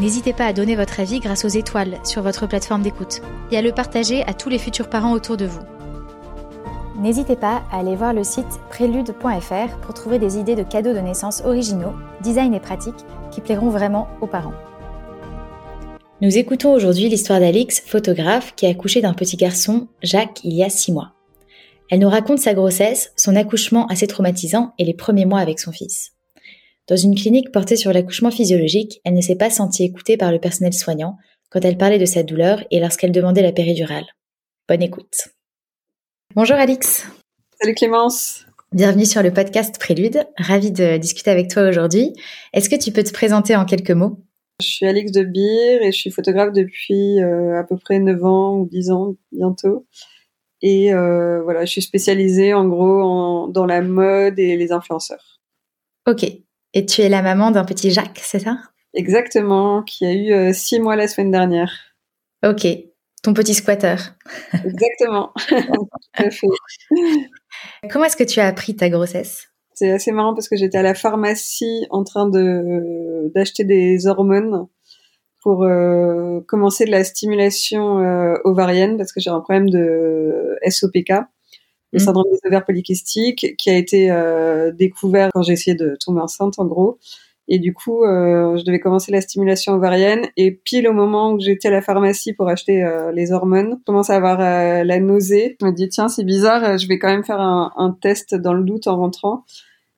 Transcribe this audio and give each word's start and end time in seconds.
N'hésitez 0.00 0.32
pas 0.32 0.46
à 0.46 0.52
donner 0.52 0.74
votre 0.74 1.00
avis 1.00 1.20
grâce 1.20 1.44
aux 1.44 1.48
étoiles 1.48 1.98
sur 2.02 2.22
votre 2.22 2.46
plateforme 2.46 2.82
d'écoute 2.82 3.20
et 3.50 3.58
à 3.58 3.62
le 3.62 3.72
partager 3.72 4.22
à 4.24 4.32
tous 4.32 4.48
les 4.48 4.58
futurs 4.58 4.88
parents 4.88 5.12
autour 5.12 5.36
de 5.36 5.44
vous. 5.44 5.60
N'hésitez 6.98 7.36
pas 7.36 7.62
à 7.70 7.80
aller 7.80 7.94
voir 7.94 8.14
le 8.14 8.24
site 8.24 8.60
prélude.fr 8.70 9.76
pour 9.82 9.94
trouver 9.94 10.18
des 10.18 10.38
idées 10.38 10.54
de 10.54 10.62
cadeaux 10.62 10.94
de 10.94 10.98
naissance 10.98 11.42
originaux, 11.44 11.92
design 12.22 12.54
et 12.54 12.60
pratiques 12.60 13.04
qui 13.30 13.40
plairont 13.40 13.68
vraiment 13.68 14.08
aux 14.20 14.26
parents. 14.26 14.54
Nous 16.22 16.38
écoutons 16.38 16.72
aujourd'hui 16.72 17.08
l'histoire 17.08 17.40
d'Alix, 17.40 17.82
photographe, 17.84 18.54
qui 18.54 18.66
a 18.66 18.70
accouché 18.70 19.00
d'un 19.00 19.14
petit 19.14 19.36
garçon, 19.36 19.88
Jacques, 20.02 20.40
il 20.44 20.54
y 20.54 20.62
a 20.62 20.70
six 20.70 20.92
mois. 20.92 21.12
Elle 21.90 21.98
nous 21.98 22.08
raconte 22.08 22.38
sa 22.38 22.54
grossesse, 22.54 23.12
son 23.16 23.36
accouchement 23.36 23.86
assez 23.88 24.06
traumatisant 24.06 24.72
et 24.78 24.84
les 24.84 24.94
premiers 24.94 25.26
mois 25.26 25.40
avec 25.40 25.58
son 25.58 25.72
fils. 25.72 26.12
Dans 26.88 26.96
une 26.96 27.14
clinique 27.14 27.52
portée 27.52 27.76
sur 27.76 27.92
l'accouchement 27.92 28.32
physiologique, 28.32 29.00
elle 29.04 29.14
ne 29.14 29.20
s'est 29.20 29.36
pas 29.36 29.50
sentie 29.50 29.84
écoutée 29.84 30.16
par 30.16 30.32
le 30.32 30.40
personnel 30.40 30.72
soignant 30.72 31.16
quand 31.48 31.64
elle 31.64 31.78
parlait 31.78 31.98
de 31.98 32.06
sa 32.06 32.24
douleur 32.24 32.64
et 32.72 32.80
lorsqu'elle 32.80 33.12
demandait 33.12 33.42
la 33.42 33.52
péridurale. 33.52 34.06
Bonne 34.68 34.82
écoute. 34.82 35.28
Bonjour 36.34 36.56
Alix. 36.56 37.06
Salut 37.60 37.74
Clémence. 37.74 38.46
Bienvenue 38.72 39.04
sur 39.04 39.22
le 39.22 39.32
podcast 39.32 39.78
Prélude. 39.78 40.26
Ravie 40.36 40.72
de 40.72 40.96
discuter 40.96 41.30
avec 41.30 41.48
toi 41.48 41.68
aujourd'hui. 41.68 42.14
Est-ce 42.52 42.68
que 42.68 42.82
tu 42.82 42.90
peux 42.90 43.04
te 43.04 43.12
présenter 43.12 43.54
en 43.54 43.64
quelques 43.64 43.92
mots? 43.92 44.18
Je 44.60 44.66
suis 44.66 44.86
Alix 44.86 45.12
de 45.12 45.22
Beer 45.22 45.84
et 45.86 45.92
je 45.92 45.96
suis 45.96 46.10
photographe 46.10 46.52
depuis 46.52 47.20
euh, 47.20 47.60
à 47.60 47.62
peu 47.62 47.76
près 47.76 48.00
9 48.00 48.24
ans 48.24 48.58
ou 48.58 48.68
10 48.68 48.90
ans 48.90 49.14
bientôt. 49.30 49.86
Et 50.62 50.92
euh, 50.92 51.42
voilà, 51.42 51.64
je 51.64 51.70
suis 51.70 51.82
spécialisée 51.82 52.54
en 52.54 52.66
gros 52.66 53.48
dans 53.52 53.66
la 53.66 53.82
mode 53.82 54.40
et 54.40 54.56
les 54.56 54.72
influenceurs. 54.72 55.40
Ok, 56.08 56.26
et 56.74 56.86
tu 56.86 57.02
es 57.02 57.08
la 57.08 57.22
maman 57.22 57.50
d'un 57.50 57.64
petit 57.64 57.90
Jacques, 57.90 58.20
c'est 58.22 58.40
ça? 58.40 58.58
Exactement, 58.94 59.82
qui 59.82 60.04
a 60.04 60.12
eu 60.12 60.32
euh, 60.32 60.52
six 60.52 60.78
mois 60.78 60.96
la 60.96 61.08
semaine 61.08 61.30
dernière. 61.30 61.72
Ok, 62.44 62.66
ton 63.22 63.34
petit 63.34 63.54
squatter. 63.54 63.96
Exactement, 64.64 65.32
Comment 67.90 68.04
est-ce 68.04 68.16
que 68.16 68.24
tu 68.24 68.40
as 68.40 68.46
appris 68.46 68.76
ta 68.76 68.90
grossesse? 68.90 69.48
C'est 69.74 69.90
assez 69.90 70.12
marrant 70.12 70.34
parce 70.34 70.48
que 70.48 70.56
j'étais 70.56 70.78
à 70.78 70.82
la 70.82 70.94
pharmacie 70.94 71.86
en 71.90 72.04
train 72.04 72.28
de 72.28 73.30
d'acheter 73.34 73.64
des 73.64 74.06
hormones 74.06 74.66
pour 75.42 75.64
euh, 75.64 76.40
commencer 76.46 76.84
de 76.84 76.90
la 76.90 77.04
stimulation 77.04 77.98
euh, 77.98 78.34
ovarienne 78.44 78.96
parce 78.96 79.12
que 79.12 79.20
j'ai 79.20 79.30
un 79.30 79.40
problème 79.40 79.70
de 79.70 80.58
SOPK 80.68 81.12
le 81.92 81.98
mm. 81.98 82.04
syndrome 82.04 82.26
des 82.30 82.38
ovaires 82.46 82.64
polykystiques, 82.64 83.54
qui 83.56 83.70
a 83.70 83.76
été 83.76 84.10
euh, 84.10 84.72
découvert 84.72 85.30
quand 85.34 85.42
j'ai 85.42 85.52
essayé 85.52 85.76
de 85.76 85.96
tomber 86.04 86.20
enceinte, 86.20 86.58
en 86.58 86.66
gros. 86.66 86.98
Et 87.48 87.58
du 87.58 87.74
coup, 87.74 88.04
euh, 88.04 88.56
je 88.56 88.64
devais 88.64 88.78
commencer 88.78 89.10
la 89.10 89.20
stimulation 89.20 89.74
ovarienne. 89.74 90.26
Et 90.36 90.52
pile 90.52 90.88
au 90.88 90.92
moment 90.92 91.32
où 91.32 91.40
j'étais 91.40 91.68
à 91.68 91.70
la 91.70 91.82
pharmacie 91.82 92.32
pour 92.32 92.48
acheter 92.48 92.82
euh, 92.82 93.12
les 93.12 93.32
hormones, 93.32 93.76
je 93.80 93.84
commence 93.84 94.10
à 94.10 94.16
avoir 94.16 94.40
euh, 94.40 94.84
la 94.84 95.00
nausée. 95.00 95.56
Je 95.60 95.66
me 95.66 95.72
dis, 95.72 95.88
tiens, 95.88 96.08
c'est 96.08 96.24
bizarre, 96.24 96.78
je 96.78 96.86
vais 96.86 96.98
quand 96.98 97.08
même 97.08 97.24
faire 97.24 97.40
un, 97.40 97.72
un, 97.76 97.90
test 97.90 98.34
dans 98.34 98.54
le 98.54 98.64
doute 98.64 98.86
en 98.86 98.96
rentrant. 98.96 99.44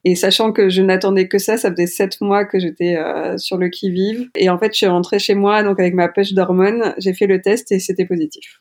Et 0.06 0.16
sachant 0.16 0.52
que 0.52 0.68
je 0.68 0.82
n'attendais 0.82 1.28
que 1.28 1.38
ça, 1.38 1.56
ça 1.56 1.70
faisait 1.70 1.86
sept 1.86 2.20
mois 2.20 2.44
que 2.44 2.58
j'étais 2.58 2.98
sur 3.38 3.56
le 3.56 3.70
qui-vive. 3.70 4.28
Et 4.36 4.50
en 4.50 4.58
fait, 4.58 4.72
je 4.72 4.76
suis 4.76 4.86
rentrée 4.86 5.18
chez 5.18 5.34
moi, 5.34 5.62
donc 5.62 5.80
avec 5.80 5.94
ma 5.94 6.08
poche 6.08 6.34
d'hormones, 6.34 6.94
j'ai 6.98 7.14
fait 7.14 7.26
le 7.26 7.40
test 7.40 7.72
et 7.72 7.78
c'était 7.78 8.04
positif. 8.04 8.58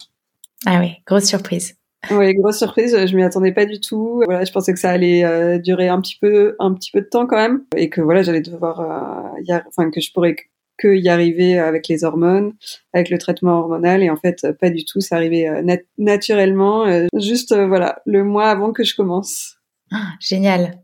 Ah 0.65 0.79
oui, 0.79 0.93
grosse 1.05 1.25
surprise. 1.25 1.75
Oui, 2.11 2.33
grosse 2.33 2.57
surprise, 2.57 3.05
je 3.05 3.15
m'y 3.15 3.23
attendais 3.23 3.53
pas 3.53 3.65
du 3.65 3.79
tout. 3.79 4.21
Voilà, 4.25 4.43
je 4.43 4.51
pensais 4.51 4.73
que 4.73 4.79
ça 4.79 4.89
allait 4.89 5.23
euh, 5.23 5.57
durer 5.57 5.87
un 5.87 6.01
petit 6.01 6.17
peu, 6.19 6.55
un 6.59 6.73
petit 6.73 6.91
peu 6.91 7.01
de 7.01 7.07
temps 7.07 7.25
quand 7.25 7.37
même, 7.37 7.63
et 7.75 7.89
que 7.89 8.01
voilà, 8.01 8.23
j'allais 8.23 8.41
devoir, 8.41 8.81
euh, 8.81 9.57
enfin 9.67 9.89
que 9.89 10.01
je 10.01 10.11
pourrais 10.11 10.35
que 10.77 10.95
y 10.95 11.07
arriver 11.07 11.59
avec 11.59 11.87
les 11.87 12.03
hormones, 12.03 12.53
avec 12.93 13.09
le 13.09 13.17
traitement 13.17 13.59
hormonal, 13.59 14.03
et 14.03 14.09
en 14.09 14.17
fait 14.17 14.47
pas 14.59 14.69
du 14.69 14.83
tout, 14.85 14.99
ça 15.01 15.15
arrivait 15.15 15.47
euh, 15.47 15.77
naturellement, 15.97 16.85
juste 17.17 17.55
voilà, 17.55 18.01
le 18.05 18.23
mois 18.23 18.49
avant 18.49 18.73
que 18.73 18.83
je 18.83 18.95
commence. 18.95 19.55
Ah, 19.91 20.09
génial. 20.19 20.79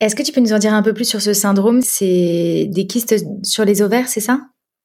Est-ce 0.00 0.16
que 0.16 0.22
tu 0.22 0.32
peux 0.32 0.40
nous 0.40 0.52
en 0.52 0.58
dire 0.58 0.72
un 0.72 0.82
peu 0.82 0.94
plus 0.94 1.04
sur 1.04 1.20
ce 1.20 1.32
syndrome? 1.32 1.80
C'est 1.82 2.66
des 2.70 2.86
kystes 2.86 3.24
sur 3.42 3.64
les 3.64 3.82
ovaires, 3.82 4.08
c'est 4.08 4.20
ça? 4.20 4.40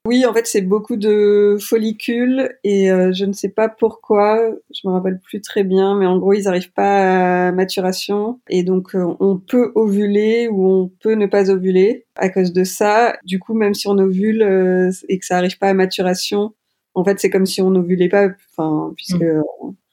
Oui, 0.08 0.26
en 0.26 0.34
fait, 0.34 0.48
c'est 0.48 0.62
beaucoup 0.62 0.96
de 0.96 1.58
follicules 1.60 2.50
et 2.64 2.90
euh, 2.90 3.12
je 3.12 3.26
ne 3.26 3.34
sais 3.34 3.50
pas 3.50 3.68
pourquoi, 3.68 4.40
je 4.74 4.88
me 4.88 4.94
rappelle 4.94 5.20
plus 5.20 5.42
très 5.42 5.66
bien, 5.66 5.98
mais 5.98 6.06
en 6.06 6.18
gros, 6.18 6.32
ils 6.32 6.46
n'arrivent 6.46 6.72
pas 6.72 7.48
à 7.48 7.52
maturation 7.52 8.40
et 8.48 8.64
donc 8.64 8.96
euh, 8.96 9.16
on 9.20 9.38
peut 9.38 9.74
ovuler 9.76 10.48
ou 10.48 10.66
on 10.66 10.92
peut 11.02 11.16
ne 11.16 11.26
pas 11.26 11.52
ovuler 11.52 12.06
à 12.16 12.30
cause 12.30 12.54
de 12.54 12.64
ça. 12.64 13.18
Du 13.26 13.38
coup, 13.40 13.54
même 13.54 13.74
si 13.74 13.90
on 13.90 13.98
ovule 13.98 14.44
euh, 14.44 14.92
et 15.10 15.20
que 15.20 15.26
ça 15.26 15.36
n'arrive 15.36 15.58
pas 15.58 15.68
à 15.68 15.74
maturation, 15.74 16.54
en 16.94 17.04
fait, 17.04 17.20
c'est 17.20 17.30
comme 17.30 17.46
si 17.46 17.62
on 17.62 17.70
n'ovulait 17.70 18.10
pas, 18.10 18.30
enfin, 18.52 18.94
puisque 18.96 19.22
mmh. 19.22 19.44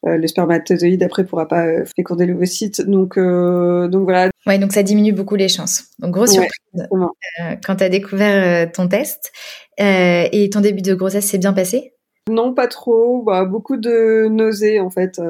Euh, 0.06 0.18
le 0.18 0.26
spermatozoïde 0.26 1.02
après 1.02 1.24
pourra 1.24 1.48
pas 1.48 1.66
euh, 1.66 1.84
féconder 1.96 2.26
l'ovocyte. 2.26 2.82
Donc, 2.82 3.16
euh, 3.16 3.88
donc 3.88 4.04
voilà. 4.04 4.30
Ouais, 4.46 4.58
donc 4.58 4.72
ça 4.72 4.82
diminue 4.82 5.12
beaucoup 5.12 5.36
les 5.36 5.48
chances. 5.48 5.84
Donc 5.98 6.12
grosse 6.12 6.32
surprise 6.32 6.50
quand 7.64 7.76
tu 7.76 7.84
as 7.84 7.88
découvert 7.88 8.70
ton 8.72 8.88
test. 8.88 9.32
et 9.78 10.50
ton 10.52 10.60
début 10.60 10.82
de 10.82 10.94
grossesse 10.94 11.26
s'est 11.26 11.38
bien 11.38 11.52
passé? 11.52 11.92
Non, 12.28 12.52
pas 12.52 12.68
trop. 12.68 13.22
Bah, 13.22 13.44
beaucoup 13.44 13.76
de 13.76 14.26
nausées 14.28 14.80
en 14.80 14.90
fait. 14.90 15.20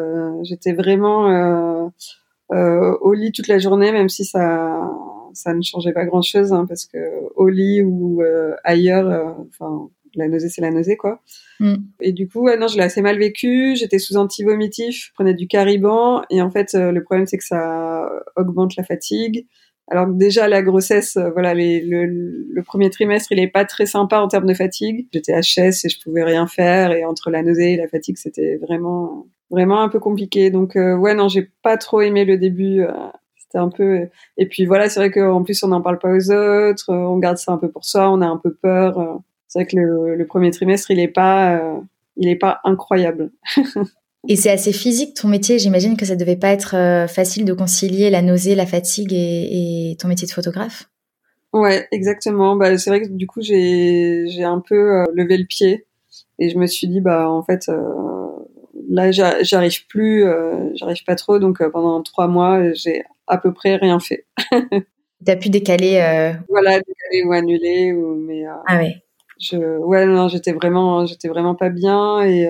J'étais 0.42 0.72
vraiment 0.72 1.92
au 2.50 3.12
lit 3.12 3.32
toute 3.32 3.48
la 3.48 3.58
journée, 3.58 3.92
même 3.92 4.08
si 4.08 4.24
ça 4.24 4.90
ça 5.34 5.52
ne 5.52 5.62
changeait 5.62 5.92
pas 5.92 6.04
grand 6.04 6.22
chose 6.22 6.52
hein, 6.52 6.64
parce 6.66 6.86
que 6.86 6.98
au 7.34 7.48
lit 7.48 7.82
ou 7.82 8.22
ailleurs, 8.64 9.36
enfin 9.48 9.90
la 10.18 10.28
nausée, 10.28 10.48
c'est 10.48 10.60
la 10.60 10.70
nausée, 10.70 10.96
quoi. 10.96 11.20
Mm. 11.60 11.74
Et 12.00 12.12
du 12.12 12.28
coup, 12.28 12.48
non, 12.58 12.68
je 12.68 12.76
l'ai 12.76 12.82
assez 12.82 13.02
mal 13.02 13.18
vécu. 13.18 13.76
J'étais 13.76 13.98
sous 13.98 14.16
anti-vomitif, 14.16 15.06
je 15.06 15.12
prenais 15.14 15.34
du 15.34 15.46
cariban. 15.46 16.22
Et 16.30 16.42
en 16.42 16.50
fait, 16.50 16.74
euh, 16.74 16.92
le 16.92 17.02
problème, 17.02 17.26
c'est 17.26 17.38
que 17.38 17.44
ça 17.44 18.08
augmente 18.36 18.76
la 18.76 18.84
fatigue. 18.84 19.46
Alors 19.88 20.06
déjà, 20.06 20.48
la 20.48 20.62
grossesse, 20.62 21.16
euh, 21.16 21.30
voilà, 21.30 21.52
les, 21.52 21.80
le, 21.82 22.62
premier 22.62 22.88
trimestre, 22.88 23.32
il 23.32 23.38
est 23.38 23.48
pas 23.48 23.66
très 23.66 23.86
sympa 23.86 24.18
en 24.18 24.28
termes 24.28 24.46
de 24.46 24.54
fatigue. 24.54 25.06
J'étais 25.12 25.32
HS 25.32 25.84
et 25.84 25.88
je 25.88 26.00
pouvais 26.02 26.24
rien 26.24 26.46
faire. 26.46 26.92
Et 26.92 27.04
entre 27.04 27.30
la 27.30 27.42
nausée 27.42 27.74
et 27.74 27.76
la 27.76 27.88
fatigue, 27.88 28.16
c'était 28.16 28.56
vraiment, 28.56 29.26
vraiment 29.50 29.82
un 29.82 29.88
peu 29.88 30.00
compliqué. 30.00 30.50
Donc, 30.50 30.76
euh, 30.76 30.96
ouais, 30.96 31.14
non, 31.14 31.28
j'ai 31.28 31.50
pas 31.62 31.76
trop 31.76 32.00
aimé 32.00 32.24
le 32.24 32.38
début. 32.38 32.82
c'était 33.36 33.58
un 33.58 33.68
peu. 33.68 34.08
Et 34.38 34.48
puis 34.48 34.64
voilà, 34.64 34.88
c'est 34.88 35.00
vrai 35.00 35.10
qu'en 35.10 35.42
plus, 35.42 35.62
on 35.62 35.68
n'en 35.68 35.82
parle 35.82 35.98
pas 35.98 36.10
aux 36.10 36.30
autres. 36.30 36.84
On 36.88 37.18
garde 37.18 37.36
ça 37.36 37.52
un 37.52 37.58
peu 37.58 37.70
pour 37.70 37.84
soi. 37.84 38.10
On 38.10 38.22
a 38.22 38.26
un 38.26 38.38
peu 38.42 38.54
peur 38.54 39.20
c'est 39.54 39.60
vrai 39.60 39.66
que 39.66 39.76
le, 39.76 40.26
premier 40.26 40.50
trimestre, 40.50 40.90
il 40.90 40.98
est 40.98 41.06
pas, 41.06 41.58
euh, 41.58 41.78
il 42.16 42.28
est 42.28 42.34
pas 42.34 42.60
incroyable. 42.64 43.30
et 44.28 44.34
c'est 44.34 44.50
assez 44.50 44.72
physique 44.72 45.14
ton 45.14 45.28
métier. 45.28 45.60
J'imagine 45.60 45.96
que 45.96 46.04
ça 46.04 46.16
devait 46.16 46.34
pas 46.34 46.48
être 46.48 46.74
euh, 46.74 47.06
facile 47.06 47.44
de 47.44 47.52
concilier 47.52 48.10
la 48.10 48.20
nausée, 48.20 48.56
la 48.56 48.66
fatigue 48.66 49.12
et, 49.12 49.96
ton 50.00 50.08
métier 50.08 50.26
de 50.26 50.32
photographe. 50.32 50.90
Ouais, 51.52 51.86
exactement. 51.92 52.56
Bah, 52.56 52.76
c'est 52.78 52.90
vrai 52.90 53.02
que 53.02 53.08
du 53.10 53.28
coup, 53.28 53.42
j'ai, 53.42 54.26
j'ai 54.26 54.42
un 54.42 54.58
peu 54.58 54.74
euh, 54.74 55.04
levé 55.14 55.36
le 55.36 55.44
pied 55.44 55.86
et 56.40 56.48
je 56.48 56.58
me 56.58 56.66
suis 56.66 56.88
dit, 56.88 57.00
bah, 57.00 57.30
en 57.30 57.44
fait, 57.44 57.70
là, 58.88 59.12
j'arrive 59.12 59.86
plus, 59.86 60.24
j'arrive 60.74 61.04
pas 61.04 61.14
trop. 61.14 61.38
Donc, 61.38 61.62
pendant 61.70 62.02
trois 62.02 62.26
mois, 62.26 62.72
j'ai 62.72 63.04
à 63.28 63.38
peu 63.38 63.52
près 63.52 63.76
rien 63.76 64.00
fait. 64.00 64.26
T'as 65.24 65.36
pu 65.36 65.48
décaler. 65.48 66.34
Voilà, 66.48 66.80
décaler 66.80 67.24
ou 67.24 67.32
annuler 67.32 67.92
ou 67.92 68.16
mais. 68.16 68.42
ah 68.66 68.78
ouais 68.78 69.03
je, 69.44 69.78
ouais, 69.78 70.06
non, 70.06 70.28
j'étais 70.28 70.52
vraiment, 70.52 71.04
j'étais 71.06 71.28
vraiment 71.28 71.54
pas 71.54 71.68
bien 71.68 72.22
et 72.22 72.48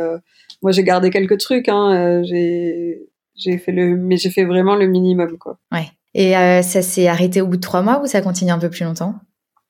moi 0.63 0.73
j'ai 0.73 0.85
gardé 0.85 1.11
quelques 1.11 1.39
trucs. 1.39 1.69
Hein, 1.69 2.23
j'ai, 2.25 3.09
j'ai 3.35 3.59
fait 3.59 3.73
le, 3.73 3.97
mais 3.97 4.17
j'ai 4.17 4.31
fait 4.31 4.45
vraiment 4.45 4.77
le 4.77 4.87
minimum, 4.87 5.37
quoi. 5.39 5.59
Ouais. 5.73 5.89
Et 6.15 6.33
ça 6.63 6.83
s'est 6.83 7.09
arrêté 7.09 7.41
au 7.41 7.47
bout 7.47 7.57
de 7.57 7.61
trois 7.61 7.83
mois 7.83 8.01
ou 8.01 8.07
ça 8.07 8.23
continue 8.23 8.53
un 8.53 8.59
peu 8.59 8.71
plus 8.71 8.85
longtemps? 8.85 9.15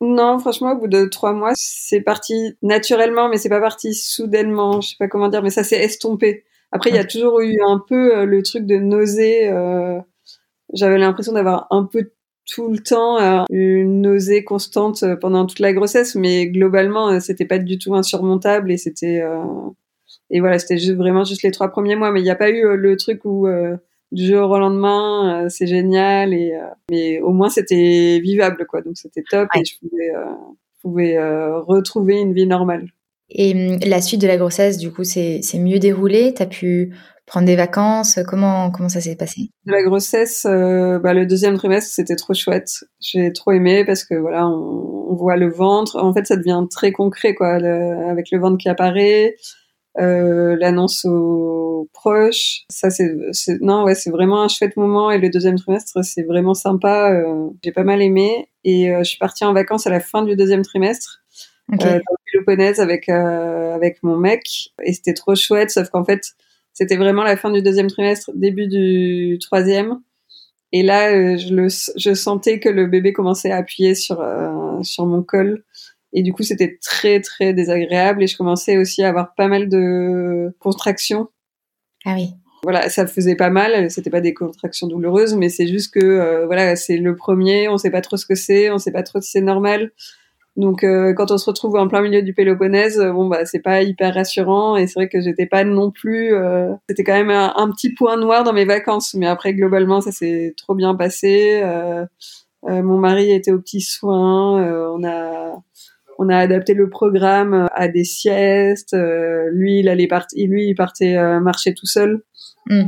Non, 0.00 0.38
franchement, 0.38 0.72
au 0.72 0.78
bout 0.78 0.88
de 0.88 1.06
trois 1.06 1.32
mois, 1.32 1.52
c'est 1.54 2.02
parti 2.02 2.56
naturellement, 2.60 3.28
mais 3.30 3.38
c'est 3.38 3.48
pas 3.48 3.60
parti 3.60 3.94
soudainement. 3.94 4.82
Je 4.82 4.90
sais 4.90 4.96
pas 4.98 5.08
comment 5.08 5.28
dire, 5.28 5.42
mais 5.42 5.50
ça 5.50 5.64
s'est 5.64 5.82
estompé. 5.82 6.44
Après, 6.72 6.90
il 6.90 6.96
y 6.96 6.98
a 6.98 7.04
toujours 7.04 7.40
eu 7.40 7.56
un 7.66 7.80
peu 7.88 8.18
euh, 8.18 8.24
le 8.26 8.42
truc 8.42 8.66
de 8.66 8.76
nausée. 8.76 9.48
Euh, 9.48 9.98
J'avais 10.74 10.98
l'impression 10.98 11.32
d'avoir 11.32 11.68
un 11.70 11.84
peu 11.84 12.10
tout 12.46 12.70
le 12.70 12.78
temps 12.78 13.18
euh, 13.18 13.44
une 13.50 14.02
nausée 14.02 14.44
constante 14.44 15.02
euh, 15.02 15.16
pendant 15.16 15.46
toute 15.46 15.60
la 15.60 15.72
grossesse, 15.72 16.14
mais 16.14 16.48
globalement, 16.48 17.20
c'était 17.20 17.46
pas 17.46 17.58
du 17.58 17.78
tout 17.78 17.94
insurmontable 17.94 18.70
et 18.70 18.76
c'était 18.76 19.22
et 20.30 20.40
voilà, 20.40 20.58
c'était 20.58 20.78
juste 20.78 20.96
vraiment 20.96 21.24
juste 21.24 21.42
les 21.42 21.50
trois 21.50 21.68
premiers 21.68 21.96
mois. 21.96 22.10
Mais 22.10 22.20
il 22.20 22.24
n'y 22.24 22.30
a 22.30 22.36
pas 22.36 22.50
eu 22.50 22.76
le 22.76 22.96
truc 22.96 23.24
où 23.24 23.46
du 24.14 24.26
jour 24.26 24.50
au 24.50 24.58
lendemain, 24.58 25.44
euh, 25.44 25.48
c'est 25.48 25.66
génial. 25.66 26.32
Et, 26.32 26.54
euh, 26.54 26.66
mais 26.90 27.20
au 27.20 27.32
moins, 27.32 27.50
c'était 27.50 28.20
vivable, 28.20 28.64
quoi. 28.66 28.80
Donc, 28.80 28.96
c'était 28.96 29.24
top 29.28 29.48
et 29.54 29.64
je 29.64 29.78
pouvais, 29.78 30.10
euh, 30.14 30.34
pouvais 30.80 31.60
retrouver 31.66 32.20
une 32.20 32.32
vie 32.32 32.46
normale. 32.46 32.88
Et 33.30 33.72
hum, 33.72 33.78
la 33.84 34.00
suite 34.00 34.20
de 34.20 34.26
la 34.26 34.36
grossesse, 34.36 34.78
du 34.78 34.92
coup, 34.92 35.04
c'est 35.04 35.40
mieux 35.54 35.78
déroulé? 35.78 36.32
Tu 36.34 36.42
as 36.42 36.46
pu 36.46 36.94
prendre 37.26 37.46
des 37.46 37.56
vacances 37.56 38.18
Comment, 38.26 38.70
comment 38.70 38.88
ça 38.88 39.00
s'est 39.00 39.16
passé? 39.16 39.50
La 39.66 39.82
grossesse, 39.82 40.44
bah, 40.44 41.14
le 41.14 41.24
deuxième 41.26 41.56
trimestre, 41.56 41.90
c'était 41.92 42.16
trop 42.16 42.34
chouette. 42.34 42.84
J'ai 43.00 43.32
trop 43.32 43.52
aimé 43.52 43.84
parce 43.84 44.04
que 44.04 44.14
voilà, 44.14 44.46
on, 44.46 45.06
on, 45.10 45.14
voit 45.14 45.36
le 45.36 45.50
ventre. 45.50 45.96
En 46.02 46.12
fait, 46.12 46.26
ça 46.26 46.36
devient 46.36 46.62
très 46.70 46.92
concret, 46.92 47.34
quoi, 47.34 47.54
avec 47.54 48.30
le 48.30 48.38
ventre 48.38 48.58
qui 48.58 48.68
apparaît 48.68 49.36
euh, 49.98 50.56
l'annonce 50.58 51.04
aux 51.04 51.88
proches. 51.92 52.64
Ça, 52.68 52.90
c'est, 52.90 53.14
non, 53.60 53.84
ouais, 53.84 53.94
c'est 53.94 54.10
vraiment 54.10 54.42
un 54.42 54.48
chouette 54.48 54.76
moment. 54.76 55.10
Et 55.10 55.18
le 55.18 55.30
deuxième 55.30 55.56
trimestre, 55.56 56.04
c'est 56.04 56.22
vraiment 56.22 56.54
sympa. 56.54 57.12
Euh, 57.12 57.50
j'ai 57.62 57.72
pas 57.72 57.84
mal 57.84 58.02
aimé. 58.02 58.48
Et 58.64 58.90
euh, 58.90 58.98
je 59.00 59.04
suis 59.04 59.18
partie 59.18 59.44
en 59.44 59.52
vacances 59.52 59.86
à 59.86 59.90
la 59.90 60.00
fin 60.00 60.22
du 60.22 60.36
deuxième 60.36 60.62
trimestre. 60.62 61.20
Okay. 61.72 61.86
Euh, 61.86 61.90
dans 61.92 62.42
le 62.56 62.80
avec 62.80 63.08
avec 63.08 64.02
mon 64.02 64.18
mec 64.18 64.74
et 64.82 64.92
c'était 64.92 65.14
trop 65.14 65.34
chouette 65.34 65.70
sauf 65.70 65.88
qu'en 65.88 66.04
fait 66.04 66.20
c'était 66.74 66.96
vraiment 66.96 67.22
la 67.22 67.36
fin 67.36 67.50
du 67.50 67.62
deuxième 67.62 67.88
trimestre 67.88 68.30
début 68.34 68.66
du 68.66 69.38
troisième 69.40 70.00
et 70.72 70.82
là 70.82 71.36
je 71.36 71.54
le 71.54 71.68
je 71.96 72.14
sentais 72.14 72.60
que 72.60 72.68
le 72.68 72.86
bébé 72.86 73.12
commençait 73.12 73.50
à 73.50 73.56
appuyer 73.56 73.94
sur 73.94 74.22
sur 74.82 75.06
mon 75.06 75.22
col 75.22 75.64
et 76.14 76.22
du 76.22 76.32
coup, 76.32 76.44
c'était 76.44 76.78
très, 76.80 77.20
très 77.20 77.52
désagréable. 77.52 78.22
Et 78.22 78.28
je 78.28 78.36
commençais 78.36 78.78
aussi 78.78 79.02
à 79.02 79.08
avoir 79.08 79.34
pas 79.34 79.48
mal 79.48 79.68
de 79.68 80.54
contractions. 80.60 81.28
Ah 82.04 82.14
oui. 82.14 82.30
Voilà, 82.62 82.88
ça 82.88 83.06
faisait 83.06 83.34
pas 83.34 83.50
mal. 83.50 83.90
C'était 83.90 84.10
pas 84.10 84.20
des 84.20 84.32
contractions 84.32 84.86
douloureuses, 84.86 85.34
mais 85.34 85.48
c'est 85.48 85.66
juste 85.66 85.92
que, 85.92 86.00
euh, 86.00 86.46
voilà, 86.46 86.76
c'est 86.76 86.96
le 86.96 87.16
premier. 87.16 87.68
On 87.68 87.76
sait 87.76 87.90
pas 87.90 88.00
trop 88.00 88.16
ce 88.16 88.26
que 88.26 88.36
c'est. 88.36 88.70
On 88.70 88.78
sait 88.78 88.92
pas 88.92 89.02
trop 89.02 89.20
si 89.20 89.32
c'est 89.32 89.40
normal. 89.40 89.90
Donc, 90.56 90.84
euh, 90.84 91.12
quand 91.14 91.30
on 91.30 91.38
se 91.38 91.46
retrouve 91.46 91.76
en 91.76 91.88
plein 91.88 92.00
milieu 92.00 92.22
du 92.22 92.32
Péloponnèse, 92.32 93.00
euh, 93.00 93.12
bon, 93.12 93.26
bah, 93.28 93.44
c'est 93.44 93.60
pas 93.60 93.82
hyper 93.82 94.14
rassurant. 94.14 94.76
Et 94.76 94.86
c'est 94.86 94.94
vrai 94.94 95.08
que 95.08 95.20
j'étais 95.20 95.46
pas 95.46 95.64
non 95.64 95.90
plus. 95.90 96.34
C'était 96.88 97.04
quand 97.04 97.12
même 97.12 97.30
un, 97.30 97.70
petit 97.70 97.92
point 97.92 98.16
noir 98.16 98.44
dans 98.44 98.52
mes 98.52 98.64
vacances. 98.64 99.14
Mais 99.14 99.26
après, 99.26 99.54
globalement, 99.54 100.00
ça 100.00 100.12
s'est 100.12 100.54
trop 100.56 100.74
bien 100.74 100.94
passé. 100.94 101.62
mon 102.62 102.98
mari 102.98 103.32
était 103.32 103.52
aux 103.52 103.58
petits 103.58 103.82
soins. 103.82 104.62
on 104.92 105.04
a 105.04 105.54
on 106.18 106.28
a 106.28 106.36
adapté 106.36 106.74
le 106.74 106.88
programme 106.88 107.54
euh, 107.54 107.66
à 107.72 107.88
des 107.88 108.04
siestes. 108.04 108.94
Euh, 108.94 109.48
lui, 109.52 109.80
il 109.80 109.88
allait 109.88 110.06
partir, 110.06 110.48
lui, 110.48 110.68
il 110.68 110.74
partait 110.74 111.16
euh, 111.16 111.40
marcher 111.40 111.74
tout 111.74 111.86
seul. 111.86 112.22
Mm. 112.66 112.84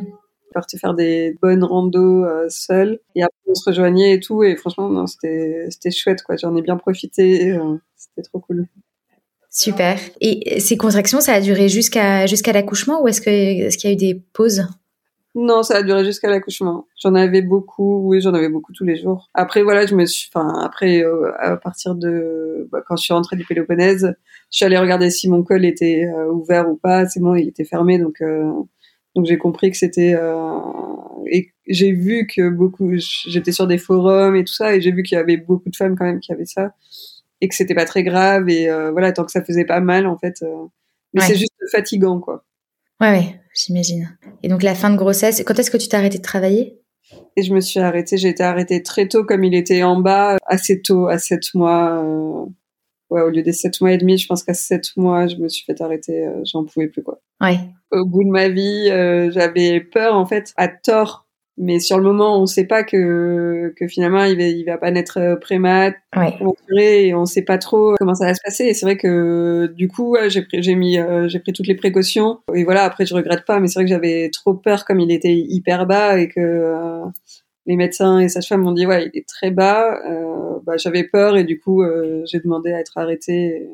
Il 0.57 0.61
partait 0.61 0.79
faire 0.79 0.95
des 0.95 1.37
bonnes 1.43 1.65
randos 1.65 2.25
seul. 2.49 2.99
Et 3.15 3.23
après, 3.23 3.37
on 3.47 3.55
se 3.55 3.69
rejoignait 3.69 4.15
et 4.15 4.21
tout. 4.21 4.43
Et 4.43 4.57
franchement, 4.57 4.89
non, 4.89 5.07
c'était, 5.07 5.67
c'était 5.71 5.91
chouette, 5.91 6.23
quoi. 6.23 6.37
J'en 6.37 6.57
ai 6.57 6.63
bien 6.63 6.77
profité. 6.77 7.59
c'était 7.97 8.23
trop 8.23 8.41
cool. 8.41 8.67
Super. 9.51 9.99
Et 10.21 10.61
ces 10.61 10.77
contractions, 10.77 11.21
ça 11.23 11.33
a 11.33 11.41
duré 11.41 11.71
jusqu'à 11.71 12.27
jusqu'à 12.27 12.53
l'accouchement 12.53 13.03
ou 13.03 13.09
est-ce 13.09 13.23
que 13.23 13.31
est-ce 13.31 13.79
qu'il 13.79 13.89
y 13.89 13.93
a 13.93 13.95
eu 13.95 13.97
des 13.97 14.23
pauses? 14.35 14.67
Non, 15.35 15.63
ça 15.63 15.77
a 15.77 15.83
duré 15.83 16.03
jusqu'à 16.03 16.31
l'accouchement. 16.31 16.87
J'en 17.03 17.15
avais 17.15 17.43
beaucoup, 17.43 18.09
oui, 18.09 18.23
j'en 18.23 18.33
avais 18.33 18.49
beaucoup 18.49 18.73
tous 18.73 18.85
les 18.85 18.97
jours. 18.97 19.29
Après, 19.35 19.63
voilà, 19.63 19.85
je 19.85 19.95
me 19.95 20.07
suis, 20.07 20.31
enfin, 20.35 20.61
après, 20.63 21.03
euh, 21.03 21.31
à 21.39 21.59
partir 21.59 21.95
de, 21.95 22.67
bah, 22.73 22.83
quand 22.87 22.97
je 22.97 23.03
suis 23.03 23.13
rentrée 23.13 23.37
du 23.37 23.45
Péloponnèse, 23.45 24.15
je 24.51 24.57
suis 24.57 24.65
allée 24.65 24.79
regarder 24.79 25.11
si 25.11 25.29
mon 25.29 25.43
col 25.43 25.67
était 25.67 26.07
euh, 26.07 26.31
ouvert 26.33 26.71
ou 26.71 26.77
pas. 26.77 27.07
C'est 27.07 27.21
bon, 27.21 27.35
il 27.35 27.49
était 27.49 27.65
fermé, 27.65 27.99
donc, 27.99 28.23
euh, 28.23 28.51
donc 29.17 29.27
j'ai 29.27 29.39
compris 29.39 29.73
que 29.73 29.77
c'était, 29.77 30.15
et 31.33 31.51
j'ai 31.67 31.91
vu 31.91 32.29
que 32.29 32.49
beaucoup, 32.49 32.93
j'étais 32.97 33.51
sur 33.51 33.67
des 33.67 33.79
forums 33.79 34.37
et 34.37 34.45
tout 34.45 34.53
ça, 34.53 34.77
et 34.77 34.81
j'ai 34.81 34.93
vu 34.93 35.03
qu'il 35.03 35.17
y 35.17 35.21
avait 35.21 35.37
beaucoup 35.37 35.69
de 35.69 35.75
femmes 35.77 35.97
quand 35.97 36.05
même 36.05 36.21
qui 36.21 36.33
avaient 36.33 36.47
ça, 36.47 36.75
et 37.41 37.49
que 37.49 37.55
c'était 37.55 37.75
pas 37.75 37.87
très 37.87 38.05
grave, 38.05 38.49
et 38.49 38.69
voilà, 38.93 39.11
tant 39.13 39.25
que 39.25 39.33
ça 39.33 39.43
faisait 39.43 39.65
pas 39.65 39.81
mal, 39.81 40.07
en 40.07 40.17
fait. 40.17 40.45
mais 41.13 41.23
c'est 41.23 41.37
juste 41.37 41.53
fatigant, 41.73 42.21
quoi. 42.21 42.45
Ouais, 43.01 43.11
ouais, 43.11 43.41
j'imagine. 43.55 44.17
Et 44.43 44.49
donc 44.49 44.63
la 44.63 44.75
fin 44.75 44.91
de 44.91 44.97
grossesse, 44.97 45.43
quand 45.45 45.59
est-ce 45.59 45.71
que 45.71 45.77
tu 45.77 45.89
t'es 45.89 45.97
arrêtée 45.97 46.19
de 46.19 46.23
travailler? 46.23 46.81
Et 47.37 47.43
je 47.43 47.53
me 47.53 47.61
suis 47.61 47.81
arrêtée, 47.81 48.17
j'ai 48.17 48.29
été 48.29 48.43
arrêtée 48.43 48.83
très 48.83 49.09
tôt, 49.09 49.25
comme 49.25 49.45
il 49.45 49.55
était 49.55 49.83
en 49.83 50.01
bas, 50.01 50.39
assez 50.47 50.81
tôt, 50.81 51.07
à 51.09 51.19
7 51.19 51.55
mois. 51.55 52.03
Euh... 52.03 52.47
Ouais, 53.11 53.23
au 53.23 53.31
lieu 53.31 53.43
des 53.43 53.53
7 53.53 53.81
mois 53.81 53.93
et 53.93 53.99
demi, 53.99 54.19
je 54.19 54.27
pense 54.27 54.43
qu'à 54.43 54.55
7 54.55 54.97
mois, 54.97 55.27
je 55.29 55.37
me 55.37 55.49
suis 55.49 55.65
fait 55.65 55.81
arrêter, 55.81 56.27
euh, 56.27 56.41
j'en 56.45 56.65
pouvais 56.65 56.89
plus, 56.89 57.03
quoi. 57.03 57.21
Ouais. 57.41 57.59
Au 57.91 58.05
bout 58.05 58.25
de 58.25 58.31
ma 58.31 58.49
vie, 58.49 58.89
euh, 58.91 59.31
j'avais 59.31 59.81
peur, 59.81 60.15
en 60.15 60.27
fait, 60.27 60.53
à 60.57 60.69
tort, 60.69 61.27
mais 61.59 61.81
sur 61.81 61.97
le 61.97 62.05
moment, 62.05 62.37
on 62.37 62.43
ne 62.43 62.47
sait 62.47 62.67
pas 62.67 62.85
que, 62.85 63.73
que 63.77 63.89
finalement 63.89 64.25
il 64.25 64.37
va, 64.37 64.43
il 64.45 64.65
va 64.65 64.77
pas 64.77 64.91
naître 64.91 65.19
euh, 65.19 65.37
prémat, 65.37 65.93
ouais. 66.15 66.39
et 66.77 67.15
on 67.15 67.25
sait 67.25 67.43
pas 67.43 67.57
trop 67.57 67.95
comment 67.99 68.15
ça 68.15 68.27
va 68.27 68.35
se 68.35 68.41
passer. 68.45 68.65
Et 68.65 68.75
c'est 68.75 68.85
vrai 68.85 68.99
que 68.99 69.73
du 69.75 69.89
coup, 69.89 70.17
j'ai 70.29 70.43
pris, 70.43 70.63
j'ai 70.63 70.75
mis, 70.75 70.99
euh, 70.99 71.29
j'ai 71.29 71.39
pris 71.39 71.55
toutes 71.55 71.67
les 71.67 71.75
précautions. 71.75 72.41
Et 72.55 72.65
voilà, 72.65 72.85
après 72.85 73.07
je 73.07 73.15
regrette 73.15 73.47
pas, 73.47 73.59
mais 73.59 73.69
c'est 73.69 73.79
vrai 73.79 73.85
que 73.85 73.91
j'avais 73.91 74.29
trop 74.31 74.53
peur 74.53 74.85
comme 74.85 75.01
il 75.01 75.11
était 75.11 75.35
hyper 75.35 75.87
bas 75.87 76.19
et 76.19 76.29
que 76.29 76.41
euh, 76.41 77.05
les 77.65 77.77
médecins 77.77 78.19
et 78.19 78.29
sages-femmes 78.29 78.63
m'ont 78.63 78.73
dit 78.73 78.87
ouais, 78.87 79.11
il 79.13 79.19
est 79.19 79.27
très 79.27 79.51
bas. 79.51 79.99
bah, 80.65 80.77
j'avais 80.77 81.05
peur 81.05 81.39
et 81.39 81.45
du 81.45 81.59
coup, 81.59 81.83
j'ai 82.27 82.41
demandé 82.41 82.73
à 82.73 82.81
être 82.81 82.99
arrêtée. 82.99 83.67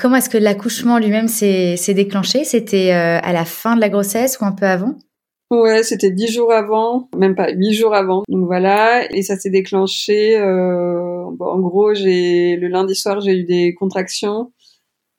Comment 0.00 0.16
est-ce 0.16 0.30
que 0.30 0.38
l'accouchement 0.38 0.98
lui-même 0.98 1.28
s'est 1.28 1.94
déclenché? 1.94 2.44
C'était 2.44 2.90
à 2.90 3.32
la 3.32 3.44
fin 3.44 3.76
de 3.76 3.80
la 3.80 3.88
grossesse 3.88 4.38
ou 4.40 4.44
un 4.44 4.52
peu 4.52 4.66
avant? 4.66 4.94
Ouais, 5.50 5.82
c'était 5.82 6.12
dix 6.12 6.32
jours 6.32 6.52
avant, 6.52 7.08
même 7.16 7.34
pas 7.34 7.50
huit 7.50 7.72
jours 7.72 7.92
avant. 7.92 8.22
Donc 8.28 8.46
voilà, 8.46 9.10
et 9.12 9.22
ça 9.22 9.36
s'est 9.36 9.50
déclenché. 9.50 10.38
Euh, 10.38 11.24
en 11.24 11.58
gros, 11.58 11.92
j'ai 11.92 12.54
le 12.54 12.68
lundi 12.68 12.94
soir 12.94 13.20
j'ai 13.20 13.32
eu 13.32 13.42
des 13.42 13.74
contractions 13.74 14.52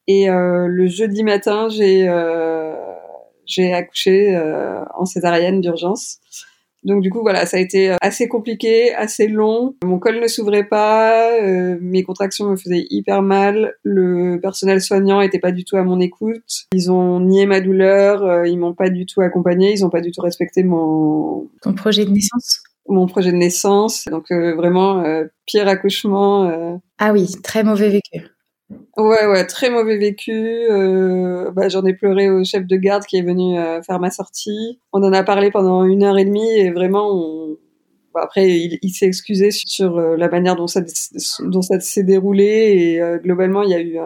et 0.07 0.29
euh, 0.29 0.67
le 0.67 0.87
jeudi 0.87 1.23
matin 1.23 1.67
j'ai 1.67 2.07
euh, 2.07 2.75
accouché 3.73 4.33
euh, 4.33 4.83
en 4.95 5.03
césarienne 5.03 5.59
d'urgence. 5.59 6.19
Donc 6.83 7.01
du 7.01 7.09
coup 7.09 7.21
voilà, 7.21 7.45
ça 7.45 7.57
a 7.57 7.59
été 7.59 7.91
euh, 7.91 7.95
assez 8.01 8.27
compliqué, 8.27 8.93
assez 8.93 9.27
long. 9.27 9.75
Mon 9.83 9.99
col 9.99 10.19
ne 10.19 10.27
s'ouvrait 10.27 10.63
pas, 10.63 11.31
euh, 11.39 11.77
mes 11.79 12.03
contractions 12.03 12.49
me 12.49 12.55
faisaient 12.55 12.85
hyper 12.89 13.21
mal. 13.21 13.75
Le 13.83 14.39
personnel 14.41 14.81
soignant 14.81 15.21
était 15.21 15.39
pas 15.39 15.51
du 15.51 15.63
tout 15.63 15.77
à 15.77 15.83
mon 15.83 15.99
écoute. 15.99 16.65
Ils 16.73 16.91
ont 16.91 17.19
nié 17.19 17.45
ma 17.45 17.61
douleur, 17.61 18.23
euh, 18.23 18.47
ils 18.47 18.57
m'ont 18.57 18.73
pas 18.73 18.89
du 18.89 19.05
tout 19.05 19.21
accompagné, 19.21 19.71
ils 19.71 19.85
ont 19.85 19.89
pas 19.89 20.01
du 20.01 20.11
tout 20.11 20.21
respecté 20.21 20.63
mon 20.63 21.47
ton 21.61 21.73
projet 21.73 22.05
de 22.05 22.11
naissance? 22.11 22.63
Mon 22.87 23.05
projet 23.05 23.31
de 23.31 23.37
naissance, 23.37 24.05
donc 24.09 24.31
vraiment 24.31 25.03
pire 25.45 25.67
accouchement. 25.67 26.79
Ah 26.97 27.13
oui, 27.13 27.29
très 27.43 27.63
mauvais 27.63 27.89
vécu. 27.89 28.25
Ouais, 28.97 29.25
ouais, 29.25 29.45
très 29.45 29.69
mauvais 29.69 29.97
vécu. 29.97 30.31
Euh, 30.33 31.51
bah, 31.51 31.69
j'en 31.69 31.85
ai 31.85 31.93
pleuré 31.93 32.29
au 32.29 32.43
chef 32.43 32.65
de 32.65 32.75
garde 32.75 33.05
qui 33.05 33.17
est 33.17 33.21
venu 33.21 33.57
euh, 33.57 33.81
faire 33.81 33.99
ma 33.99 34.11
sortie. 34.11 34.79
On 34.91 35.01
en 35.03 35.13
a 35.13 35.23
parlé 35.23 35.49
pendant 35.49 35.85
une 35.85 36.03
heure 36.03 36.17
et 36.17 36.25
demie 36.25 36.51
et 36.51 36.71
vraiment, 36.71 37.09
on... 37.09 37.57
bah, 38.13 38.21
après, 38.23 38.49
il, 38.49 38.89
s'est 38.91 39.05
excusé 39.05 39.49
sur, 39.51 39.97
euh, 39.97 40.17
la 40.17 40.27
manière 40.29 40.57
dont 40.57 40.67
ça, 40.67 40.81
s'est 41.79 42.03
déroulé 42.03 42.43
et 42.43 43.01
euh, 43.01 43.17
globalement, 43.17 43.63
il 43.63 43.69
y 43.69 43.75
a 43.75 43.81
eu 43.81 43.97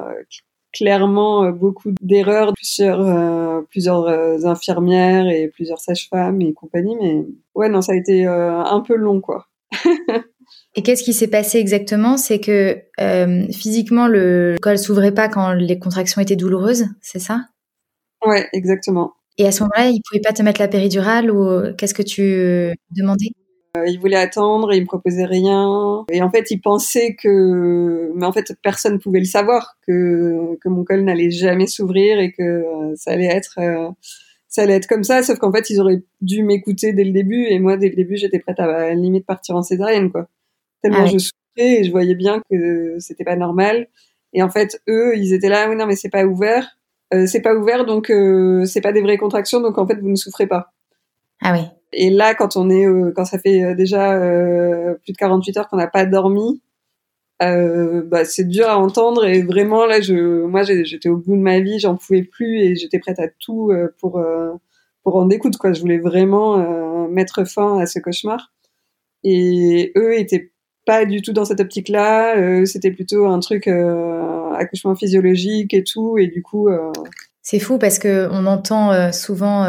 clairement 0.71 1.49
beaucoup 1.51 1.91
d'erreurs, 2.01 2.53
plusieurs, 2.53 3.65
plusieurs 3.69 4.45
infirmières 4.45 5.27
et 5.29 5.47
plusieurs 5.47 5.79
sages-femmes 5.79 6.41
et 6.41 6.53
compagnie. 6.53 6.95
Mais 7.01 7.25
ouais, 7.55 7.69
non, 7.69 7.81
ça 7.81 7.93
a 7.93 7.95
été 7.95 8.25
un 8.27 8.81
peu 8.81 8.95
long, 8.95 9.21
quoi. 9.21 9.47
Et 10.75 10.83
qu'est-ce 10.83 11.03
qui 11.03 11.13
s'est 11.13 11.29
passé 11.29 11.57
exactement? 11.57 12.17
C'est 12.17 12.39
que 12.39 12.77
euh, 12.99 13.47
physiquement, 13.51 14.07
le 14.07 14.57
col 14.61 14.77
s'ouvrait 14.77 15.13
pas 15.13 15.29
quand 15.29 15.53
les 15.53 15.79
contractions 15.79 16.21
étaient 16.21 16.35
douloureuses, 16.35 16.87
c'est 17.01 17.19
ça? 17.19 17.45
Ouais, 18.25 18.47
exactement. 18.51 19.13
Et 19.37 19.47
à 19.47 19.51
ce 19.51 19.63
moment-là, 19.63 19.87
il 19.87 20.01
pouvait 20.07 20.21
pas 20.21 20.33
te 20.33 20.41
mettre 20.41 20.59
la 20.59 20.67
péridurale 20.67 21.31
ou 21.31 21.73
qu'est-ce 21.77 21.93
que 21.93 22.03
tu 22.03 22.75
demandais? 22.91 23.27
Il 23.87 23.99
voulait 23.99 24.15
attendre, 24.15 24.71
et 24.71 24.77
il 24.77 24.81
me 24.81 24.85
proposait 24.85 25.25
rien. 25.25 26.05
Et 26.09 26.21
en 26.21 26.29
fait, 26.29 26.49
il 26.49 26.61
pensait 26.61 27.15
que, 27.21 28.11
mais 28.15 28.25
en 28.25 28.31
fait, 28.31 28.53
personne 28.63 28.99
pouvait 28.99 29.19
le 29.19 29.25
savoir 29.25 29.75
que 29.85 30.57
que 30.61 30.69
mon 30.69 30.85
col 30.85 31.03
n'allait 31.03 31.31
jamais 31.31 31.67
s'ouvrir 31.67 32.19
et 32.19 32.31
que 32.31 32.63
ça 32.95 33.11
allait 33.11 33.25
être 33.25 33.59
ça 34.47 34.61
allait 34.63 34.75
être 34.75 34.87
comme 34.87 35.03
ça. 35.03 35.23
Sauf 35.23 35.39
qu'en 35.39 35.51
fait, 35.51 35.69
ils 35.69 35.81
auraient 35.81 36.03
dû 36.21 36.43
m'écouter 36.43 36.93
dès 36.93 37.03
le 37.03 37.11
début, 37.11 37.45
et 37.49 37.59
moi, 37.59 37.75
dès 37.75 37.89
le 37.89 37.95
début, 37.95 38.15
j'étais 38.15 38.39
prête 38.39 38.59
à, 38.59 38.65
à 38.65 38.93
limite 38.93 39.25
partir 39.25 39.55
en 39.55 39.61
césarienne, 39.61 40.09
quoi. 40.11 40.27
Tellement 40.85 41.05
ah 41.05 41.07
je 41.07 41.17
souffrais 41.17 41.79
et 41.79 41.83
je 41.83 41.91
voyais 41.91 42.15
bien 42.15 42.41
que 42.49 42.97
c'était 42.99 43.23
pas 43.23 43.35
normal. 43.35 43.87
Et 44.33 44.43
en 44.43 44.49
fait, 44.49 44.81
eux, 44.87 45.17
ils 45.17 45.33
étaient 45.33 45.49
là, 45.49 45.67
oui, 45.69 45.75
non, 45.75 45.87
mais 45.87 45.95
c'est 45.95 46.09
pas 46.09 46.25
ouvert. 46.25 46.77
Euh, 47.13 47.25
c'est 47.25 47.41
pas 47.41 47.55
ouvert, 47.55 47.85
donc 47.85 48.09
euh, 48.09 48.65
c'est 48.65 48.81
pas 48.81 48.91
des 48.91 49.01
vraies 49.01 49.17
contractions, 49.17 49.61
donc 49.61 49.77
en 49.77 49.87
fait, 49.87 49.95
vous 49.95 50.09
ne 50.09 50.15
souffrez 50.15 50.47
pas. 50.47 50.73
Ah 51.41 51.53
oui. 51.53 51.65
Et 51.93 52.09
là, 52.09 52.35
quand 52.35 52.57
on 52.57 52.69
est, 52.69 52.85
euh, 52.85 53.11
quand 53.15 53.25
ça 53.25 53.39
fait 53.39 53.63
euh, 53.63 53.73
déjà 53.73 54.13
euh, 54.13 54.95
plus 55.03 55.13
de 55.13 55.17
48 55.17 55.57
heures 55.57 55.67
qu'on 55.69 55.77
n'a 55.77 55.87
pas 55.87 56.05
dormi, 56.05 56.61
bah, 57.39 58.25
c'est 58.25 58.47
dur 58.47 58.67
à 58.67 58.77
entendre. 58.77 59.25
Et 59.25 59.41
vraiment, 59.43 59.85
là, 59.85 60.01
je, 60.01 60.43
moi, 60.45 60.63
j'étais 60.63 61.09
au 61.09 61.17
bout 61.17 61.35
de 61.35 61.41
ma 61.41 61.59
vie, 61.59 61.79
j'en 61.79 61.95
pouvais 61.95 62.23
plus 62.23 62.59
et 62.59 62.75
j'étais 62.75 62.99
prête 62.99 63.19
à 63.19 63.27
tout 63.39 63.71
pour 63.99 64.23
pour 65.03 65.15
en 65.17 65.25
découdre. 65.25 65.59
Quoi. 65.59 65.73
Je 65.73 65.81
voulais 65.81 65.99
vraiment 65.99 67.07
mettre 67.09 67.45
fin 67.45 67.79
à 67.79 67.85
ce 67.85 67.99
cauchemar. 67.99 68.53
Et 69.23 69.91
eux 69.97 70.17
étaient 70.17 70.51
pas 70.85 71.05
du 71.05 71.21
tout 71.21 71.33
dans 71.33 71.45
cette 71.45 71.59
optique-là. 71.59 72.37
Euh, 72.37 72.65
c'était 72.65 72.91
plutôt 72.91 73.25
un 73.25 73.39
truc 73.39 73.67
euh, 73.67 74.51
accouchement 74.53 74.95
physiologique 74.95 75.73
et 75.73 75.83
tout. 75.83 76.17
Et 76.17 76.27
du 76.27 76.41
coup, 76.41 76.69
euh, 76.69 76.91
c'est 77.41 77.59
fou 77.59 77.77
parce 77.77 77.99
que 77.99 78.27
on 78.31 78.45
entend 78.45 79.11
souvent 79.11 79.67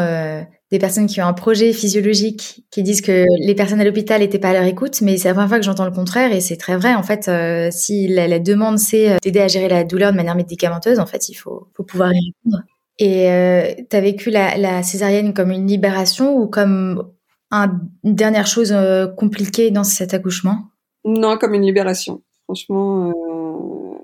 des 0.71 0.79
personnes 0.79 1.05
qui 1.05 1.21
ont 1.21 1.27
un 1.27 1.33
projet 1.33 1.73
physiologique 1.73 2.65
qui 2.71 2.83
disent 2.83 3.01
que 3.01 3.25
les 3.39 3.55
personnes 3.55 3.79
à 3.79 3.83
l'hôpital 3.83 4.19
n'étaient 4.19 4.39
pas 4.39 4.49
à 4.49 4.53
leur 4.53 4.63
écoute, 4.63 4.99
mais 5.01 5.17
c'est 5.17 5.27
la 5.27 5.35
première 5.35 5.47
fois 5.47 5.59
que 5.59 5.65
j'entends 5.65 5.85
le 5.85 5.91
contraire 5.91 6.31
et 6.33 6.41
c'est 6.41 6.57
très 6.57 6.75
vrai. 6.75 6.95
En 6.95 7.03
fait, 7.03 7.29
si 7.71 8.07
la, 8.07 8.39
demande 8.39 8.79
c'est 8.79 9.17
d'aider 9.21 9.41
à 9.41 9.47
gérer 9.47 9.69
la 9.69 9.83
douleur 9.83 10.11
de 10.11 10.17
manière 10.17 10.35
médicamenteuse, 10.35 10.99
en 10.99 11.05
fait, 11.05 11.29
il 11.29 11.35
faut, 11.35 11.67
pouvoir 11.87 12.11
y 12.13 12.33
répondre. 12.33 12.63
Et 12.97 13.85
tu 13.89 13.95
as 13.95 14.01
vécu 14.01 14.31
la, 14.31 14.81
césarienne 14.81 15.35
comme 15.35 15.51
une 15.51 15.67
libération 15.67 16.35
ou 16.35 16.47
comme 16.47 17.11
un, 17.51 17.79
une 18.03 18.15
dernière 18.15 18.47
chose 18.47 18.75
compliquée 19.15 19.69
dans 19.69 19.83
cet 19.83 20.15
accouchement? 20.15 20.65
Non, 21.05 21.37
comme 21.37 21.53
une 21.53 21.63
libération. 21.63 22.21
Franchement, 22.43 23.09
euh, 23.09 23.97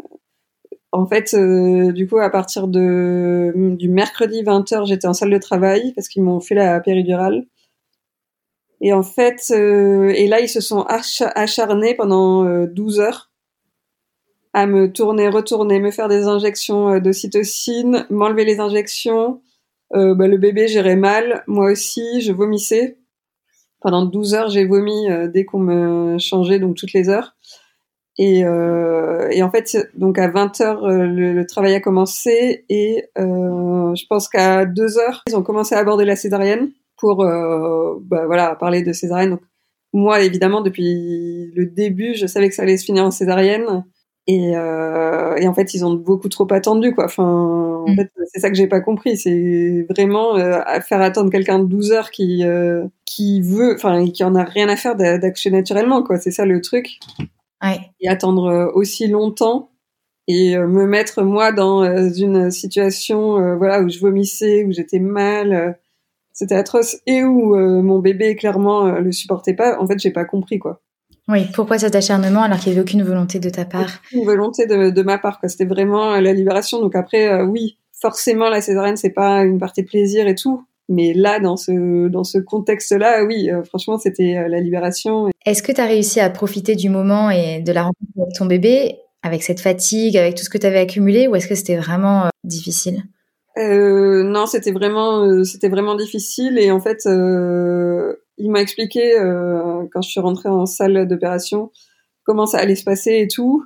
en 0.91 1.05
fait, 1.05 1.33
euh, 1.33 1.91
du 1.91 2.07
coup, 2.07 2.17
à 2.19 2.29
partir 2.29 2.67
de 2.67 3.53
du 3.55 3.89
mercredi 3.89 4.43
20h, 4.43 4.85
j'étais 4.85 5.07
en 5.07 5.13
salle 5.13 5.31
de 5.31 5.37
travail 5.37 5.93
parce 5.95 6.07
qu'ils 6.07 6.23
m'ont 6.23 6.39
fait 6.39 6.55
la 6.55 6.79
péridurale. 6.79 7.45
Et 8.81 8.91
en 8.93 9.03
fait, 9.03 9.47
euh, 9.51 10.09
et 10.09 10.27
là, 10.27 10.41
ils 10.41 10.49
se 10.49 10.59
sont 10.59 10.85
acharnés 11.35 11.95
pendant 11.95 12.65
12 12.65 12.99
heures 12.99 13.31
à 14.53 14.67
me 14.67 14.91
tourner, 14.91 15.29
retourner, 15.29 15.79
me 15.79 15.89
faire 15.89 16.09
des 16.09 16.27
injections 16.27 16.99
d'ocytocine, 16.99 18.05
m'enlever 18.09 18.45
les 18.45 18.59
injections. 18.59 19.41
Bah, 19.91 20.27
le 20.27 20.37
bébé 20.37 20.67
gérait 20.67 20.95
mal, 20.95 21.43
moi 21.47 21.71
aussi, 21.71 22.21
je 22.21 22.31
vomissais 22.33 22.97
pendant 23.83 24.05
12 24.05 24.33
heures, 24.33 24.49
j'ai 24.49 24.65
vomi 24.65 25.09
euh, 25.09 25.27
dès 25.27 25.45
qu'on 25.45 25.59
me 25.59 26.17
changeait, 26.17 26.57
donc 26.57 26.75
toutes 26.75 26.93
les 26.93 27.09
heures. 27.09 27.35
Et, 28.17 28.45
euh, 28.45 29.29
en 29.41 29.51
fait, 29.51 29.77
donc 29.95 30.17
à 30.17 30.29
20 30.29 30.61
heures, 30.61 30.85
euh, 30.85 31.05
le, 31.05 31.45
travail 31.45 31.75
a 31.75 31.79
commencé 31.79 32.65
et 32.69 33.05
je 33.15 34.05
pense 34.07 34.29
qu'à 34.29 34.65
2 34.65 34.97
heures, 34.97 35.23
ils 35.27 35.35
ont 35.35 35.43
commencé 35.43 35.75
à 35.75 35.79
aborder 35.79 36.05
la 36.05 36.15
césarienne 36.15 36.71
pour 36.97 37.17
bah, 37.17 38.25
voilà 38.25 38.55
parler 38.55 38.81
de 38.81 38.93
césarienne. 38.93 39.31
Donc 39.31 39.41
moi, 39.91 40.21
évidemment, 40.21 40.61
depuis 40.61 41.51
le 41.53 41.65
début, 41.65 42.15
je 42.15 42.25
savais 42.25 42.49
que 42.49 42.55
ça 42.55 42.63
allait 42.63 42.77
se 42.77 42.85
finir 42.85 43.03
en 43.03 43.11
césarienne. 43.11 43.83
Et, 44.25 44.55
euh, 44.55 45.35
et, 45.35 45.47
en 45.47 45.53
fait, 45.53 45.73
ils 45.73 45.85
ont 45.85 45.93
beaucoup 45.95 46.29
trop 46.29 46.47
attendu, 46.53 46.93
quoi. 46.93 47.05
Enfin, 47.05 47.23
en 47.25 47.89
mm. 47.89 47.95
fait, 47.95 48.11
c'est 48.31 48.39
ça 48.39 48.49
que 48.49 48.55
j'ai 48.55 48.67
pas 48.67 48.79
compris. 48.79 49.17
C'est 49.17 49.85
vraiment 49.89 50.37
euh, 50.37 50.61
faire 50.81 51.01
attendre 51.01 51.29
quelqu'un 51.29 51.59
de 51.59 51.65
12 51.65 51.91
heures 51.91 52.11
qui 52.11 52.45
euh, 52.45 52.85
qui 53.05 53.41
veut, 53.41 53.75
enfin, 53.75 54.09
qui 54.09 54.23
en 54.23 54.35
a 54.35 54.43
rien 54.43 54.69
à 54.69 54.77
faire 54.77 54.95
d'action 54.95 55.51
naturellement, 55.51 56.03
quoi. 56.03 56.19
C'est 56.19 56.31
ça 56.31 56.45
le 56.45 56.61
truc. 56.61 56.99
Ouais. 57.61 57.79
Et 57.99 58.07
attendre 58.07 58.45
euh, 58.45 58.71
aussi 58.73 59.07
longtemps 59.07 59.71
et 60.27 60.55
euh, 60.55 60.67
me 60.67 60.85
mettre 60.85 61.23
moi 61.23 61.51
dans 61.51 61.83
une 62.13 62.49
situation, 62.49 63.57
voilà, 63.57 63.81
où 63.81 63.89
je 63.89 63.99
vomissais, 63.99 64.63
où 64.63 64.71
j'étais 64.71 64.99
mal, 64.99 65.77
c'était 66.31 66.55
atroce, 66.55 66.97
et 67.07 67.23
où 67.25 67.55
mon 67.55 67.99
bébé 67.99 68.37
clairement 68.37 68.85
le 68.99 69.11
supportait 69.11 69.53
pas. 69.53 69.77
En 69.81 69.87
fait, 69.87 69.99
j'ai 69.99 70.11
pas 70.11 70.23
compris, 70.23 70.59
quoi. 70.59 70.81
Oui, 71.33 71.47
pourquoi 71.51 71.79
cet 71.79 71.95
acharnement 71.95 72.43
alors 72.43 72.59
qu'il 72.59 72.71
n'y 72.71 72.77
avait 72.77 72.87
aucune 72.87 73.01
volonté 73.01 73.39
de 73.39 73.49
ta 73.49 73.65
part? 73.65 73.89
Aucune 74.05 74.23
volonté 74.23 74.67
de, 74.67 74.91
de 74.91 75.01
ma 75.01 75.17
part, 75.17 75.39
C'était 75.47 75.65
vraiment 75.65 76.19
la 76.19 76.31
libération. 76.31 76.79
Donc 76.79 76.95
après, 76.95 77.27
euh, 77.27 77.43
oui, 77.43 77.79
forcément, 77.99 78.49
la 78.49 78.61
césarienne, 78.61 78.97
c'est 78.97 79.09
pas 79.09 79.41
une 79.43 79.57
partie 79.57 79.81
plaisir 79.81 80.27
et 80.27 80.35
tout. 80.35 80.63
Mais 80.89 81.11
là, 81.15 81.39
dans 81.39 81.57
ce, 81.57 82.07
dans 82.07 82.23
ce 82.23 82.37
contexte-là, 82.37 83.23
oui, 83.23 83.49
euh, 83.49 83.63
franchement, 83.63 83.97
c'était 83.97 84.37
euh, 84.37 84.47
la 84.47 84.59
libération. 84.59 85.29
Est-ce 85.43 85.63
que 85.63 85.71
tu 85.71 85.81
as 85.81 85.85
réussi 85.85 86.19
à 86.19 86.29
profiter 86.29 86.75
du 86.75 86.89
moment 86.89 87.31
et 87.31 87.61
de 87.61 87.71
la 87.71 87.81
rencontre 87.81 88.11
avec 88.21 88.35
ton 88.35 88.45
bébé, 88.45 88.99
avec 89.23 89.41
cette 89.41 89.59
fatigue, 89.59 90.15
avec 90.17 90.35
tout 90.35 90.43
ce 90.43 90.51
que 90.51 90.59
tu 90.59 90.67
avais 90.67 90.81
accumulé, 90.81 91.27
ou 91.27 91.35
est-ce 91.35 91.47
que 91.47 91.55
c'était 91.55 91.77
vraiment 91.77 92.29
difficile? 92.43 93.05
Euh, 93.57 94.21
non, 94.21 94.45
c'était 94.45 94.71
vraiment, 94.71 95.43
c'était 95.43 95.69
vraiment 95.69 95.95
difficile 95.95 96.59
et 96.59 96.69
en 96.71 96.79
fait, 96.79 97.05
euh, 97.07 98.15
il 98.43 98.51
m'a 98.51 98.61
expliqué 98.61 99.17
euh, 99.17 99.85
quand 99.91 100.01
je 100.01 100.09
suis 100.09 100.19
rentrée 100.19 100.49
en 100.49 100.65
salle 100.65 101.07
d'opération 101.07 101.71
comment 102.23 102.45
ça 102.45 102.59
allait 102.59 102.75
se 102.75 102.83
passer 102.83 103.19
et 103.19 103.27
tout. 103.27 103.63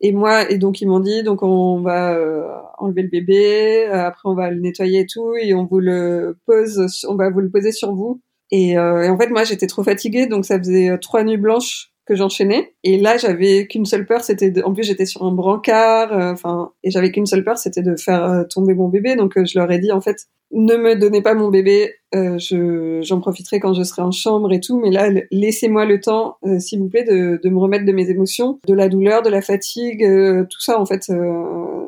Et 0.00 0.12
moi, 0.12 0.50
et 0.50 0.56
donc 0.56 0.80
ils 0.80 0.88
m'ont 0.88 1.00
dit, 1.00 1.22
donc 1.22 1.42
on 1.42 1.82
va 1.82 2.14
euh, 2.14 2.48
enlever 2.78 3.02
le 3.02 3.08
bébé, 3.08 3.86
euh, 3.86 4.06
après 4.06 4.28
on 4.28 4.34
va 4.34 4.50
le 4.50 4.60
nettoyer 4.60 5.00
et 5.00 5.06
tout, 5.06 5.34
et 5.34 5.52
on 5.52 5.66
vous 5.66 5.80
le 5.80 6.38
pose, 6.46 6.80
on 7.06 7.16
va 7.16 7.28
vous 7.28 7.40
le 7.40 7.50
poser 7.50 7.72
sur 7.72 7.94
vous. 7.94 8.22
Et, 8.50 8.78
euh, 8.78 9.02
et 9.02 9.10
en 9.10 9.18
fait, 9.18 9.28
moi, 9.28 9.44
j'étais 9.44 9.66
trop 9.66 9.82
fatiguée, 9.84 10.26
donc 10.26 10.44
ça 10.44 10.58
faisait 10.58 10.96
trois 10.98 11.22
nuits 11.22 11.36
blanches 11.36 11.89
que 12.06 12.14
j'enchaînais. 12.14 12.74
Et 12.82 12.98
là, 12.98 13.16
j'avais 13.16 13.66
qu'une 13.66 13.84
seule 13.84 14.06
peur, 14.06 14.22
c'était 14.22 14.50
de... 14.50 14.62
en 14.62 14.72
plus 14.72 14.84
j'étais 14.84 15.06
sur 15.06 15.22
un 15.22 15.32
brancard, 15.32 16.12
euh, 16.12 16.32
enfin, 16.32 16.72
et 16.82 16.90
j'avais 16.90 17.12
qu'une 17.12 17.26
seule 17.26 17.44
peur, 17.44 17.58
c'était 17.58 17.82
de 17.82 17.96
faire 17.96 18.24
euh, 18.24 18.44
tomber 18.44 18.74
mon 18.74 18.88
bébé. 18.88 19.16
Donc 19.16 19.36
euh, 19.36 19.44
je 19.44 19.58
leur 19.58 19.70
ai 19.70 19.78
dit 19.78 19.92
en 19.92 20.00
fait, 20.00 20.26
ne 20.52 20.76
me 20.76 20.96
donnez 20.96 21.22
pas 21.22 21.34
mon 21.34 21.48
bébé, 21.48 21.94
je 22.12 23.00
j'en 23.02 23.20
profiterai 23.20 23.60
quand 23.60 23.72
je 23.72 23.84
serai 23.84 24.02
en 24.02 24.10
chambre 24.10 24.52
et 24.52 24.58
tout. 24.58 24.80
Mais 24.80 24.90
là, 24.90 25.08
laissez-moi 25.30 25.84
le 25.84 26.00
temps, 26.00 26.38
s'il 26.58 26.80
vous 26.80 26.88
plaît, 26.88 27.04
de, 27.04 27.38
de, 27.40 27.48
me 27.48 27.58
remettre 27.58 27.84
de 27.84 27.92
mes 27.92 28.10
émotions, 28.10 28.58
de 28.66 28.74
la 28.74 28.88
douleur, 28.88 29.22
de 29.22 29.30
la 29.30 29.42
fatigue, 29.42 30.04
tout 30.50 30.60
ça 30.60 30.80
en 30.80 30.86
fait, 30.86 31.12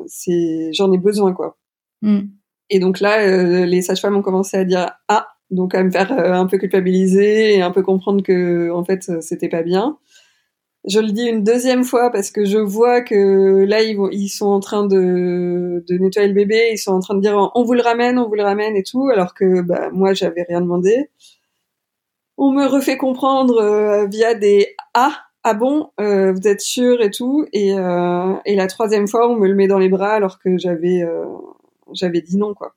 c'est 0.07 0.71
j'en 0.71 0.93
ai 0.93 0.97
besoin 0.97 1.33
quoi. 1.33 1.57
Mm. 2.01 2.21
Et 2.69 2.79
donc 2.79 3.01
là, 3.01 3.65
les 3.65 3.81
sages-femmes 3.81 4.15
ont 4.15 4.21
commencé 4.21 4.55
à 4.55 4.63
dire 4.63 4.91
ah 5.09 5.27
donc 5.53 5.75
à 5.75 5.83
me 5.83 5.91
faire 5.91 6.11
un 6.11 6.47
peu 6.47 6.57
culpabiliser 6.57 7.55
et 7.55 7.61
un 7.61 7.71
peu 7.71 7.83
comprendre 7.83 8.23
que 8.23 8.71
en 8.71 8.83
fait 8.83 9.21
c'était 9.21 9.49
pas 9.49 9.63
bien. 9.63 9.97
Je 10.85 10.99
le 10.99 11.11
dis 11.11 11.23
une 11.23 11.43
deuxième 11.43 11.85
fois 11.85 12.11
parce 12.11 12.29
que 12.29 12.43
je 12.43 12.57
vois 12.57 13.01
que 13.01 13.63
là 13.65 13.81
ils, 13.81 14.27
sont 14.27 14.47
en 14.47 14.59
train 14.59 14.85
de, 14.85 15.83
de 15.87 15.97
nettoyer 15.97 16.27
le 16.27 16.33
bébé, 16.33 16.71
ils 16.73 16.77
sont 16.77 16.91
en 16.91 16.99
train 16.99 17.15
de 17.15 17.21
dire 17.21 17.51
on 17.55 17.63
vous 17.63 17.73
le 17.73 17.81
ramène, 17.81 18.19
on 18.19 18.27
vous 18.27 18.35
le 18.35 18.43
ramène 18.43 18.75
et 18.75 18.83
tout, 18.83 19.07
alors 19.09 19.33
que 19.33 19.61
bah, 19.61 19.89
moi 19.93 20.13
j'avais 20.13 20.43
rien 20.43 20.59
demandé. 20.59 21.09
On 22.37 22.51
me 22.51 22.65
refait 22.65 22.97
comprendre 22.97 23.61
euh, 23.61 24.07
via 24.07 24.33
des 24.35 24.75
ah 24.93 25.13
ah 25.43 25.53
bon 25.53 25.91
euh, 25.99 26.33
vous 26.33 26.47
êtes 26.47 26.61
sûr? 26.61 27.01
et 27.01 27.11
tout 27.11 27.45
et, 27.53 27.73
euh, 27.77 28.33
et 28.45 28.55
la 28.55 28.67
troisième 28.67 29.07
fois 29.07 29.29
on 29.29 29.35
me 29.37 29.47
le 29.47 29.55
met 29.55 29.67
dans 29.67 29.79
les 29.79 29.89
bras 29.89 30.13
alors 30.13 30.39
que 30.39 30.57
j'avais 30.57 31.03
euh, 31.03 31.25
j'avais 31.93 32.21
dit 32.21 32.37
non 32.37 32.53
quoi. 32.53 32.75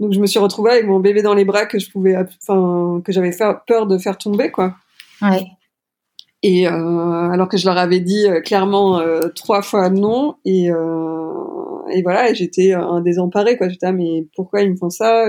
Donc 0.00 0.12
je 0.12 0.20
me 0.20 0.26
suis 0.26 0.38
retrouvée 0.38 0.72
avec 0.72 0.86
mon 0.86 1.00
bébé 1.00 1.22
dans 1.22 1.34
les 1.34 1.44
bras 1.44 1.66
que 1.66 1.78
je 1.78 1.90
pouvais 1.90 2.16
enfin 2.16 3.00
que 3.04 3.12
j'avais 3.12 3.30
peur 3.66 3.86
de 3.86 3.98
faire 3.98 4.18
tomber 4.18 4.50
quoi. 4.50 4.74
Ouais. 5.22 5.46
Et 6.44 6.68
euh, 6.68 7.30
alors 7.30 7.48
que 7.48 7.56
je 7.56 7.64
leur 7.64 7.78
avais 7.78 8.00
dit 8.00 8.26
euh, 8.28 8.42
clairement 8.42 9.00
euh, 9.00 9.30
trois 9.34 9.62
fois 9.62 9.88
non, 9.88 10.36
et, 10.44 10.66
et 10.66 12.02
voilà, 12.02 12.34
j'étais 12.34 12.74
un 12.74 13.00
désemparé 13.00 13.56
quoi. 13.56 13.70
J'étais 13.70 13.86
ah, 13.86 13.92
mais 13.92 14.26
pourquoi 14.36 14.60
ils 14.60 14.70
me 14.70 14.76
font 14.76 14.90
ça 14.90 15.24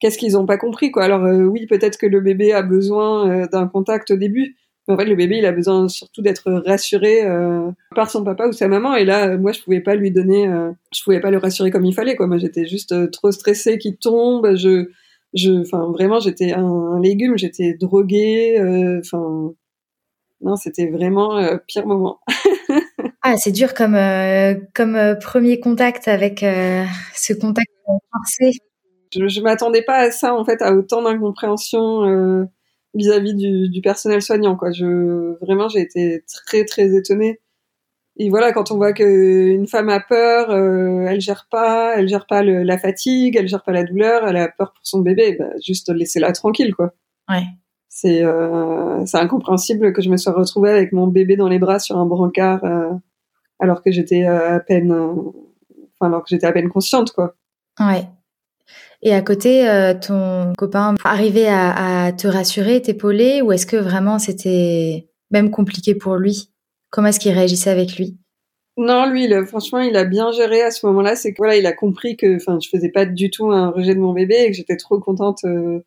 Qu'est-ce 0.00 0.18
qu'ils 0.18 0.36
ont 0.36 0.44
pas 0.44 0.58
compris 0.58 0.90
quoi 0.90 1.04
Alors 1.04 1.22
oui, 1.22 1.66
peut-être 1.66 1.96
que 1.96 2.06
le 2.06 2.20
bébé 2.20 2.52
a 2.52 2.62
besoin 2.62 3.46
d'un 3.46 3.68
contact 3.68 4.10
au 4.10 4.16
début, 4.16 4.56
en 4.88 4.96
fait 4.96 5.04
le 5.04 5.16
bébé 5.16 5.38
il 5.38 5.46
a 5.46 5.52
besoin 5.52 5.88
surtout 5.88 6.22
d'être 6.22 6.50
rassuré 6.64 7.22
par 7.94 8.10
son 8.10 8.24
papa 8.24 8.46
ou 8.46 8.52
sa 8.52 8.68
maman. 8.68 8.94
Et 8.94 9.04
là, 9.04 9.36
moi 9.36 9.52
je 9.52 9.60
pouvais 9.60 9.80
pas 9.80 9.94
lui 9.94 10.10
donner, 10.10 10.48
je 10.94 11.02
pouvais 11.02 11.20
pas 11.20 11.30
le 11.30 11.38
rassurer 11.38 11.70
comme 11.70 11.84
il 11.84 11.94
fallait 11.94 12.16
quoi. 12.16 12.26
Moi 12.26 12.38
j'étais 12.38 12.66
juste 12.66 13.10
trop 13.10 13.32
stressée 13.32 13.78
qu'il 13.78 13.96
tombe. 13.96 14.54
Je, 14.56 14.90
je, 15.34 15.60
enfin 15.60 15.90
vraiment 15.92 16.20
j'étais 16.20 16.52
un, 16.52 16.64
un 16.64 17.00
légume, 17.00 17.36
j'étais 17.36 17.74
droguée. 17.74 18.56
Enfin 19.00 19.52
non, 20.40 20.56
c'était 20.56 20.88
vraiment 20.88 21.38
euh, 21.38 21.56
pire 21.66 21.86
moment. 21.86 22.20
ah, 23.22 23.36
c'est 23.36 23.52
dur 23.52 23.74
comme 23.74 23.94
euh, 23.94 24.54
comme 24.74 24.94
euh, 24.94 25.14
premier 25.14 25.60
contact 25.60 26.08
avec 26.08 26.40
ce 26.40 27.32
contact 27.32 27.70
forcé. 28.12 28.58
Je, 29.14 29.28
je 29.28 29.40
m'attendais 29.40 29.82
pas 29.82 29.96
à 29.96 30.10
ça 30.10 30.34
en 30.34 30.44
fait, 30.44 30.60
à 30.62 30.74
autant 30.74 31.02
d'incompréhension 31.02 32.48
vis-à-vis 32.96 33.34
du, 33.34 33.68
du, 33.68 33.80
personnel 33.80 34.22
soignant. 34.22 34.56
Quoi. 34.56 34.72
Je, 34.72 35.36
vraiment, 35.44 35.68
j'ai 35.68 35.80
été 35.80 36.24
très 36.26 36.64
très 36.64 36.96
étonnée. 36.96 37.40
Et 38.18 38.30
voilà, 38.30 38.52
quand 38.52 38.70
on 38.70 38.76
voit 38.76 38.94
qu'une 38.94 39.66
femme 39.66 39.90
a 39.90 40.00
peur, 40.00 40.50
euh, 40.50 41.04
elle 41.06 41.20
gère 41.20 41.46
pas, 41.50 41.96
elle 41.96 42.08
gère 42.08 42.26
pas 42.26 42.42
le, 42.42 42.62
la 42.62 42.78
fatigue, 42.78 43.36
elle 43.36 43.46
gère 43.46 43.62
pas 43.62 43.72
la 43.72 43.84
douleur, 43.84 44.26
elle 44.26 44.38
a 44.38 44.48
peur 44.48 44.72
pour 44.72 44.86
son 44.86 45.00
bébé, 45.00 45.36
bah, 45.38 45.50
juste 45.62 45.90
laissez-la 45.90 46.32
tranquille, 46.32 46.74
quoi. 46.74 46.94
Ouais. 47.28 47.44
C'est 47.88 48.24
euh, 48.24 49.04
c'est 49.04 49.18
incompréhensible 49.18 49.92
que 49.92 50.02
je 50.02 50.10
me 50.10 50.16
sois 50.16 50.32
retrouvée 50.32 50.70
avec 50.70 50.92
mon 50.92 51.06
bébé 51.06 51.36
dans 51.36 51.48
les 51.48 51.58
bras 51.58 51.78
sur 51.78 51.98
un 51.98 52.06
brancard 52.06 52.64
euh, 52.64 52.90
alors 53.58 53.82
que 53.82 53.90
j'étais 53.90 54.24
à 54.24 54.60
peine, 54.60 54.92
enfin 54.92 56.06
alors 56.06 56.22
que 56.22 56.28
j'étais 56.30 56.46
à 56.46 56.52
peine 56.52 56.68
consciente, 56.68 57.12
quoi. 57.12 57.34
Ouais. 57.78 58.06
Et 59.02 59.12
à 59.12 59.22
côté, 59.22 59.68
euh, 59.68 59.94
ton 59.94 60.52
copain 60.56 60.94
arrivait 61.04 61.48
à, 61.48 62.12
te 62.16 62.26
rassurer, 62.26 62.80
t'épauler, 62.82 63.42
ou 63.42 63.52
est-ce 63.52 63.66
que 63.66 63.76
vraiment 63.76 64.18
c'était 64.18 65.08
même 65.30 65.50
compliqué 65.50 65.94
pour 65.94 66.16
lui? 66.16 66.50
Comment 66.90 67.08
est-ce 67.08 67.20
qu'il 67.20 67.32
réagissait 67.32 67.70
avec 67.70 67.96
lui? 67.96 68.16
Non, 68.78 69.08
lui, 69.08 69.28
franchement, 69.46 69.80
il 69.80 69.96
a 69.96 70.04
bien 70.04 70.32
géré 70.32 70.62
à 70.62 70.70
ce 70.70 70.84
moment-là. 70.86 71.16
C'est 71.16 71.32
que 71.32 71.38
voilà, 71.38 71.56
il 71.56 71.66
a 71.66 71.72
compris 71.72 72.16
que, 72.16 72.36
enfin, 72.36 72.58
je 72.60 72.68
faisais 72.68 72.90
pas 72.90 73.06
du 73.06 73.30
tout 73.30 73.50
un 73.50 73.70
rejet 73.70 73.94
de 73.94 74.00
mon 74.00 74.12
bébé 74.12 74.36
et 74.36 74.50
que 74.50 74.56
j'étais 74.56 74.76
trop 74.76 74.98
contente 75.00 75.44
euh, 75.44 75.80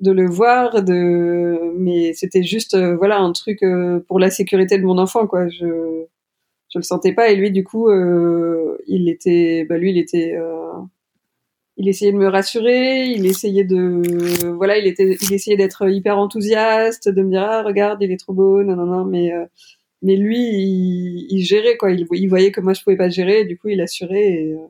de 0.00 0.12
le 0.12 0.28
voir. 0.28 0.82
De, 0.82 1.58
mais 1.78 2.12
c'était 2.14 2.42
juste, 2.42 2.74
euh, 2.74 2.96
voilà, 2.96 3.18
un 3.18 3.32
truc 3.32 3.60
pour 4.08 4.18
la 4.18 4.30
sécurité 4.30 4.78
de 4.78 4.84
mon 4.84 4.98
enfant, 4.98 5.26
quoi. 5.26 5.48
Je, 5.48 6.04
je 6.72 6.78
le 6.78 6.82
sentais 6.82 7.12
pas 7.12 7.30
et 7.30 7.36
lui, 7.36 7.52
du 7.52 7.64
coup, 7.64 7.90
il 8.86 9.08
était, 9.08 9.64
bah 9.68 9.78
lui, 9.78 9.90
il 9.90 9.98
était 9.98 10.36
il 11.76 11.88
essayait 11.88 12.12
de 12.12 12.16
me 12.16 12.28
rassurer, 12.28 13.06
il 13.06 13.26
essayait 13.26 13.64
de, 13.64 14.50
voilà, 14.52 14.78
il 14.78 14.86
était, 14.86 15.16
il 15.20 15.32
essayait 15.32 15.56
d'être 15.56 15.88
hyper 15.88 16.18
enthousiaste, 16.18 17.08
de 17.08 17.22
me 17.22 17.30
dire 17.30 17.42
ah 17.42 17.62
regarde 17.62 18.02
il 18.02 18.10
est 18.10 18.16
trop 18.16 18.32
beau, 18.32 18.62
non 18.62 18.76
non 18.76 18.86
non, 18.86 19.04
mais 19.04 19.32
euh, 19.32 19.44
mais 20.02 20.16
lui 20.16 20.38
il, 20.38 21.26
il, 21.30 21.44
gérait 21.44 21.76
quoi, 21.76 21.90
il, 21.90 22.06
il, 22.12 22.28
voyait 22.28 22.50
que 22.50 22.60
moi 22.60 22.72
je 22.72 22.82
pouvais 22.82 22.96
pas 22.96 23.10
gérer, 23.10 23.40
et 23.40 23.44
du 23.44 23.58
coup 23.58 23.68
il 23.68 23.80
assurait 23.80 24.26
et, 24.26 24.52
euh, 24.54 24.66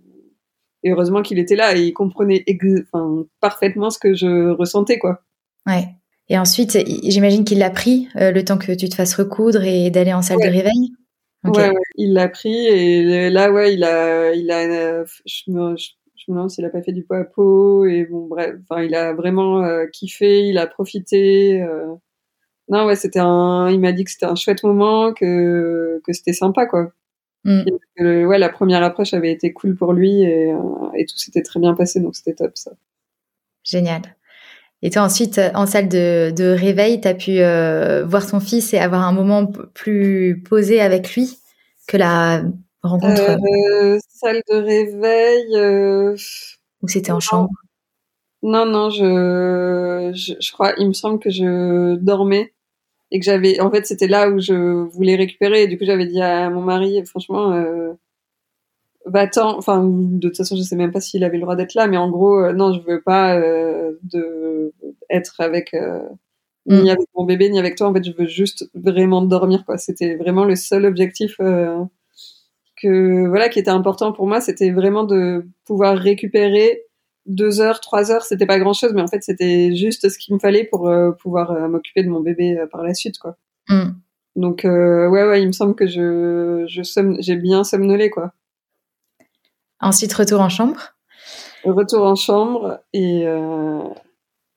et 0.83 0.91
heureusement 0.91 1.23
qu'il 1.23 1.39
était 1.39 1.57
là 1.57 1.77
et 1.77 1.83
il 1.83 1.93
comprenait 1.93 2.45
enfin, 2.93 3.25
parfaitement 3.41 3.91
ce 3.91 3.99
que 3.99 4.15
je 4.15 4.51
ressentais 4.51 4.99
quoi. 4.99 5.23
Ouais. 5.67 5.89
Et 6.29 6.37
ensuite 6.37 6.77
j'imagine 7.05 7.45
qu'il 7.45 7.59
l'a 7.59 7.71
pris 7.71 8.09
euh, 8.17 8.33
le 8.33 8.45
temps 8.45 8.59
que 8.59 8.73
tu 8.73 8.89
te 8.89 8.97
fasses 8.97 9.15
recoudre 9.15 9.63
et 9.63 9.91
d'aller 9.91 10.13
en 10.13 10.23
salle 10.23 10.39
de 10.39 10.49
réveil. 10.49 10.93
Ouais, 11.45 11.69
ouais, 11.69 11.75
il 11.95 12.15
l'a 12.15 12.29
pris 12.29 12.67
et 12.67 13.31
là 13.31 13.53
ouais 13.53 13.75
il 13.75 13.85
a 13.85 14.33
il 14.35 14.51
a 14.51 15.05
je, 15.05 15.45
je, 15.77 15.91
je 16.27 16.33
me 16.33 16.37
demande 16.37 16.51
s'il 16.51 16.65
a 16.65 16.71
pas 16.71 16.83
fait 16.83 16.93
du 16.93 17.05
pot 17.05 17.15
à 17.15 17.25
pot 17.25 17.85
et 17.87 18.05
bon 18.05 18.27
bref 18.27 18.57
enfin 18.69 18.83
il 18.83 18.95
a 18.95 19.13
vraiment 19.13 19.63
euh, 19.63 19.87
kiffé 19.87 20.47
il 20.49 20.59
a 20.59 20.67
profité 20.67 21.63
euh. 21.63 21.95
non 22.69 22.87
ouais 22.87 22.97
c'était 22.97 23.21
un 23.21 23.69
il 23.71 23.81
m'a 23.81 23.93
dit 23.93 24.05
que 24.05 24.11
c'était 24.11 24.27
un 24.27 24.35
chouette 24.35 24.65
moment 24.65 25.13
que 25.13 26.01
que 26.05 26.13
c'était 26.13 26.33
sympa 26.33 26.67
quoi 26.67 26.91
mm. 27.45 27.63
ouais 27.99 28.39
la 28.39 28.49
première 28.49 28.83
approche 28.83 29.15
avait 29.15 29.31
été 29.31 29.53
cool 29.53 29.77
pour 29.77 29.93
lui 29.93 30.23
et, 30.23 30.53
euh, 30.53 30.59
et 30.97 31.07
tout 31.07 31.17
s'était 31.17 31.43
très 31.43 31.61
bien 31.61 31.75
passé 31.75 32.01
donc 32.01 32.17
c'était 32.17 32.35
top 32.35 32.53
ça 32.55 32.73
génial 33.63 34.03
et 34.83 34.91
toi 34.91 35.03
ensuite 35.03 35.41
en 35.55 35.67
salle 35.67 35.89
de, 35.89 36.33
de 36.33 36.45
réveil 36.45 37.01
tu 37.01 37.09
as 37.09 37.15
pu 37.15 37.39
voir 38.09 38.27
ton 38.29 38.41
fils 38.41 38.75
et 38.75 38.79
avoir 38.79 39.03
un 39.03 39.13
moment 39.13 39.47
plus 39.47 40.43
posé 40.43 40.81
avec 40.81 41.15
lui 41.15 41.39
que 41.87 41.97
la 41.97 42.43
rencontre 42.87 43.21
euh, 43.21 43.99
Salle 44.09 44.43
de 44.49 44.57
réveil. 44.57 45.57
Euh... 45.57 46.17
Ou 46.83 46.89
c'était 46.89 47.13
en 47.13 47.21
chambre? 47.21 47.51
Non, 48.43 48.67
non, 48.67 48.91
je, 48.91 50.13
je, 50.15 50.53
crois, 50.53 50.73
il 50.79 50.89
me 50.89 50.93
semble 50.93 51.19
que 51.19 51.31
je 51.31 51.97
dormais 51.97 52.55
et 53.11 53.19
que 53.19 53.25
j'avais. 53.25 53.61
En 53.61 53.71
fait, 53.71 53.87
c'était 53.87 54.09
là 54.09 54.31
où 54.31 54.39
je 54.39 54.55
voulais 54.55 55.17
récupérer. 55.17 55.63
Et 55.63 55.67
du 55.67 55.79
coup, 55.79 55.85
j'avais 55.85 56.07
dit 56.07 56.21
à 56.21 56.51
mon 56.51 56.63
mari, 56.63 57.05
franchement. 57.07 57.53
Euh, 57.53 57.95
va-t'en, 59.07 59.57
enfin, 59.57 59.83
de 59.85 60.29
toute 60.29 60.37
façon, 60.37 60.57
je 60.57 60.63
sais 60.63 60.77
même 60.77 60.93
pas 60.93 61.01
s'il 61.01 61.25
avait 61.25 61.37
le 61.37 61.43
droit 61.43 61.57
d'être 61.57 61.75
là, 61.75 61.87
mais 61.87 61.97
en 61.97 62.11
gros, 62.11 62.39
euh, 62.41 62.53
non, 62.53 62.73
je 62.73 62.81
veux 62.81 63.01
pas 63.01 63.37
euh, 63.39 63.93
de 64.03 64.75
être 65.11 65.41
avec 65.41 65.75
euh, 65.75 66.03
mm. 66.67 66.83
ni 66.83 66.91
avec 66.91 67.07
mon 67.15 67.25
bébé 67.25 67.49
ni 67.51 67.59
avec 67.59 67.77
toi. 67.77 67.89
En 67.89 67.95
fait, 67.95 68.05
je 68.05 68.13
veux 68.13 68.27
juste 68.27 68.69
vraiment 68.75 69.23
dormir, 69.23 69.65
quoi. 69.65 69.79
C'était 69.79 70.17
vraiment 70.17 70.45
le 70.45 70.57
seul 70.57 70.85
objectif 70.87 71.37
euh, 71.41 71.79
que 72.87 73.27
voilà 73.27 73.49
qui 73.49 73.59
était 73.59 73.71
important 73.71 74.13
pour 74.13 74.27
moi, 74.27 74.41
c'était 74.41 74.71
vraiment 74.71 75.05
de 75.05 75.47
pouvoir 75.65 75.97
récupérer 75.97 76.83
deux 77.27 77.61
heures, 77.61 77.81
trois 77.81 78.11
heures. 78.11 78.25
C'était 78.25 78.47
pas 78.47 78.59
grand 78.59 78.73
chose, 78.73 78.93
mais 78.95 79.03
en 79.03 79.07
fait 79.07 79.23
c'était 79.23 79.75
juste 79.75 80.09
ce 80.09 80.19
qu'il 80.19 80.35
me 80.35 80.39
fallait 80.39 80.65
pour 80.65 80.89
euh, 80.89 81.13
pouvoir 81.13 81.51
euh, 81.51 81.69
m'occuper 81.69 82.03
de 82.03 82.09
mon 82.09 82.21
bébé 82.21 82.59
euh, 82.59 82.67
par 82.67 82.83
la 82.83 82.95
suite, 82.95 83.19
quoi. 83.19 83.37
Mm. 83.69 83.91
Donc 84.37 84.63
ouais 84.65 85.09
ouais, 85.09 85.41
il 85.41 85.47
me 85.47 85.53
semble 85.53 85.75
que 85.75 85.87
je 85.87 86.67
je 86.69 86.83
j'ai 87.21 87.37
bien 87.37 87.65
somnolé 87.65 88.11
quoi. 88.11 88.33
Ensuite 89.81 90.13
retour 90.13 90.43
en 90.43 90.51
chambre. 90.51 90.95
Retour 91.65 92.03
en 92.03 92.17
chambre 92.17 92.81
et 92.93 93.25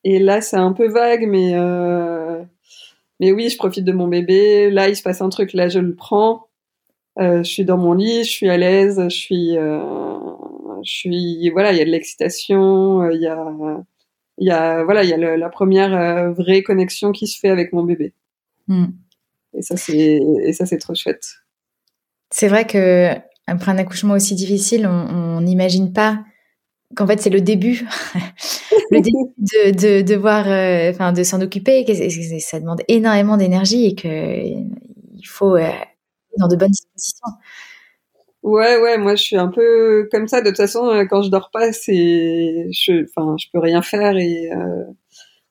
et 0.03 0.19
là 0.19 0.41
c'est 0.41 0.57
un 0.57 0.73
peu 0.73 0.89
vague, 0.89 1.25
mais 1.29 1.55
mais 3.19 3.31
oui, 3.31 3.49
je 3.49 3.57
profite 3.57 3.85
de 3.85 3.91
mon 3.91 4.07
bébé. 4.07 4.69
Là, 4.69 4.89
il 4.89 4.95
se 4.95 5.03
passe 5.03 5.21
un 5.21 5.29
truc. 5.29 5.53
Là, 5.53 5.67
je 5.67 5.79
le 5.79 5.93
prends. 5.95 6.48
Euh, 7.17 7.43
je 7.43 7.49
suis 7.49 7.65
dans 7.65 7.77
mon 7.77 7.93
lit, 7.93 8.23
je 8.23 8.29
suis 8.29 8.49
à 8.49 8.57
l'aise, 8.57 9.01
je 9.03 9.15
suis, 9.15 9.57
euh, 9.57 9.79
je 10.83 10.91
suis, 10.91 11.49
voilà, 11.49 11.71
il 11.71 11.77
y 11.77 11.81
a 11.81 11.85
de 11.85 11.89
l'excitation, 11.89 13.01
euh, 13.01 13.13
il 13.13 13.21
y 13.21 13.27
a, 13.27 13.53
il 14.37 14.47
y 14.47 14.51
a, 14.51 14.83
voilà, 14.83 15.03
il 15.03 15.09
y 15.09 15.13
a 15.13 15.37
la 15.37 15.49
première 15.49 16.31
vraie 16.33 16.61
connexion 16.63 17.11
qui 17.11 17.27
se 17.27 17.39
fait 17.39 17.49
avec 17.49 17.73
mon 17.73 17.83
bébé. 17.83 18.13
Hmm. 18.67 18.87
Et 19.53 19.61
ça, 19.61 19.75
c'est, 19.75 20.19
et 20.43 20.53
ça, 20.53 20.65
c'est 20.65 20.77
trop 20.77 20.95
chouette. 20.95 21.25
C'est 22.29 22.47
vrai 22.47 22.65
que 22.65 23.09
après 23.47 23.71
un 23.71 23.77
accouchement 23.79 24.13
aussi 24.13 24.35
difficile, 24.35 24.87
on 24.87 25.41
n'imagine 25.41 25.91
pas 25.91 26.23
qu'en 26.95 27.07
fait 27.07 27.19
c'est 27.19 27.31
le 27.31 27.41
début, 27.41 27.85
le 28.91 29.01
début 29.01 29.33
de, 29.37 29.71
de, 29.71 30.01
de 30.03 30.15
voir, 30.15 30.45
enfin 30.93 31.11
de 31.11 31.23
s'en 31.23 31.41
occuper, 31.41 31.83
que 31.83 31.93
ça 32.39 32.59
demande 32.59 32.81
énormément 32.87 33.37
d'énergie 33.37 33.85
et 33.87 33.95
que 33.95 34.43
il 34.45 35.25
faut 35.25 35.57
dans 36.37 36.47
de 36.47 36.55
bonnes 36.55 36.71
dispositions. 36.71 37.27
Ouais, 38.41 38.79
ouais, 38.81 38.97
moi 38.97 39.15
je 39.15 39.23
suis 39.23 39.35
un 39.35 39.49
peu 39.49 40.07
comme 40.11 40.27
ça. 40.27 40.41
De 40.41 40.47
toute 40.47 40.57
façon, 40.57 40.85
euh, 40.87 41.05
quand 41.05 41.21
je 41.21 41.29
dors 41.29 41.49
pas, 41.51 41.73
c'est, 41.73 42.67
je, 42.71 43.03
enfin, 43.03 43.35
je 43.37 43.47
peux 43.51 43.59
rien 43.59 43.81
faire 43.81 44.17
et 44.17 44.51
euh, 44.53 44.85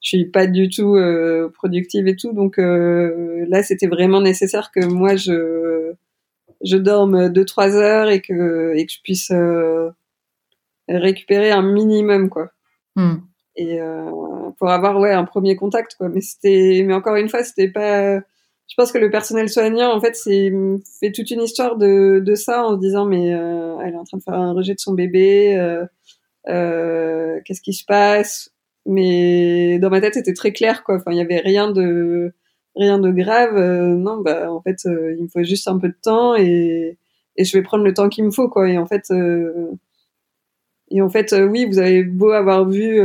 je 0.00 0.08
suis 0.08 0.30
pas 0.30 0.46
du 0.46 0.70
tout 0.70 0.96
euh, 0.96 1.50
productive 1.52 2.08
et 2.08 2.16
tout. 2.16 2.32
Donc 2.32 2.58
euh, 2.58 3.44
là, 3.48 3.62
c'était 3.62 3.88
vraiment 3.88 4.22
nécessaire 4.22 4.70
que 4.74 4.84
moi 4.86 5.16
je, 5.16 5.92
je 6.64 6.76
dorme 6.78 7.28
deux 7.28 7.44
trois 7.44 7.76
heures 7.76 8.08
et 8.08 8.22
que 8.22 8.72
et 8.74 8.86
que 8.86 8.92
je 8.92 9.02
puisse 9.02 9.32
récupérer 10.88 11.50
un 11.50 11.62
minimum 11.62 12.30
quoi. 12.30 12.50
Hmm. 12.96 13.16
Et 13.56 13.80
pour 14.58 14.70
avoir 14.70 14.98
ouais 14.98 15.12
un 15.12 15.24
premier 15.24 15.56
contact 15.56 15.94
quoi. 15.96 16.08
Mais 16.08 16.22
c'était, 16.22 16.82
mais 16.86 16.94
encore 16.94 17.16
une 17.16 17.28
fois, 17.28 17.44
c'était 17.44 17.70
pas 17.70 18.20
je 18.68 18.74
pense 18.76 18.92
que 18.92 18.98
le 18.98 19.10
personnel 19.10 19.48
soignant, 19.48 19.92
en 19.94 20.00
fait, 20.00 20.14
c'est 20.14 20.52
fait 21.00 21.10
toute 21.12 21.30
une 21.30 21.42
histoire 21.42 21.76
de, 21.76 22.20
de 22.24 22.34
ça 22.34 22.64
en 22.64 22.74
se 22.74 22.80
disant 22.80 23.06
mais 23.06 23.34
euh, 23.34 23.78
elle 23.80 23.94
est 23.94 23.96
en 23.96 24.04
train 24.04 24.18
de 24.18 24.22
faire 24.22 24.34
un 24.34 24.52
rejet 24.52 24.74
de 24.74 24.80
son 24.80 24.92
bébé, 24.92 25.56
euh, 25.56 25.86
euh, 26.48 27.40
qu'est-ce 27.44 27.62
qui 27.62 27.72
se 27.74 27.84
passe? 27.84 28.50
Mais 28.86 29.78
dans 29.80 29.90
ma 29.90 30.00
tête, 30.00 30.14
c'était 30.14 30.34
très 30.34 30.52
clair, 30.52 30.84
quoi. 30.84 30.96
Enfin, 30.96 31.12
il 31.12 31.18
y 31.18 31.20
avait 31.20 31.38
rien 31.40 31.70
de 31.70 32.32
rien 32.76 32.98
de 32.98 33.10
grave. 33.10 33.56
Euh, 33.56 33.94
non, 33.96 34.20
bah 34.20 34.52
en 34.52 34.60
fait, 34.62 34.78
euh, 34.86 35.14
il 35.18 35.24
me 35.24 35.28
faut 35.28 35.42
juste 35.42 35.68
un 35.68 35.78
peu 35.78 35.88
de 35.88 35.96
temps 36.00 36.36
et 36.36 36.98
et 37.36 37.44
je 37.44 37.56
vais 37.56 37.62
prendre 37.62 37.84
le 37.84 37.94
temps 37.94 38.08
qu'il 38.08 38.24
me 38.24 38.30
faut, 38.30 38.48
quoi. 38.48 38.68
Et 38.68 38.78
en 38.78 38.86
fait, 38.86 39.10
et 40.90 41.02
en 41.02 41.08
fait, 41.08 41.32
oui, 41.32 41.66
vous 41.66 41.78
avez 41.78 42.02
beau 42.02 42.30
avoir 42.30 42.68
vu 42.68 42.98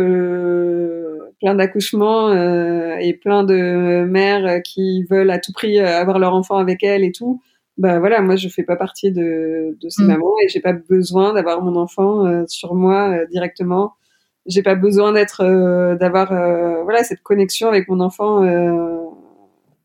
plein 1.44 1.56
d'accouchements 1.56 2.30
euh, 2.30 2.96
et 3.02 3.14
plein 3.14 3.44
de 3.44 4.06
mères 4.06 4.62
qui 4.64 5.04
veulent 5.04 5.30
à 5.30 5.40
tout 5.40 5.52
prix 5.52 5.78
avoir 5.78 6.18
leur 6.18 6.34
enfant 6.34 6.56
avec 6.56 6.84
elles 6.84 7.04
et 7.04 7.12
tout. 7.12 7.42
Bah 7.78 8.00
voilà, 8.00 8.22
moi 8.22 8.38
je 8.38 8.48
fais 8.48 8.64
pas 8.64 8.78
partie 8.78 9.12
de, 9.12 9.78
de 9.78 9.90
ces 9.90 10.04
mm. 10.04 10.08
mamans 10.08 10.34
et 10.42 10.48
j'ai 10.48 10.62
pas 10.62 10.72
besoin 10.72 11.34
d'avoir 11.34 11.62
mon 11.62 11.76
enfant 11.76 12.26
euh, 12.26 12.44
sur 12.48 12.76
moi 12.76 13.10
euh, 13.10 13.26
directement. 13.30 13.94
J'ai 14.46 14.64
pas 14.64 14.76
besoin 14.76 15.12
d'être, 15.12 15.44
d'avoir 15.96 16.28
voilà 16.84 17.04
cette 17.04 17.22
connexion 17.24 17.70
avec 17.70 17.88
mon 17.88 18.02
enfant 18.02 18.44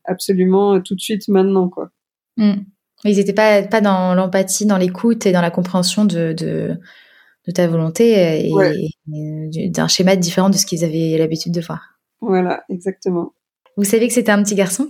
absolument 0.03 0.81
tout 0.81 0.95
de 0.95 0.99
suite 0.99 1.29
maintenant 1.29 1.69
quoi. 1.69 1.89
Mm. 2.37 2.63
Ils 3.05 3.19
étaient 3.19 3.33
pas 3.33 3.63
pas 3.63 3.79
dans 3.79 4.15
l'empathie, 4.15 4.65
dans 4.65 4.77
l'écoute 4.77 5.25
et 5.25 5.31
dans 5.31 5.41
la 5.41 5.51
compréhension 5.51 6.03
de, 6.03 6.33
de 6.33 6.77
de 7.49 7.53
ta 7.53 7.67
volonté 7.67 8.47
et, 8.47 9.69
d'un 9.69 9.87
schéma 9.87 10.15
différent 10.15 10.49
de 10.49 10.55
ce 10.55 10.65
qu'ils 10.65 10.83
avaient 10.83 11.17
l'habitude 11.17 11.53
de 11.53 11.61
voir. 11.61 11.99
Voilà, 12.21 12.63
exactement. 12.69 13.33
Vous 13.77 13.83
savez 13.83 14.07
que 14.07 14.13
c'était 14.13 14.31
un 14.31 14.43
petit 14.43 14.55
garçon? 14.55 14.87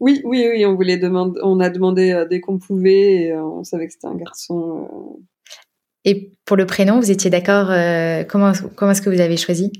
Oui, 0.00 0.20
oui, 0.24 0.46
oui. 0.50 0.66
On 0.66 0.74
voulait 0.74 0.96
demander, 0.96 1.40
on 1.44 1.60
a 1.60 1.70
demandé 1.70 2.10
euh, 2.10 2.26
dès 2.26 2.40
qu'on 2.40 2.58
pouvait, 2.58 3.12
et 3.12 3.32
euh, 3.32 3.44
on 3.44 3.62
savait 3.62 3.86
que 3.86 3.92
c'était 3.92 4.08
un 4.08 4.16
garçon. 4.16 4.88
Euh. 4.92 5.22
Et 6.04 6.32
pour 6.44 6.56
le 6.56 6.66
prénom, 6.66 6.98
vous 6.98 7.12
étiez 7.12 7.30
d'accord 7.30 7.68
Comment 8.28 8.52
comment 8.74 8.90
est-ce 8.90 9.02
que 9.02 9.10
vous 9.10 9.20
avez 9.20 9.36
choisi? 9.36 9.70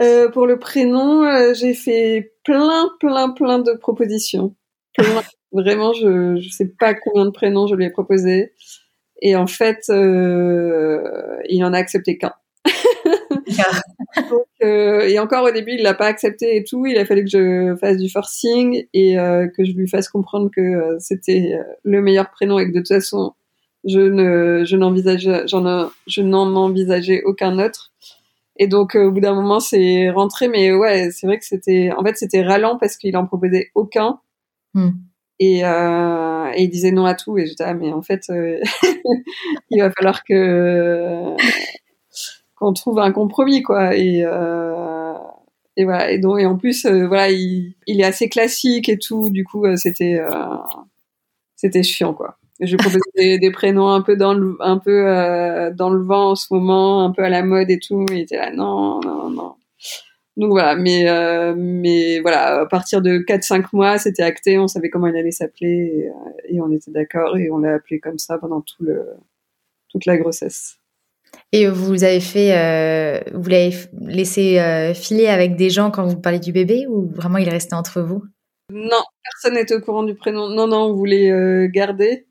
Euh, 0.00 0.30
pour 0.30 0.46
le 0.46 0.58
prénom, 0.58 1.24
euh, 1.24 1.52
j'ai 1.52 1.74
fait 1.74 2.32
plein, 2.44 2.90
plein, 3.00 3.30
plein 3.30 3.58
de 3.58 3.72
propositions. 3.72 4.54
Vraiment, 5.52 5.92
je 5.92 6.36
ne 6.36 6.40
sais 6.40 6.68
pas 6.78 6.94
combien 6.94 7.26
de 7.26 7.30
prénoms 7.30 7.66
je 7.66 7.74
lui 7.74 7.84
ai 7.84 7.90
proposé. 7.90 8.52
Et 9.20 9.36
en 9.36 9.46
fait, 9.46 9.84
euh, 9.90 11.36
il 11.48 11.64
en 11.64 11.72
a 11.72 11.78
accepté 11.78 12.18
qu'un. 12.18 12.32
euh, 14.62 15.00
et 15.00 15.18
encore 15.18 15.44
au 15.44 15.50
début, 15.50 15.72
il 15.72 15.82
l'a 15.82 15.94
pas 15.94 16.06
accepté 16.06 16.56
et 16.56 16.64
tout. 16.64 16.86
Il 16.86 16.98
a 16.98 17.04
fallu 17.04 17.24
que 17.24 17.30
je 17.30 17.76
fasse 17.76 17.98
du 17.98 18.08
forcing 18.08 18.86
et 18.92 19.18
euh, 19.18 19.48
que 19.48 19.64
je 19.64 19.72
lui 19.72 19.88
fasse 19.88 20.08
comprendre 20.08 20.50
que 20.54 20.60
euh, 20.60 20.96
c'était 20.98 21.58
le 21.82 22.02
meilleur 22.02 22.30
prénom 22.30 22.58
et 22.58 22.66
que 22.66 22.72
de 22.72 22.78
toute 22.78 22.88
façon, 22.88 23.34
je 23.84 24.00
ne, 24.00 24.64
je 24.64 24.76
n'envisageais, 24.76 25.46
j'en, 25.46 25.90
je 26.06 26.22
n'en 26.22 26.54
envisageais 26.56 27.22
aucun 27.24 27.58
autre. 27.58 27.92
Et 28.56 28.66
donc, 28.66 28.94
au 28.94 29.10
bout 29.10 29.20
d'un 29.20 29.34
moment, 29.34 29.60
c'est 29.60 30.10
rentré. 30.10 30.48
Mais 30.48 30.72
ouais, 30.72 31.10
c'est 31.12 31.26
vrai 31.26 31.38
que 31.38 31.46
c'était, 31.46 31.90
en 31.96 32.04
fait, 32.04 32.16
c'était 32.16 32.42
ralent 32.42 32.76
parce 32.78 32.96
qu'il 32.96 33.16
en 33.16 33.26
proposait 33.26 33.70
aucun. 33.74 34.20
Hmm. 34.74 34.90
Et, 35.40 35.64
euh, 35.64 36.52
et, 36.54 36.64
il 36.64 36.70
disait 36.70 36.92
non 36.92 37.06
à 37.06 37.14
tout. 37.14 37.38
Et 37.38 37.46
j'étais, 37.46 37.64
ah, 37.64 37.74
mais 37.74 37.92
en 37.92 38.02
fait, 38.02 38.26
il 39.70 39.80
va 39.80 39.90
falloir 39.90 40.22
que 40.24 41.34
qu'on 42.60 42.72
trouve 42.72 42.98
un 43.00 43.10
compromis 43.10 43.62
quoi. 43.62 43.96
Et 43.96 44.22
euh, 44.24 45.14
et 45.76 45.84
voilà. 45.84 46.10
Et 46.12 46.18
donc 46.18 46.38
et 46.40 46.46
en 46.46 46.56
plus 46.56 46.84
euh, 46.84 47.06
voilà 47.08 47.30
il, 47.30 47.74
il, 47.86 48.00
est 48.00 48.04
assez 48.04 48.28
classique 48.28 48.88
et 48.88 48.98
tout. 48.98 49.30
Du 49.30 49.44
coup 49.44 49.64
euh, 49.64 49.76
c'était 49.76 50.20
euh, 50.20 50.56
c'était 51.56 51.82
chiant 51.82 52.14
quoi. 52.14 52.36
Je 52.60 52.76
proposais 52.76 53.00
des, 53.16 53.38
des, 53.38 53.50
prénoms 53.50 53.88
un 53.88 54.02
peu 54.02 54.16
dans 54.16 54.34
le 54.34 54.56
un 54.60 54.78
peu 54.78 55.04
dans 55.74 55.90
le 55.90 56.02
vent 56.02 56.30
en 56.32 56.34
ce 56.36 56.52
moment 56.52 57.04
un 57.04 57.10
peu 57.10 57.24
à 57.24 57.30
la 57.30 57.42
mode 57.42 57.70
et 57.70 57.78
tout. 57.78 58.04
Il 58.10 58.18
était 58.20 58.36
là 58.36 58.52
non 58.52 59.00
non 59.00 59.30
non 59.30 59.54
donc 60.36 60.50
voilà 60.50 60.76
mais 60.76 61.06
mais 61.56 62.20
voilà 62.20 62.60
à 62.60 62.66
partir 62.66 63.02
de 63.02 63.18
4 63.18 63.42
5 63.42 63.72
mois 63.72 63.98
c'était 63.98 64.22
acté 64.22 64.58
on 64.58 64.68
savait 64.68 64.88
comment 64.88 65.08
il 65.08 65.16
allait 65.16 65.30
s'appeler 65.30 66.10
et, 66.48 66.54
et, 66.54 66.60
on 66.60 66.70
était 66.70 66.90
d'accord 66.90 67.36
et 67.36 67.50
on 67.50 67.58
l'a 67.58 67.74
appelé 67.74 68.00
comme 68.00 68.18
ça 68.18 68.38
pendant 68.38 68.60
tout 68.60 68.82
le 68.84 69.04
toute 69.88 70.06
la 70.06 70.16
grossesse 70.16 70.80
et 71.52 71.66
vous 71.66 72.04
avez 72.04 72.20
fait, 72.20 72.56
euh, 72.56 73.20
vous 73.34 73.48
l'avez 73.48 73.74
laissé 74.00 74.60
euh, 74.60 74.94
filer 74.94 75.26
avec 75.26 75.56
des 75.56 75.68
gens 75.68 75.90
quand 75.90 76.06
vous 76.06 76.20
parlez 76.20 76.38
du 76.38 76.52
bébé 76.52 76.86
ou 76.88 77.08
vraiment 77.08 77.38
il 77.38 77.48
est 77.48 77.52
resté 77.52 77.74
entre 77.74 78.02
vous? 78.02 78.22
Non, 78.72 79.02
personne 79.24 79.54
n'était 79.54 79.74
au 79.74 79.80
courant 79.80 80.04
du 80.04 80.14
prénom. 80.14 80.48
Non, 80.48 80.68
non, 80.68 80.84
on 80.84 80.94
voulait 80.94 81.30
euh, 81.30 81.68
garder. 81.68 82.26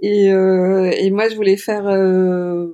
Et, 0.00 0.30
euh, 0.30 0.90
et 0.90 1.10
moi, 1.10 1.28
je 1.28 1.36
voulais 1.36 1.56
faire. 1.56 1.86
Euh, 1.86 2.66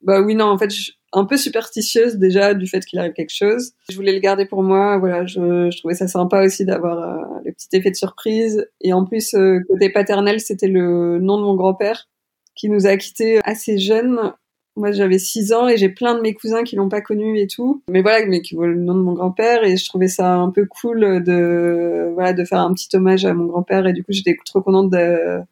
bah 0.00 0.20
oui, 0.20 0.34
non, 0.34 0.46
en 0.46 0.58
fait, 0.58 0.70
je, 0.70 0.92
un 1.12 1.24
peu 1.24 1.36
superstitieuse 1.36 2.16
déjà 2.16 2.54
du 2.54 2.66
fait 2.66 2.84
qu'il 2.84 2.98
arrive 2.98 3.12
quelque 3.12 3.34
chose. 3.34 3.72
Je 3.90 3.96
voulais 3.96 4.12
le 4.12 4.20
garder 4.20 4.46
pour 4.46 4.62
moi. 4.62 4.98
Voilà, 4.98 5.26
je, 5.26 5.76
trouvais 5.78 5.94
ça 5.94 6.08
sympa 6.08 6.44
aussi 6.44 6.64
d'avoir 6.64 7.40
le 7.44 7.52
petit 7.52 7.68
effet 7.72 7.90
de 7.90 7.96
surprise. 7.96 8.66
Et 8.80 8.92
en 8.92 9.04
plus, 9.04 9.34
côté 9.68 9.90
paternel, 9.90 10.40
c'était 10.40 10.68
le 10.68 11.18
nom 11.18 11.38
de 11.38 11.42
mon 11.42 11.54
grand-père 11.54 12.08
qui 12.54 12.68
nous 12.68 12.86
a 12.86 12.96
quittés 12.96 13.40
assez 13.44 13.78
jeunes 13.78 14.32
moi, 14.74 14.90
j'avais 14.90 15.18
6 15.18 15.52
ans 15.52 15.68
et 15.68 15.76
j'ai 15.76 15.90
plein 15.90 16.14
de 16.14 16.20
mes 16.20 16.32
cousins 16.32 16.62
qui 16.62 16.76
l'ont 16.76 16.88
pas 16.88 17.02
connu 17.02 17.38
et 17.38 17.46
tout. 17.46 17.82
Mais 17.88 18.00
voilà, 18.00 18.24
mais 18.26 18.40
qui 18.40 18.54
voient 18.54 18.68
le 18.68 18.76
nom 18.76 18.94
de 18.94 19.02
mon 19.02 19.12
grand-père 19.12 19.64
et 19.64 19.76
je 19.76 19.86
trouvais 19.86 20.08
ça 20.08 20.34
un 20.34 20.50
peu 20.50 20.64
cool 20.66 21.22
de, 21.22 22.10
voilà, 22.14 22.32
de 22.32 22.44
faire 22.44 22.60
un 22.60 22.72
petit 22.72 22.88
hommage 22.96 23.26
à 23.26 23.34
mon 23.34 23.46
grand-père 23.46 23.86
et 23.86 23.92
du 23.92 24.02
coup, 24.02 24.12
j'étais 24.12 24.36
trop 24.46 24.62
contente 24.62 24.90
de 24.90 25.44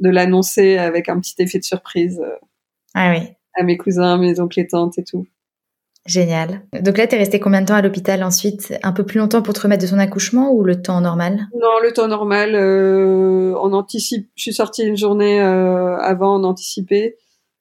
l'annoncer 0.00 0.78
avec 0.78 1.08
un 1.08 1.20
petit 1.20 1.34
effet 1.38 1.58
de 1.58 1.64
surprise. 1.64 2.22
Ah 2.94 3.12
oui. 3.12 3.28
À 3.54 3.62
mes 3.62 3.76
cousins, 3.76 4.18
mes 4.18 4.40
oncles 4.40 4.60
et 4.60 4.66
tantes 4.66 4.98
et 4.98 5.04
tout. 5.04 5.26
Génial. 6.06 6.62
Donc 6.80 6.98
là, 6.98 7.06
t'es 7.06 7.16
resté 7.16 7.38
combien 7.38 7.60
de 7.60 7.66
temps 7.66 7.74
à 7.74 7.82
l'hôpital 7.82 8.24
ensuite? 8.24 8.74
Un 8.82 8.92
peu 8.92 9.04
plus 9.04 9.18
longtemps 9.18 9.42
pour 9.42 9.54
te 9.54 9.60
remettre 9.60 9.84
de 9.84 9.90
ton 9.90 9.98
accouchement 9.98 10.52
ou 10.52 10.64
le 10.64 10.82
temps 10.82 11.00
normal? 11.00 11.46
Non, 11.54 11.78
le 11.82 11.92
temps 11.92 12.08
normal. 12.08 12.54
Euh, 12.54 13.54
on 13.62 13.72
anticipe. 13.72 14.28
Je 14.34 14.42
suis 14.42 14.54
sortie 14.54 14.82
une 14.82 14.96
journée 14.96 15.40
euh, 15.40 15.96
avant, 15.98 16.40
on 16.40 16.44
anticipait 16.44 17.16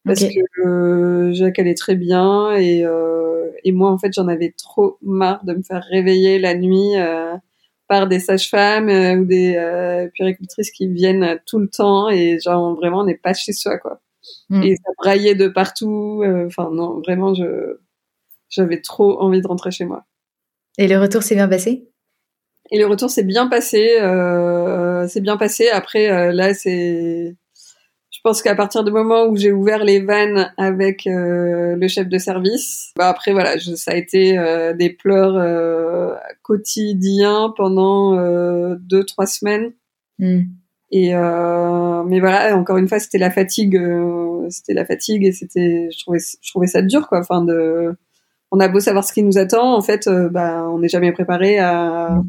parce 0.06 0.22
que 0.22 0.66
euh, 0.66 1.32
Jacques 1.34 1.60
allait 1.60 1.76
très 1.76 1.96
bien 1.96 2.54
et, 2.56 2.84
euh, 2.84 3.52
et 3.64 3.72
moi 3.72 3.92
en 3.92 3.98
fait 3.98 4.12
j'en 4.14 4.28
avais 4.28 4.54
trop 4.58 4.98
marre 5.02 5.46
de 5.46 5.54
me 5.54 5.62
faire 5.62 5.84
réveiller 5.84 6.40
la 6.40 6.56
nuit 6.56 6.96
euh, 6.96 7.36
par 7.88 8.08
des 8.08 8.20
sages-femmes 8.20 8.90
euh, 8.90 9.18
ou 9.18 9.26
des 9.26 9.56
euh, 9.58 10.08
puéricultrices 10.14 10.72
qui 10.72 10.88
viennent 10.88 11.40
tout 11.46 11.60
le 11.60 11.68
temps 11.68 12.10
et 12.10 12.40
genre 12.40 12.76
vraiment 12.76 13.02
on 13.02 13.06
n'est 13.06 13.16
pas 13.16 13.34
chez 13.34 13.54
soi 13.54 13.78
quoi 13.78 14.02
mm. 14.50 14.64
et 14.64 14.76
ça 14.76 14.92
braillait 14.98 15.36
de 15.36 15.48
partout 15.48 16.24
enfin 16.46 16.70
non 16.72 17.00
vraiment 17.00 17.34
je 17.34 17.80
j'avais 18.50 18.82
trop 18.82 19.22
envie 19.22 19.42
de 19.42 19.48
rentrer 19.48 19.72
chez 19.72 19.86
moi 19.86 20.06
et 20.78 20.88
le 20.88 21.00
retour 21.00 21.22
s'est 21.24 21.36
bien 21.36 21.48
passé? 21.48 21.88
Et 22.74 22.80
le 22.80 22.86
retour 22.86 23.10
s'est 23.10 23.24
bien 23.24 23.48
passé 23.48 23.98
c'est 25.10 25.22
bien 25.22 25.38
passé 25.38 25.70
après 25.70 26.32
là 26.32 26.54
c'est 26.54 27.36
je 28.22 28.30
pense 28.30 28.44
qu'à 28.44 28.54
partir 28.54 28.84
du 28.84 28.92
moment 28.92 29.26
où 29.26 29.36
j'ai 29.36 29.52
ouvert 29.52 29.84
les 29.84 30.00
vannes 30.00 30.54
avec 30.58 31.08
euh, 31.08 31.76
le 31.76 31.88
chef 31.88 32.08
de 32.08 32.20
service, 32.20 32.92
bah 32.96 33.08
après 33.08 33.32
voilà, 33.32 33.58
je, 33.58 33.74
ça 33.74 33.92
a 33.92 33.96
été 33.96 34.38
euh, 34.38 34.74
des 34.74 34.92
pleurs 34.92 35.36
euh, 35.38 36.14
quotidiens 36.44 37.52
pendant 37.58 38.20
euh, 38.20 38.76
deux 38.80 39.06
trois 39.06 39.26
semaines. 39.26 39.74
Mm. 40.20 40.42
Et 40.92 41.14
mais 41.14 42.20
voilà, 42.20 42.56
encore 42.58 42.78
une 42.78 42.88
fois, 42.88 43.00
c'était 43.00 43.18
la 43.18 43.32
fatigue, 43.32 43.80
c'était 44.50 44.74
la 44.74 44.86
fatigue 44.86 45.26
et 45.26 45.32
c'était, 45.32 45.90
je 45.92 46.00
trouvais, 46.02 46.20
je 46.20 46.50
trouvais 46.52 46.68
ça 46.68 46.82
dur 46.82 47.08
quoi. 47.08 47.20
Enfin 47.20 47.44
de, 47.44 47.96
on 48.52 48.60
a 48.60 48.68
beau 48.68 48.80
savoir 48.80 49.06
ce 49.06 49.14
qui 49.14 49.24
nous 49.24 49.38
attend, 49.38 49.76
en 49.76 49.82
fait, 49.82 50.10
bah 50.10 50.68
on 50.70 50.80
n'est 50.80 50.90
jamais 50.90 51.12
préparé 51.14 51.60
à 51.60 52.22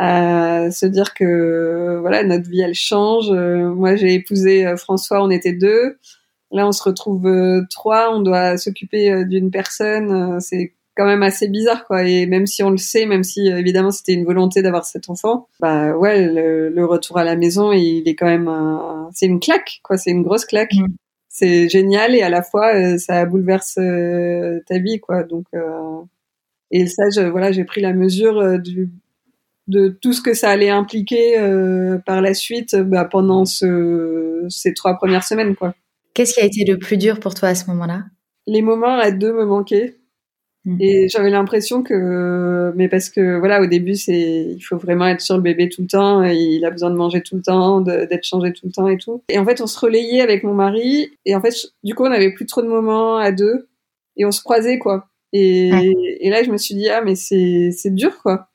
à 0.00 0.70
se 0.70 0.86
dire 0.86 1.12
que 1.12 1.98
voilà 2.00 2.24
notre 2.24 2.48
vie 2.48 2.62
elle 2.62 2.74
change. 2.74 3.30
Euh, 3.30 3.68
moi 3.74 3.96
j'ai 3.96 4.14
épousé 4.14 4.66
euh, 4.66 4.76
François, 4.76 5.22
on 5.22 5.28
était 5.28 5.52
deux. 5.52 5.98
Là 6.50 6.66
on 6.66 6.72
se 6.72 6.82
retrouve 6.82 7.26
euh, 7.26 7.66
trois, 7.70 8.10
on 8.14 8.22
doit 8.22 8.56
s'occuper 8.56 9.26
d'une 9.26 9.50
personne. 9.50 10.40
c'est 10.40 10.74
quand 11.00 11.06
même 11.06 11.22
assez 11.22 11.48
bizarre 11.48 11.86
quoi. 11.86 12.04
Et 12.04 12.26
même 12.26 12.46
si 12.46 12.62
on 12.62 12.70
le 12.70 12.76
sait, 12.76 13.06
même 13.06 13.24
si 13.24 13.48
évidemment 13.48 13.90
c'était 13.90 14.12
une 14.12 14.24
volonté 14.24 14.60
d'avoir 14.60 14.84
cet 14.84 15.08
enfant, 15.08 15.48
bah 15.60 15.96
ouais 15.96 16.26
le, 16.28 16.84
retour 16.84 17.18
à 17.18 17.24
la 17.24 17.36
maison 17.36 17.72
il 17.72 18.08
est 18.08 18.14
quand 18.14 18.26
même 18.26 18.50
c'est 19.12 19.26
une 19.26 19.40
claque 19.40 19.80
quoi. 19.82 19.96
C'est 19.96 20.10
une 20.10 20.22
grosse 20.22 20.44
claque. 20.44 20.74
Mm. 20.74 20.86
C'est 21.28 21.68
génial 21.68 22.14
et 22.14 22.22
à 22.22 22.28
la 22.28 22.42
fois 22.42 22.98
ça 22.98 23.24
bouleverse 23.24 23.74
ta 23.74 24.78
vie 24.78 25.00
quoi. 25.00 25.22
Donc 25.24 25.46
et 26.72 26.86
ça, 26.86 27.10
je, 27.10 27.22
voilà, 27.22 27.50
j'ai 27.50 27.64
pris 27.64 27.80
la 27.80 27.92
mesure 27.92 28.58
du 28.60 28.90
de 29.70 29.88
tout 29.88 30.12
ce 30.12 30.20
que 30.20 30.34
ça 30.34 30.50
allait 30.50 30.70
impliquer 30.70 31.38
euh, 31.38 31.98
par 31.98 32.20
la 32.20 32.34
suite 32.34 32.76
bah, 32.76 33.04
pendant 33.04 33.44
ce, 33.44 34.44
ces 34.48 34.74
trois 34.74 34.96
premières 34.96 35.24
semaines. 35.24 35.54
quoi. 35.54 35.74
Qu'est-ce 36.12 36.34
qui 36.34 36.40
a 36.40 36.44
été 36.44 36.64
le 36.64 36.78
plus 36.78 36.96
dur 36.96 37.20
pour 37.20 37.34
toi 37.34 37.50
à 37.50 37.54
ce 37.54 37.66
moment-là? 37.70 38.04
Les 38.46 38.62
moments 38.62 38.98
à 38.98 39.12
deux 39.12 39.32
me 39.32 39.44
manquaient. 39.44 39.96
Hmm. 40.64 40.76
Et 40.78 41.08
j'avais 41.08 41.30
l'impression 41.30 41.82
que, 41.82 42.72
mais 42.76 42.88
parce 42.88 43.08
que 43.08 43.38
voilà, 43.38 43.62
au 43.62 43.66
début, 43.66 43.94
c'est, 43.94 44.46
il 44.50 44.60
faut 44.60 44.76
vraiment 44.76 45.06
être 45.06 45.20
sur 45.20 45.36
le 45.36 45.42
bébé 45.42 45.68
tout 45.68 45.82
le 45.82 45.88
temps, 45.88 46.22
et 46.22 46.34
il 46.34 46.64
a 46.64 46.70
besoin 46.70 46.90
de 46.90 46.96
manger 46.96 47.22
tout 47.22 47.36
le 47.36 47.42
temps, 47.42 47.80
d'être 47.80 48.24
changé 48.24 48.52
tout 48.52 48.66
le 48.66 48.72
temps 48.72 48.88
et 48.88 48.98
tout. 48.98 49.22
Et 49.28 49.38
en 49.38 49.44
fait, 49.44 49.60
on 49.60 49.66
se 49.66 49.78
relayait 49.78 50.20
avec 50.20 50.44
mon 50.44 50.54
mari, 50.54 51.10
et 51.24 51.34
en 51.34 51.40
fait, 51.40 51.54
du 51.82 51.94
coup, 51.94 52.04
on 52.04 52.10
n'avait 52.10 52.32
plus 52.32 52.46
trop 52.46 52.62
de 52.62 52.68
moments 52.68 53.16
à 53.16 53.32
deux, 53.32 53.68
et 54.16 54.24
on 54.24 54.32
se 54.32 54.42
croisait, 54.42 54.78
quoi. 54.78 55.06
Et, 55.32 55.70
et 56.20 56.28
là, 56.28 56.42
je 56.42 56.50
me 56.50 56.58
suis 56.58 56.74
dit, 56.74 56.88
ah, 56.88 57.02
mais 57.02 57.14
c'est, 57.14 57.70
c'est 57.72 57.94
dur, 57.94 58.18
quoi 58.22 58.50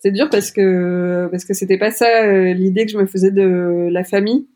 c'est 0.00 0.10
dur 0.10 0.28
parce 0.30 0.50
que 0.50 1.28
parce 1.30 1.44
que 1.44 1.54
c'était 1.54 1.78
pas 1.78 1.90
ça 1.90 2.24
euh, 2.24 2.54
l'idée 2.54 2.86
que 2.86 2.92
je 2.92 2.98
me 2.98 3.06
faisais 3.06 3.30
de 3.30 3.88
la 3.90 4.02
famille. 4.02 4.48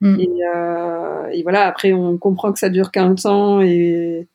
Mm. 0.00 0.20
Et, 0.20 0.28
euh, 0.54 1.28
et, 1.32 1.42
voilà, 1.42 1.66
après 1.66 1.92
on 1.92 2.16
comprend 2.18 2.52
que 2.52 2.58
ça 2.58 2.68
dure 2.68 2.90
qu'un 2.90 3.14
temps 3.14 3.60
et 3.60 4.28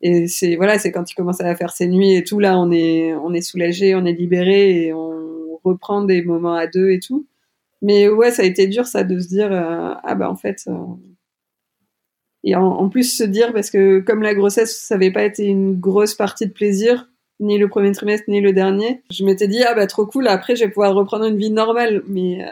et 0.00 0.28
c'est 0.28 0.56
voilà, 0.56 0.78
c'est 0.78 0.92
quand 0.92 1.10
il 1.10 1.14
commence 1.14 1.40
à 1.40 1.54
faire 1.56 1.70
ses 1.70 1.88
nuits 1.88 2.14
et 2.14 2.24
tout 2.24 2.38
là, 2.38 2.58
on 2.58 2.70
est 2.70 3.14
on 3.14 3.32
est 3.34 3.40
soulagé, 3.40 3.94
on 3.94 4.04
est 4.04 4.12
libéré 4.12 4.84
et 4.84 4.92
on 4.92 5.58
reprend 5.64 6.02
des 6.02 6.22
moments 6.22 6.54
à 6.54 6.66
deux 6.66 6.90
et 6.90 7.00
tout. 7.00 7.26
Mais 7.82 8.08
ouais, 8.08 8.30
ça 8.30 8.42
a 8.42 8.46
été 8.46 8.66
dur 8.66 8.86
ça 8.86 9.04
de 9.04 9.18
se 9.20 9.28
dire 9.28 9.52
euh, 9.52 9.94
ah 10.02 10.14
bah 10.14 10.30
en 10.30 10.36
fait 10.36 10.64
euh, 10.68 10.72
et 12.44 12.54
en, 12.54 12.88
plus 12.88 13.16
se 13.16 13.24
dire 13.24 13.52
parce 13.52 13.70
que 13.70 14.00
comme 14.00 14.22
la 14.22 14.34
grossesse 14.34 14.78
ça 14.80 14.94
avait 14.94 15.12
pas 15.12 15.24
été 15.24 15.44
une 15.46 15.78
grosse 15.78 16.14
partie 16.14 16.46
de 16.46 16.52
plaisir, 16.52 17.08
ni 17.40 17.58
le 17.58 17.68
premier 17.68 17.92
trimestre 17.92 18.26
ni 18.28 18.40
le 18.40 18.52
dernier. 18.52 19.02
Je 19.10 19.24
m'étais 19.24 19.48
dit 19.48 19.62
ah 19.64 19.74
bah 19.74 19.86
trop 19.88 20.06
cool, 20.06 20.28
après 20.28 20.56
je 20.56 20.64
vais 20.64 20.70
pouvoir 20.70 20.94
reprendre 20.94 21.24
une 21.24 21.36
vie 21.36 21.50
normale, 21.50 22.02
mais 22.08 22.44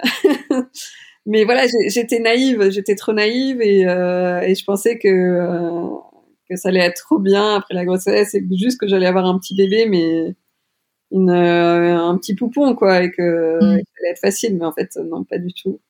euh, 0.52 0.62
mais 1.26 1.44
voilà, 1.44 1.64
j'étais 1.88 2.18
naïve, 2.20 2.70
j'étais 2.70 2.96
trop 2.96 3.12
naïve 3.12 3.60
et, 3.62 3.82
et 3.82 4.54
je 4.54 4.64
pensais 4.64 4.98
que 4.98 6.00
que 6.48 6.56
ça 6.56 6.68
allait 6.68 6.80
être 6.80 7.02
trop 7.02 7.18
bien 7.18 7.56
après 7.56 7.74
la 7.74 7.84
grossesse 7.84 8.34
et 8.34 8.44
juste 8.52 8.80
que 8.80 8.86
j'allais 8.86 9.06
avoir 9.06 9.26
un 9.26 9.38
petit 9.38 9.56
bébé, 9.56 9.86
mais 9.88 10.34
une 11.10 11.30
un 11.30 12.16
petit 12.18 12.34
poupon 12.34 12.74
quoi 12.74 13.02
et 13.02 13.10
que, 13.10 13.56
mm. 13.56 13.60
ça 13.60 13.92
allait 14.00 14.10
être 14.10 14.20
facile, 14.20 14.56
mais 14.56 14.64
en 14.64 14.72
fait 14.72 14.96
non 14.96 15.24
pas 15.24 15.38
du 15.38 15.52
tout. 15.52 15.80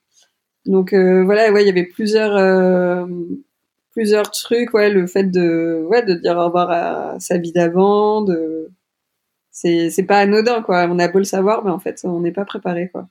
Donc 0.67 0.93
voilà, 0.95 1.53
ouais, 1.53 1.63
il 1.63 1.67
y 1.67 1.71
avait 1.71 1.87
plusieurs 1.87 3.07
plusieurs 3.93 4.31
trucs, 4.31 4.75
ouais, 4.75 4.91
le 4.91 5.07
fait 5.07 5.25
de 5.25 5.83
ouais 5.89 6.05
de 6.05 6.15
dire 6.15 6.37
au 6.37 6.45
revoir 6.45 6.71
à 6.71 7.21
sa 7.21 7.39
vie 7.39 7.53
d'avant, 7.53 8.21
de 8.23 8.71
c'est 9.51 9.89
c'est 9.91 10.03
pas 10.03 10.19
anodin 10.19 10.63
quoi. 10.63 10.87
On 10.91 10.99
a 10.99 11.09
beau 11.09 11.19
le 11.19 11.25
savoir, 11.25 11.65
mais 11.65 11.71
en 11.71 11.79
fait 11.79 12.01
on 12.05 12.21
n'est 12.21 12.33
pas 12.33 12.45
préparé 12.45 12.91
quoi. 12.91 13.09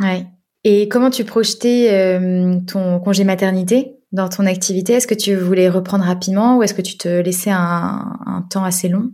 Ouais. 0.00 0.26
Et 0.64 0.88
comment 0.88 1.10
tu 1.10 1.24
projetais 1.24 1.92
euh, 1.92 2.58
ton 2.66 2.98
congé 2.98 3.22
maternité? 3.22 3.94
Dans 4.12 4.28
ton 4.28 4.46
activité 4.46 4.94
Est-ce 4.94 5.06
que 5.06 5.14
tu 5.14 5.34
voulais 5.34 5.68
reprendre 5.68 6.04
rapidement 6.04 6.56
ou 6.56 6.62
est-ce 6.62 6.74
que 6.74 6.82
tu 6.82 6.96
te 6.96 7.08
laissais 7.08 7.50
un, 7.50 8.46
temps 8.50 8.64
assez 8.64 8.88
long? 8.88 9.12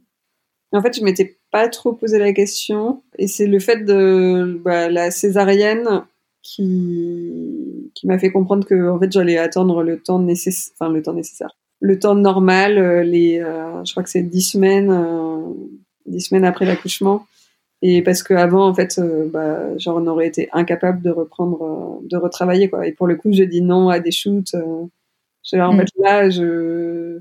En 0.72 0.82
fait, 0.82 0.96
je 0.96 1.04
m'étais 1.04 1.38
pas 1.50 1.68
trop 1.68 1.92
posé 1.92 2.18
la 2.18 2.32
question 2.32 3.02
et 3.18 3.26
c'est 3.26 3.46
le 3.46 3.58
fait 3.58 3.84
de 3.84 4.60
bah, 4.64 4.88
la 4.88 5.10
césarienne 5.10 6.02
qui 6.42 7.90
m'a 8.04 8.18
fait 8.18 8.32
comprendre 8.32 8.66
que 8.66 8.90
en 8.90 8.98
fait 8.98 9.12
j'allais 9.12 9.38
attendre 9.38 9.82
le 9.82 10.00
temps 10.00 10.18
nécessaire, 10.18 10.88
le 10.88 11.02
temps 11.02 11.12
nécessaire, 11.12 11.56
le 11.80 11.98
temps 11.98 12.16
normal, 12.16 12.78
euh, 12.78 13.04
les, 13.04 13.38
euh, 13.38 13.84
je 13.84 13.92
crois 13.92 14.02
que 14.02 14.10
c'est 14.10 14.22
dix 14.22 14.42
semaines, 14.42 14.90
dix 16.06 16.22
semaines 16.22 16.44
après 16.44 16.64
l'accouchement 16.64 17.26
et 17.84 18.00
parce 18.02 18.22
qu'avant, 18.22 18.68
en 18.68 18.74
fait, 18.74 18.96
euh, 18.98 19.28
bah, 19.28 19.76
genre, 19.76 19.96
on 19.96 20.06
aurait 20.06 20.28
été 20.28 20.48
incapable 20.52 21.02
de 21.02 21.10
reprendre, 21.10 21.62
euh, 21.62 22.06
de 22.08 22.16
retravailler, 22.16 22.70
quoi. 22.70 22.86
Et 22.86 22.92
pour 22.92 23.08
le 23.08 23.16
coup, 23.16 23.32
j'ai 23.32 23.46
dit 23.46 23.60
non 23.60 23.88
à 23.88 23.98
des 23.98 24.12
shoots. 24.12 24.54
Euh, 24.54 24.86
en 25.60 25.76
fait, 25.76 25.88
mm. 25.98 26.02
là, 26.02 26.30
je, 26.30 27.18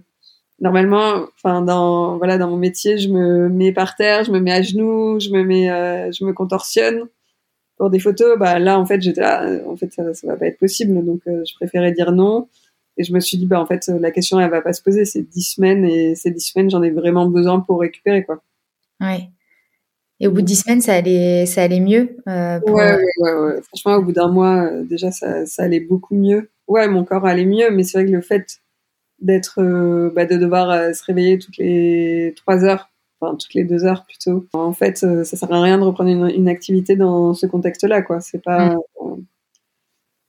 normalement, 0.59 1.25
enfin, 1.35 1.63
dans, 1.63 2.17
voilà, 2.17 2.37
dans 2.37 2.47
mon 2.47 2.57
métier, 2.57 2.99
je 2.99 3.09
me 3.09 3.49
mets 3.49 3.73
par 3.73 3.95
terre, 3.95 4.23
je 4.23 4.31
me 4.31 4.39
mets 4.39 4.51
à 4.53 4.61
genoux, 4.61 5.19
je 5.19 5.31
me 5.31 5.43
mets, 5.43 5.67
je 6.13 6.23
me 6.23 6.31
contorsionne. 6.31 7.07
Pour 7.77 7.89
des 7.89 7.99
photos, 7.99 8.37
bah, 8.37 8.59
là, 8.59 8.79
en 8.79 8.85
fait, 8.85 9.01
j'étais 9.01 9.21
là, 9.21 9.59
en 9.67 9.75
fait, 9.75 9.91
ça, 9.91 10.13
ça 10.13 10.27
va 10.27 10.35
pas 10.37 10.45
être 10.45 10.59
possible. 10.59 11.03
Donc, 11.03 11.21
je 11.25 11.55
préférais 11.55 11.91
dire 11.91 12.11
non. 12.11 12.47
Et 12.97 13.03
je 13.03 13.13
me 13.13 13.19
suis 13.19 13.39
dit, 13.39 13.47
bah, 13.47 13.59
en 13.59 13.65
fait, 13.65 13.87
la 13.87 14.11
question, 14.11 14.39
elle 14.39 14.51
va 14.51 14.61
pas 14.61 14.73
se 14.73 14.83
poser. 14.83 15.05
C'est 15.05 15.23
dix 15.23 15.55
semaines 15.55 15.85
et 15.85 16.13
ces 16.13 16.29
dix 16.29 16.51
semaines, 16.51 16.69
j'en 16.69 16.83
ai 16.83 16.91
vraiment 16.91 17.27
besoin 17.27 17.61
pour 17.61 17.79
récupérer, 17.79 18.23
quoi. 18.23 18.43
Ouais. 18.99 19.31
Et 20.21 20.27
au 20.27 20.31
bout 20.31 20.41
de 20.41 20.45
dix 20.45 20.57
semaines, 20.57 20.81
ça 20.81 20.93
allait, 20.93 21.47
ça 21.47 21.63
allait 21.63 21.79
mieux. 21.79 22.15
Euh, 22.29 22.59
ouais, 22.67 22.95
ouais, 23.17 23.33
ouais, 23.33 23.61
Franchement, 23.63 23.95
au 23.95 24.03
bout 24.03 24.11
d'un 24.11 24.27
mois, 24.27 24.65
euh, 24.65 24.83
déjà, 24.83 25.11
ça, 25.11 25.47
ça 25.47 25.63
allait 25.63 25.79
beaucoup 25.79 26.13
mieux. 26.13 26.51
Ouais, 26.67 26.87
mon 26.87 27.03
corps 27.03 27.25
allait 27.25 27.45
mieux, 27.45 27.71
mais 27.71 27.83
c'est 27.83 27.97
vrai 27.97 28.05
que 28.05 28.15
le 28.15 28.21
fait 28.21 28.59
d'être, 29.19 29.59
euh, 29.59 30.11
bah, 30.15 30.27
de 30.27 30.35
devoir 30.37 30.69
euh, 30.69 30.93
se 30.93 31.03
réveiller 31.03 31.39
toutes 31.39 31.57
les 31.57 32.35
trois 32.35 32.63
heures, 32.63 32.91
enfin 33.19 33.35
toutes 33.35 33.55
les 33.55 33.63
deux 33.63 33.83
heures 33.83 34.05
plutôt. 34.05 34.45
En 34.53 34.73
fait, 34.73 34.97
ça 34.97 35.23
sert 35.25 35.51
à 35.51 35.59
rien 35.59 35.79
de 35.79 35.83
reprendre 35.83 36.11
une, 36.11 36.29
une 36.29 36.47
activité 36.47 36.95
dans 36.95 37.33
ce 37.33 37.47
contexte-là, 37.47 38.03
quoi. 38.03 38.19
C'est 38.19 38.43
pas. 38.43 38.75
Mm. 38.75 39.25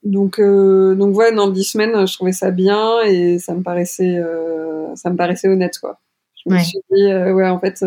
Donc, 0.05 0.40
donc 0.40 1.16
ouais, 1.16 1.35
dans 1.35 1.50
dix 1.50 1.64
semaines, 1.64 2.07
je 2.07 2.14
trouvais 2.14 2.33
ça 2.33 2.50
bien 2.50 3.02
et 3.02 3.38
ça 3.38 3.55
me 3.55 3.62
paraissait, 3.62 4.20
ça 4.94 5.11
me 5.11 5.16
paraissait 5.16 5.48
honnête, 5.48 5.78
quoi. 5.78 6.00
Je 6.35 6.52
me 6.52 6.59
suis 6.59 6.81
dit, 6.90 7.05
ouais, 7.05 7.48
en 7.48 7.61
fait 7.61 7.85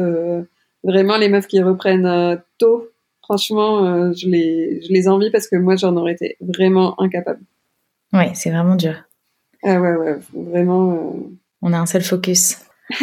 vraiment 0.86 1.18
les 1.18 1.30
meufs 1.30 1.48
qui 1.48 1.62
reprennent 1.62 2.06
euh, 2.06 2.38
tôt, 2.58 2.90
franchement, 3.24 3.86
euh, 3.86 4.14
je 4.14 4.28
les, 4.28 4.82
je 4.82 4.94
les 4.94 5.08
envie 5.08 5.32
parce 5.32 5.48
que 5.48 5.56
moi, 5.56 5.76
j'en 5.76 5.96
aurais 5.98 6.14
été 6.14 6.38
vraiment 6.40 7.00
incapable. 7.02 7.42
Ouais, 8.14 8.32
c'est 8.34 8.50
vraiment 8.52 8.76
dur. 8.76 8.96
Ah 9.64 9.82
ouais, 9.82 9.96
ouais, 9.96 10.18
vraiment. 10.34 10.94
Euh. 10.94 11.30
On 11.62 11.74
a 11.74 11.80
un 11.80 11.86
seul 11.86 12.04
focus. 12.04 12.58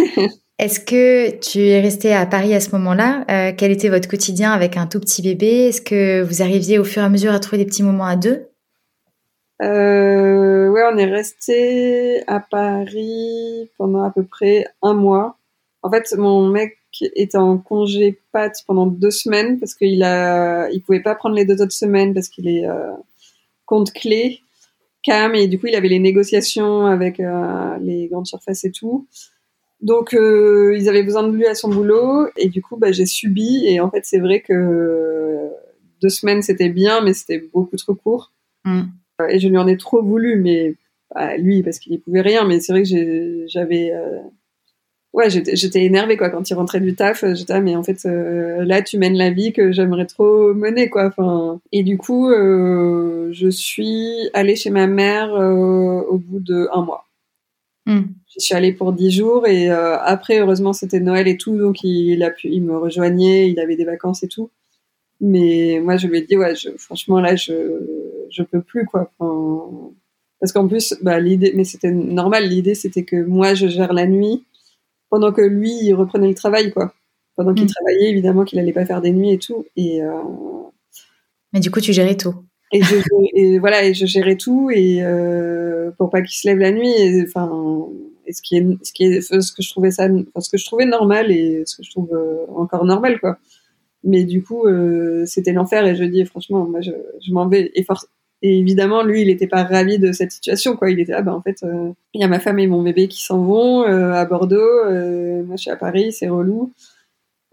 Est-ce 0.58 0.78
que 0.78 1.38
tu 1.40 1.60
es 1.60 1.80
resté 1.80 2.14
à 2.14 2.24
Paris 2.24 2.54
à 2.54 2.60
ce 2.60 2.70
moment-là? 2.76 3.52
Quel 3.54 3.72
était 3.72 3.88
votre 3.88 4.08
quotidien 4.08 4.52
avec 4.52 4.76
un 4.76 4.86
tout 4.86 5.00
petit 5.00 5.20
bébé? 5.20 5.68
Est-ce 5.68 5.80
que 5.80 6.22
vous 6.22 6.40
arriviez 6.40 6.78
au 6.78 6.84
fur 6.84 7.02
et 7.02 7.04
à 7.04 7.08
mesure 7.08 7.32
à 7.32 7.40
trouver 7.40 7.58
des 7.58 7.68
petits 7.68 7.82
moments 7.82 8.06
à 8.06 8.14
deux? 8.14 8.46
Euh, 9.60 10.42
Ouais, 10.72 10.84
on 10.90 10.96
est 10.96 11.04
resté 11.04 12.26
à 12.26 12.40
Paris 12.40 13.70
pendant 13.76 14.02
à 14.04 14.10
peu 14.10 14.24
près 14.24 14.64
un 14.80 14.94
mois. 14.94 15.36
En 15.82 15.90
fait, 15.90 16.14
mon 16.16 16.48
mec 16.48 16.78
était 17.14 17.38
en 17.38 17.58
congé 17.58 18.18
pâte 18.32 18.58
pendant 18.66 18.86
deux 18.86 19.10
semaines 19.10 19.58
parce 19.58 19.74
qu'il 19.74 20.02
a, 20.02 20.70
il 20.70 20.82
pouvait 20.82 21.02
pas 21.02 21.14
prendre 21.14 21.34
les 21.34 21.44
deux 21.44 21.60
autres 21.62 21.72
semaines 21.72 22.14
parce 22.14 22.28
qu'il 22.28 22.48
est 22.48 22.66
euh, 22.66 22.92
compte 23.66 23.92
clé 23.92 24.40
cam 25.02 25.34
et 25.34 25.48
du 25.48 25.58
coup 25.58 25.66
il 25.66 25.74
avait 25.74 25.88
les 25.88 25.98
négociations 25.98 26.86
avec 26.86 27.20
euh, 27.20 27.76
les 27.80 28.08
grandes 28.08 28.26
surfaces 28.26 28.64
et 28.64 28.70
tout. 28.70 29.06
Donc 29.80 30.14
euh, 30.14 30.76
ils 30.78 30.88
avaient 30.88 31.02
besoin 31.02 31.24
de 31.24 31.34
lui 31.34 31.46
à 31.46 31.54
son 31.54 31.68
boulot 31.68 32.28
et 32.36 32.48
du 32.48 32.62
coup 32.62 32.76
bah, 32.76 32.92
j'ai 32.92 33.06
subi 33.06 33.64
et 33.66 33.80
en 33.80 33.90
fait 33.90 34.04
c'est 34.04 34.20
vrai 34.20 34.40
que 34.40 35.50
deux 36.00 36.08
semaines 36.08 36.42
c'était 36.42 36.68
bien 36.68 37.00
mais 37.00 37.14
c'était 37.14 37.42
beaucoup 37.52 37.76
trop 37.76 37.94
court 37.94 38.32
mm. 38.64 38.82
et 39.28 39.40
je 39.40 39.48
lui 39.48 39.58
en 39.58 39.66
ai 39.66 39.76
trop 39.76 40.02
voulu 40.02 40.36
mais 40.36 40.76
bah, 41.12 41.36
lui 41.36 41.64
parce 41.64 41.80
qu'il 41.80 41.90
n'y 41.90 41.98
pouvait 41.98 42.20
rien 42.20 42.44
mais 42.44 42.60
c'est 42.60 42.72
vrai 42.72 42.84
que 42.84 43.44
j'avais 43.48 43.92
ouais, 45.12 45.30
j'étais 45.30 45.84
énervée 45.84 46.16
quoi 46.16 46.30
quand 46.30 46.48
il 46.48 46.54
rentrait 46.54 46.80
du 46.80 46.94
taf. 46.94 47.24
J'étais 47.34 47.52
ah, 47.52 47.60
mais 47.60 47.76
en 47.76 47.82
fait 47.82 48.06
euh, 48.06 48.64
là 48.64 48.82
tu 48.82 48.98
mènes 48.98 49.16
la 49.16 49.30
vie 49.30 49.52
que 49.52 49.72
j'aimerais 49.72 50.06
trop 50.06 50.54
mener 50.54 50.88
quoi. 50.88 51.06
Enfin 51.06 51.60
et 51.72 51.82
du 51.82 51.98
coup 51.98 52.30
euh, 52.30 53.28
je 53.32 53.48
suis 53.48 54.30
allée 54.34 54.56
chez 54.56 54.70
ma 54.70 54.86
mère 54.86 55.34
euh, 55.34 56.02
au 56.02 56.18
bout 56.18 56.40
de 56.40 56.68
un 56.72 56.82
mois. 56.82 57.06
Hmm. 57.86 58.02
Je 58.28 58.38
suis 58.38 58.54
allée 58.54 58.72
pour 58.72 58.92
dix 58.92 59.10
jours 59.10 59.46
et 59.46 59.68
après 59.68 60.38
heureusement 60.38 60.72
c'était 60.72 61.00
Noël 61.00 61.28
et 61.28 61.36
tout 61.36 61.56
donc 61.58 61.82
il, 61.82 62.22
a 62.22 62.30
pu 62.30 62.48
il 62.48 62.62
me 62.62 62.78
rejoignait, 62.78 63.50
il 63.50 63.58
avait 63.60 63.76
des 63.76 63.84
vacances 63.84 64.22
et 64.22 64.28
tout. 64.28 64.50
Mais 65.20 65.80
moi 65.82 65.96
je 65.96 66.06
lui 66.06 66.18
ai 66.18 66.22
dit 66.22 66.36
ouais 66.36 66.54
je, 66.54 66.70
franchement 66.78 67.20
là 67.20 67.36
je 67.36 67.52
je 68.30 68.42
peux 68.42 68.62
plus 68.62 68.86
quoi. 68.86 69.10
Enfin, 69.18 69.90
parce 70.40 70.52
qu'en 70.52 70.68
plus 70.68 70.94
bah 71.02 71.20
l'idée 71.20 71.52
mais 71.54 71.64
c'était 71.64 71.90
normal 71.90 72.48
l'idée 72.48 72.74
c'était 72.74 73.04
que 73.04 73.16
moi 73.16 73.54
je 73.54 73.66
gère 73.66 73.92
la 73.92 74.06
nuit 74.06 74.44
pendant 75.12 75.30
que 75.30 75.42
lui 75.42 75.70
il 75.82 75.92
reprenait 75.92 76.28
le 76.28 76.34
travail 76.34 76.72
quoi. 76.72 76.94
Pendant 77.36 77.52
qu'il 77.52 77.66
mm. 77.66 77.68
travaillait 77.68 78.08
évidemment 78.08 78.44
qu'il 78.44 78.58
allait 78.58 78.72
pas 78.72 78.86
faire 78.86 79.02
des 79.02 79.12
nuits 79.12 79.32
et 79.32 79.38
tout 79.38 79.66
et 79.76 80.02
euh, 80.02 80.10
mais 81.52 81.60
du 81.60 81.70
coup 81.70 81.82
tu 81.82 81.92
gérais 81.92 82.16
tout. 82.16 82.34
et, 82.72 82.82
je, 82.82 82.96
et 83.34 83.58
voilà 83.58 83.84
et 83.84 83.92
je 83.92 84.06
gérais 84.06 84.36
tout 84.36 84.70
et 84.70 85.02
euh, 85.02 85.90
pour 85.98 86.08
pas 86.08 86.22
qu'il 86.22 86.34
se 86.34 86.48
lève 86.48 86.56
la 86.56 86.72
nuit 86.72 86.90
et 86.90 87.24
enfin 87.24 87.52
et 88.26 88.32
ce 88.32 88.40
qui 88.40 88.56
est 88.56 88.66
ce 88.82 88.92
qui 88.94 89.04
est 89.04 89.20
ce 89.20 89.52
que 89.52 89.62
je 89.62 89.70
trouvais 89.70 89.90
ça 89.90 90.08
ce 90.38 90.48
que 90.48 90.56
je 90.56 90.64
trouvais 90.64 90.86
normal 90.86 91.30
et 91.30 91.62
ce 91.66 91.76
que 91.76 91.82
je 91.82 91.90
trouve 91.90 92.08
euh, 92.14 92.46
encore 92.56 92.86
normal 92.86 93.20
quoi. 93.20 93.38
Mais 94.04 94.24
du 94.24 94.42
coup 94.42 94.64
c'était 95.26 95.52
l'enfer 95.52 95.86
et 95.86 95.94
je 95.94 96.04
dis 96.04 96.24
franchement 96.24 96.64
moi 96.64 96.80
je, 96.80 96.90
je 97.20 97.32
m'en 97.32 97.46
vais 97.48 97.70
et 97.74 97.84
et 98.42 98.58
évidemment, 98.58 99.04
lui, 99.04 99.22
il 99.22 99.28
n'était 99.28 99.46
pas 99.46 99.62
ravi 99.62 100.00
de 100.00 100.10
cette 100.10 100.32
situation, 100.32 100.76
quoi. 100.76 100.90
Il 100.90 100.98
était 100.98 101.12
là, 101.12 101.22
bah, 101.22 101.34
en 101.34 101.40
fait, 101.40 101.62
euh, 101.62 101.92
il 102.12 102.20
y 102.20 102.24
a 102.24 102.28
ma 102.28 102.40
femme 102.40 102.58
et 102.58 102.66
mon 102.66 102.82
bébé 102.82 103.06
qui 103.06 103.22
s'en 103.22 103.40
vont 103.44 103.84
euh, 103.84 104.12
à 104.12 104.24
Bordeaux. 104.24 104.56
Euh, 104.58 105.44
moi, 105.44 105.54
je 105.56 105.62
suis 105.62 105.70
à 105.70 105.76
Paris, 105.76 106.12
c'est 106.12 106.28
relou. 106.28 106.72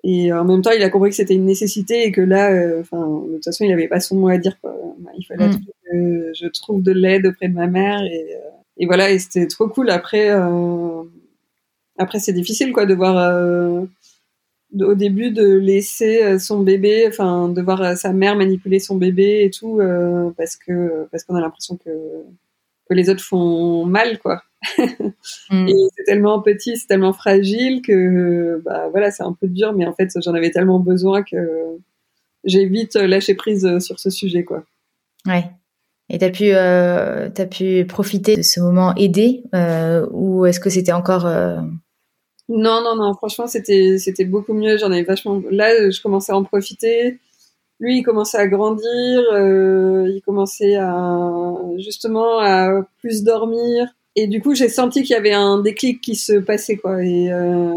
Et 0.04 0.34
en 0.34 0.46
même 0.46 0.64
temps, 0.64 0.72
il 0.72 0.82
a 0.82 0.90
compris 0.90 1.12
que 1.12 1.16
c'était 1.16 1.36
une 1.36 1.46
nécessité 1.46 2.06
et 2.06 2.12
que 2.12 2.22
là, 2.22 2.50
enfin, 2.80 3.06
de 3.28 3.36
toute 3.36 3.44
façon, 3.44 3.66
il 3.66 3.70
n'avait 3.70 3.88
pas 3.88 4.00
son 4.00 4.16
mot 4.16 4.30
à 4.30 4.38
dire, 4.38 4.60
quoi. 4.62 4.76
Il 5.18 5.26
fallait 5.26 5.50
mm. 5.50 5.60
que 5.92 6.32
je 6.34 6.48
trouve 6.48 6.82
de 6.82 6.92
l'aide 6.92 7.28
auprès 7.28 7.50
de 7.50 7.54
ma 7.54 7.68
mère 7.68 8.02
et, 8.04 8.38
et 8.78 8.86
voilà. 8.88 9.12
Et 9.12 9.20
c'était 9.20 9.46
trop 9.48 9.68
cool. 9.68 9.90
Après, 9.92 10.30
après, 11.98 12.20
c'est 12.20 12.34
difficile, 12.34 12.72
quoi, 12.72 12.86
de 12.86 12.96
voir 12.96 13.86
au 14.78 14.94
début 14.94 15.32
de 15.32 15.46
laisser 15.46 16.24
euh, 16.24 16.40
son 16.40 16.62
bébé, 16.62 17.06
enfin 17.08 17.50
de 17.50 17.62
voir 17.62 17.82
euh, 17.82 17.96
sa 17.96 18.14
mère 18.14 18.36
manipuler 18.36 18.80
son 18.80 18.96
bébé 18.96 19.44
et 19.44 19.50
tout, 19.50 19.80
euh, 19.80 20.32
parce 20.38 20.56
que 20.56 21.08
parce 21.12 21.24
qu'on 21.24 21.36
a 21.36 21.42
l'impression 21.42 21.78
que 21.78 21.90
que 22.88 22.94
les 22.94 23.10
autres 23.10 23.24
font 23.24 23.86
mal, 23.86 24.20
quoi. 24.20 24.44
Mm. 25.52 25.68
Et 25.68 25.76
c'est 25.98 26.04
tellement 26.04 26.42
petit, 26.42 26.78
c'est 26.78 26.88
tellement 26.88 27.14
fragile 27.14 27.82
que 27.82 28.62
bah 28.64 28.88
voilà, 28.90 29.12
c'est 29.12 29.24
un 29.24 29.34
peu 29.34 29.48
dur, 29.48 29.74
mais 29.74 29.86
en 29.86 29.94
fait 29.94 30.10
j'en 30.24 30.34
avais 30.34 30.52
tellement 30.52 30.80
besoin 30.80 31.24
que 31.24 31.38
j'ai 32.46 32.66
vite 32.66 32.96
lâché 32.96 33.36
prise 33.36 33.80
sur 33.80 34.00
ce 34.00 34.10
sujet, 34.10 34.44
quoi. 34.44 34.64
Ouais. 35.26 35.46
Et 36.10 36.18
t'as 36.18 36.30
pu, 36.30 36.52
euh, 36.54 37.30
as 37.36 37.46
pu 37.46 37.86
profiter 37.86 38.36
de 38.38 38.42
ce 38.42 38.60
moment 38.60 38.96
aidé, 38.96 39.44
euh, 39.54 40.08
ou 40.12 40.46
est-ce 40.46 40.60
que 40.60 40.70
c'était 40.70 40.92
encore 40.92 41.26
non, 42.50 42.82
non, 42.84 42.96
non. 42.96 43.14
Franchement, 43.14 43.48
c'était 43.48 43.98
c'était 44.00 44.26
beaucoup 44.26 44.54
mieux. 44.54 44.78
J'en 44.78 44.92
avais 44.92 45.04
vachement. 45.04 45.42
Là, 45.52 45.92
je 45.92 46.02
commençais 46.02 46.32
à 46.32 46.38
en 46.38 46.44
profiter. 46.44 47.20
Lui, 47.80 48.00
il 48.00 48.04
commençait 48.04 48.38
à 48.40 48.48
grandir. 48.48 49.24
Euh, 49.34 50.10
il 50.10 50.22
commençait 50.26 50.76
à 50.76 51.56
justement 51.78 52.40
à 52.40 52.84
plus 53.00 53.24
dormir. 53.24 53.88
Et 54.16 54.28
du 54.28 54.42
coup, 54.42 54.56
j'ai 54.56 54.70
senti 54.70 55.04
qu'il 55.04 55.12
y 55.12 55.16
avait 55.16 55.34
un 55.34 55.60
déclic 55.62 56.02
qui 56.02 56.16
se 56.16 56.34
passait, 56.34 56.78
quoi. 56.78 57.04
Et 57.04 57.32
euh... 57.32 57.74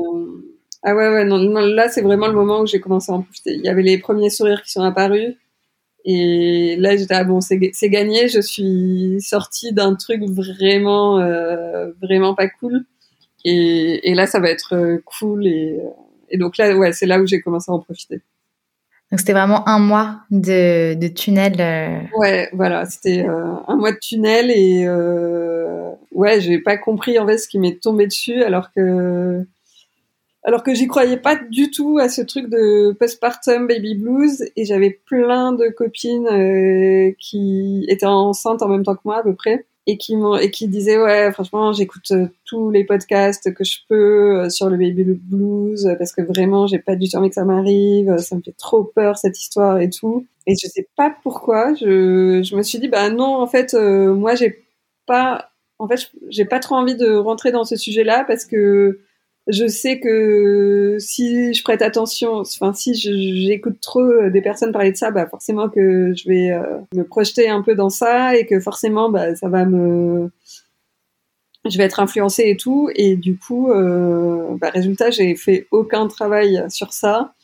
ah 0.83 0.95
ouais, 0.95 1.09
ouais. 1.11 1.25
Non, 1.25 1.39
non 1.39 1.61
là, 1.61 1.89
c'est 1.89 2.03
vraiment 2.03 2.27
le 2.29 2.35
moment 2.35 2.61
où 2.63 2.67
j'ai 2.67 2.81
commencé 2.81 3.13
à 3.13 3.17
en 3.17 3.23
profiter. 3.23 3.53
Il 3.55 3.65
y 3.65 3.69
avait 3.69 3.83
les 3.83 3.99
premiers 3.99 4.31
sourires 4.31 4.63
qui 4.63 4.73
sont 4.73 4.83
apparus. 4.83 5.37
Et 6.05 6.77
là, 6.79 6.97
j'étais 6.97 7.15
ah 7.15 7.25
bon, 7.25 7.41
c'est 7.41 7.59
gagné. 7.91 8.29
Je 8.29 8.41
suis 8.41 9.19
sortie 9.21 9.73
d'un 9.73 9.95
truc 9.95 10.23
vraiment, 10.25 11.21
euh, 11.21 11.93
vraiment 12.03 12.35
pas 12.35 12.49
cool. 12.49 12.85
Et, 13.45 14.11
et, 14.11 14.15
là, 14.15 14.27
ça 14.27 14.41
va 14.41 14.51
être 14.51 14.75
euh, 14.75 15.03
cool. 15.05 15.47
Et, 15.47 15.79
et 16.31 16.39
donc 16.39 16.57
là, 16.57 16.77
ouais, 16.77 16.93
c'est 16.93 17.07
là 17.07 17.21
où 17.21 17.27
j'ai 17.27 17.41
commencé 17.41 17.71
à 17.71 17.75
en 17.75 17.81
profiter. 17.81 18.23
Donc 19.13 19.21
c'était 19.21 19.35
vraiment 19.35 19.69
un 19.69 19.79
mois 19.79 20.21
de, 20.31 20.95
de 20.95 21.07
tunnel. 21.09 21.61
Euh... 21.61 21.99
Ouais, 22.19 22.49
voilà, 22.55 22.87
c'était 22.87 23.27
euh, 23.29 23.57
un 23.69 23.77
mois 23.77 23.93
de 23.93 23.99
tunnel 23.99 24.51
et 24.51 24.87
euh, 24.87 25.91
ouais, 26.13 26.41
j'ai 26.41 26.59
pas 26.59 26.79
compris 26.79 27.19
en 27.19 27.27
fait 27.27 27.37
ce 27.37 27.47
qui 27.47 27.59
m'est 27.59 27.79
tombé 27.79 28.07
dessus 28.07 28.43
alors 28.43 28.73
que 28.73 29.45
alors 30.45 30.63
que 30.63 30.73
j'y 30.73 30.87
croyais 30.87 31.19
pas 31.19 31.37
du 31.37 31.71
tout 31.71 31.99
à 31.99 32.09
ce 32.09 32.23
truc 32.23 32.49
de 32.49 32.93
postpartum 32.93 33.67
baby 33.67 33.97
blues 33.97 34.45
et 34.57 34.65
j'avais 34.65 34.99
plein 35.05 35.53
de 35.53 35.69
copines 35.69 36.27
euh, 36.29 37.13
qui 37.19 37.85
étaient 37.89 38.07
enceintes 38.07 38.63
en 38.63 38.69
même 38.69 38.83
temps 38.83 38.95
que 38.95 39.03
moi 39.05 39.19
à 39.19 39.23
peu 39.23 39.35
près 39.35 39.67
et 39.87 39.99
qui 39.99 40.17
m'ont 40.17 40.37
et 40.37 40.51
qui 40.51 40.69
disaient 40.69 41.01
ouais 41.03 41.33
franchement 41.33 41.73
j'écoute 41.73 42.11
euh, 42.13 42.29
tous 42.45 42.71
les 42.71 42.85
podcasts 42.85 43.53
que 43.53 43.65
je 43.65 43.79
peux 43.89 44.43
euh, 44.43 44.49
sur 44.51 44.71
le 44.71 44.77
baby 44.77 45.05
blues 45.05 45.89
parce 45.99 46.13
que 46.13 46.23
vraiment 46.23 46.67
j'ai 46.67 46.79
pas 46.79 46.95
du 46.95 47.09
tout 47.09 47.17
envie 47.17 47.29
que 47.29 47.35
ça 47.35 47.45
m'arrive 47.45 48.17
ça 48.19 48.37
me 48.37 48.43
fait 48.43 48.57
trop 48.57 48.85
peur 48.85 49.19
cette 49.19 49.39
histoire 49.41 49.79
et 49.81 49.91
tout. 49.91 50.27
Et 50.47 50.55
je 50.55 50.69
sais 50.69 50.89
pas 50.97 51.15
pourquoi 51.23 51.75
je 51.75 52.43
je 52.45 52.57
me 52.57 52.63
suis 52.63 52.79
dit 52.79 52.89
bah 52.89 53.11
non 53.11 53.37
en 53.37 53.47
fait 53.47 53.75
moi 53.75 54.35
j'ai 54.35 54.65
pas 55.07 55.51
en 55.79 55.89
fait 55.89 56.11
j'ai 56.29 56.45
pas 56.45 56.61
trop 56.61 56.77
envie 56.77 56.97
de 56.97 57.15
rentrer 57.15 57.53
dans 57.53 57.65
ce 57.65 57.77
sujet 57.77 58.05
là 58.05 58.25
parce 58.25 58.45
que 58.45 59.01
je 59.49 59.67
sais 59.67 59.99
que 59.99 60.97
si 61.01 61.53
je 61.53 61.63
prête 61.65 61.83
attention, 61.83 62.41
enfin 62.41 62.73
si 62.73 62.95
j'écoute 62.95 63.81
trop 63.81 64.29
des 64.29 64.41
personnes 64.41 64.73
parler 64.73 64.93
de 64.93 64.97
ça, 64.97 65.11
bah 65.11 65.27
forcément 65.27 65.69
que 65.69 66.13
je 66.15 66.29
vais 66.29 66.53
euh, 66.53 66.79
me 66.95 67.03
projeter 67.03 67.49
un 67.49 67.63
peu 67.63 67.75
dans 67.75 67.91
ça 67.91 68.37
et 68.37 68.47
que 68.47 68.61
forcément 68.61 69.11
bah 69.11 69.35
ça 69.35 69.49
va 69.49 69.65
me 69.65 70.31
je 71.69 71.79
vais 71.79 71.85
être 71.85 72.01
influencée 72.01 72.45
et 72.47 72.57
tout. 72.57 72.89
Et 72.95 73.17
du 73.17 73.37
coup 73.37 73.71
euh, 73.73 74.57
bah, 74.61 74.71
résultat 74.71 75.11
j'ai 75.11 75.35
fait 75.35 75.67
aucun 75.73 76.07
travail 76.07 76.65
sur 76.69 76.93
ça. 76.93 77.35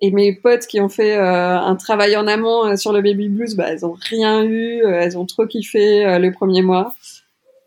Et 0.00 0.12
mes 0.12 0.32
potes 0.32 0.66
qui 0.66 0.80
ont 0.80 0.88
fait 0.88 1.16
euh, 1.16 1.58
un 1.58 1.76
travail 1.76 2.16
en 2.16 2.26
amont 2.28 2.76
sur 2.76 2.92
le 2.92 3.02
baby 3.02 3.28
blues 3.28 3.56
bah 3.56 3.66
elles 3.68 3.86
ont 3.86 3.96
rien 3.98 4.44
eu 4.44 4.82
elles 4.84 5.16
ont 5.18 5.26
trop 5.26 5.46
kiffé 5.46 6.18
le 6.18 6.30
premier 6.30 6.62
mois 6.62 6.94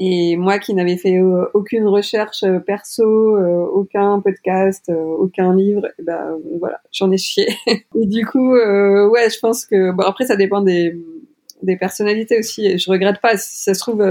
et 0.03 0.35
moi 0.35 0.57
qui 0.57 0.73
n'avais 0.73 0.97
fait 0.97 1.19
euh, 1.19 1.45
aucune 1.53 1.87
recherche 1.87 2.41
euh, 2.41 2.57
perso, 2.57 3.03
euh, 3.03 3.67
aucun 3.71 4.19
podcast, 4.19 4.91
aucun 4.91 5.55
livre, 5.55 5.87
eh 5.99 6.01
ben 6.01 6.39
voilà, 6.59 6.81
j'en 6.91 7.11
ai 7.11 7.19
chié. 7.19 7.47
et 7.67 8.07
du 8.07 8.25
coup, 8.25 8.51
ouais, 8.51 9.29
je 9.29 9.39
pense 9.39 9.63
que 9.63 9.91
bon 9.91 10.03
après 10.03 10.25
ça 10.25 10.35
dépend 10.35 10.61
des 10.61 10.99
des 11.61 11.77
personnalités 11.77 12.39
aussi. 12.39 12.65
Et 12.65 12.77
je 12.79 12.89
regrette 12.89 13.21
pas. 13.21 13.37
Si 13.37 13.61
ça 13.61 13.75
se 13.75 13.79
trouve, 13.79 14.03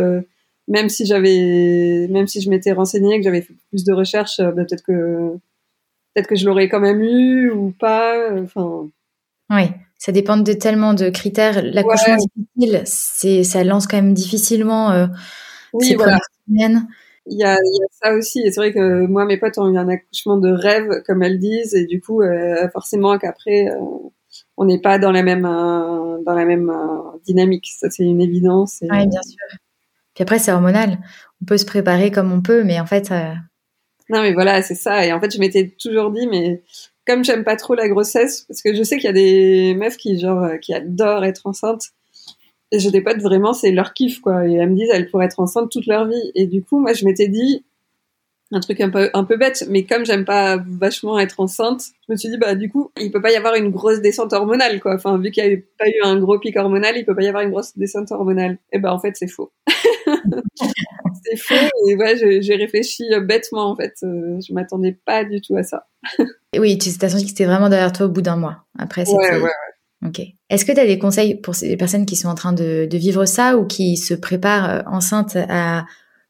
même 0.69 0.89
si 0.89 1.07
j'avais, 1.07 2.07
même 2.09 2.29
si 2.29 2.41
je 2.41 2.51
m'étais 2.51 2.71
renseignée, 2.71 3.19
que 3.19 3.25
j'avais 3.25 3.43
fait 3.43 3.55
plus 3.71 3.83
de 3.83 3.93
recherches, 3.93 4.39
ben, 4.39 4.65
peut-être 4.65 4.85
que 4.85 5.33
peut-être 6.15 6.29
que 6.29 6.37
je 6.37 6.47
l'aurais 6.47 6.69
quand 6.69 6.79
même 6.79 7.03
eu 7.03 7.51
ou 7.51 7.73
pas. 7.73 8.31
Enfin. 8.41 8.89
Oui, 9.51 9.65
ça 9.99 10.13
dépend 10.13 10.37
de 10.37 10.53
tellement 10.53 10.95
de 10.95 11.11
critères. 11.11 11.65
L'accouchement 11.65 12.17
difficile, 12.17 12.83
c'est 12.85 13.43
ça 13.43 13.65
lance 13.65 13.89
quand 13.89 13.97
même 13.97 14.15
difficilement 14.15 15.09
oui, 15.73 15.95
voilà. 15.95 16.19
Il 17.27 17.39
y, 17.39 17.45
a, 17.45 17.55
il 17.55 17.79
y 17.79 17.85
a 17.85 17.87
ça 17.91 18.15
aussi. 18.15 18.41
Et 18.41 18.51
c'est 18.51 18.61
vrai 18.61 18.73
que 18.73 19.07
moi, 19.07 19.25
mes 19.25 19.37
potes 19.37 19.59
ont 19.59 19.73
eu 19.73 19.77
un 19.77 19.89
accouchement 19.89 20.39
de 20.39 20.51
rêve, 20.51 21.03
comme 21.07 21.23
elles 21.23 21.39
disent, 21.39 21.75
et 21.75 21.87
du 21.87 22.01
coup, 22.01 22.23
euh, 22.23 22.69
forcément 22.71 23.19
qu'après, 23.19 23.69
euh, 23.69 23.79
on 24.57 24.65
n'est 24.65 24.81
pas 24.81 24.99
dans 24.99 25.13
la 25.13 25.23
même, 25.23 25.45
euh, 25.45 26.23
dans 26.25 26.35
la 26.35 26.45
même 26.45 26.73
dynamique. 27.25 27.69
Ça, 27.79 27.91
c'est 27.91 28.05
une 28.05 28.21
évidence. 28.21 28.79
Oui, 28.83 29.07
bien 29.07 29.23
sûr. 29.23 29.59
Puis 30.15 30.23
après, 30.23 30.39
c'est 30.39 30.51
hormonal. 30.51 30.99
On 31.43 31.45
peut 31.45 31.59
se 31.59 31.67
préparer 31.67 32.11
comme 32.11 32.33
on 32.33 32.41
peut, 32.41 32.65
mais 32.65 32.81
en 32.81 32.87
fait. 32.87 33.11
Non, 34.09 34.23
mais 34.23 34.33
voilà, 34.33 34.63
c'est 34.63 34.75
ça. 34.75 35.07
Et 35.07 35.13
en 35.13 35.21
fait, 35.21 35.33
je 35.33 35.39
m'étais 35.39 35.69
toujours 35.81 36.11
dit, 36.11 36.27
mais 36.27 36.63
comme 37.07 37.25
j'aime 37.25 37.45
pas 37.45 37.57
trop 37.57 37.75
la 37.75 37.89
grossesse, 37.89 38.43
parce 38.49 38.63
que 38.63 38.75
je 38.75 38.83
sais 38.83 38.97
qu'il 38.97 39.07
y 39.07 39.09
a 39.09 39.13
des 39.13 39.75
meufs 39.75 39.97
qui, 39.97 40.19
genre, 40.19 40.49
qui 40.61 40.75
adorent 40.75 41.25
être 41.25 41.47
enceintes, 41.47 41.91
et 42.73 42.79
j'ai 42.79 42.91
des 42.91 43.01
potes 43.01 43.21
vraiment 43.21 43.53
c'est 43.53 43.73
leur 43.73 43.93
kiff 43.93 44.21
quoi. 44.21 44.47
Et 44.47 44.55
elles 44.55 44.71
me 44.71 44.77
disent 44.77 44.91
elles 44.93 45.11
pourraient 45.11 45.27
être 45.27 45.41
enceintes 45.41 45.71
toute 45.71 45.87
leur 45.87 46.07
vie. 46.07 46.33
Et 46.35 46.47
du 46.47 46.63
coup 46.63 46.79
moi 46.79 46.93
je 46.93 47.05
m'étais 47.05 47.29
dit 47.29 47.65
un 48.53 48.61
truc 48.61 48.81
un 48.81 48.91
peu 48.91 49.11
un 49.15 49.25
peu 49.25 49.37
bête 49.37 49.65
mais 49.69 49.85
comme 49.85 50.05
j'aime 50.05 50.25
pas 50.25 50.57
vachement 50.57 51.21
être 51.21 51.39
enceinte 51.39 51.83
je 52.09 52.13
me 52.13 52.17
suis 52.17 52.29
dit 52.29 52.37
bah 52.37 52.57
du 52.57 52.69
coup 52.69 52.91
il 53.01 53.13
peut 53.13 53.23
pas 53.23 53.31
y 53.31 53.37
avoir 53.37 53.55
une 53.55 53.71
grosse 53.71 54.01
descente 54.01 54.33
hormonale 54.33 54.81
quoi. 54.81 54.95
Enfin 54.95 55.19
vu 55.19 55.31
qu'il 55.31 55.45
y 55.45 55.55
a 55.55 55.57
pas 55.79 55.89
eu 55.89 56.01
un 56.03 56.19
gros 56.19 56.39
pic 56.39 56.57
hormonal 56.57 56.97
il 56.97 57.05
peut 57.05 57.15
pas 57.15 57.23
y 57.23 57.29
avoir 57.29 57.43
une 57.43 57.51
grosse 57.51 57.77
descente 57.77 58.11
hormonale. 58.13 58.59
Et 58.73 58.79
ben 58.79 58.91
en 58.91 58.99
fait 58.99 59.15
c'est 59.17 59.29
faux. 59.29 59.53
C'est 61.23 61.37
faux. 61.37 61.69
Et 61.89 61.97
ouais 61.97 62.17
j'ai 62.17 62.55
réfléchi 62.55 63.05
bêtement 63.23 63.71
en 63.71 63.77
fait. 63.77 63.95
Euh, 64.03 64.41
je 64.41 64.55
m'attendais 64.55 64.97
pas 65.05 65.25
du 65.25 65.41
tout 65.41 65.57
à 65.57 65.63
ça. 65.63 65.87
Oui 66.57 66.79
tu 66.79 66.91
t'es 66.97 67.09
senti 67.09 67.25
que 67.25 67.31
c'était 67.31 67.45
vraiment 67.45 67.69
derrière 67.69 67.93
toi 67.93 68.07
au 68.07 68.09
bout 68.09 68.23
d'un 68.23 68.37
mois. 68.37 68.65
Après 68.79 69.05
c'était 69.05 69.19
ouais, 69.19 69.37
ouais, 69.37 69.43
ouais. 69.43 69.70
Ok. 70.07 70.23
Est-ce 70.49 70.65
que 70.65 70.73
tu 70.73 70.81
as 70.81 70.87
des 70.87 70.99
conseils 70.99 71.35
pour 71.35 71.55
ces 71.55 71.77
personnes 71.77 72.07
qui 72.07 72.17
sont 72.17 72.29
en 72.29 72.35
train 72.35 72.53
de, 72.53 72.89
vivre 72.93 73.27
ça 73.27 73.59
ou 73.59 73.67
qui 73.67 73.97
se 73.97 74.15
préparent 74.15 74.71
euh, 74.71 74.81
enceintes 74.87 75.37
à 75.49 75.85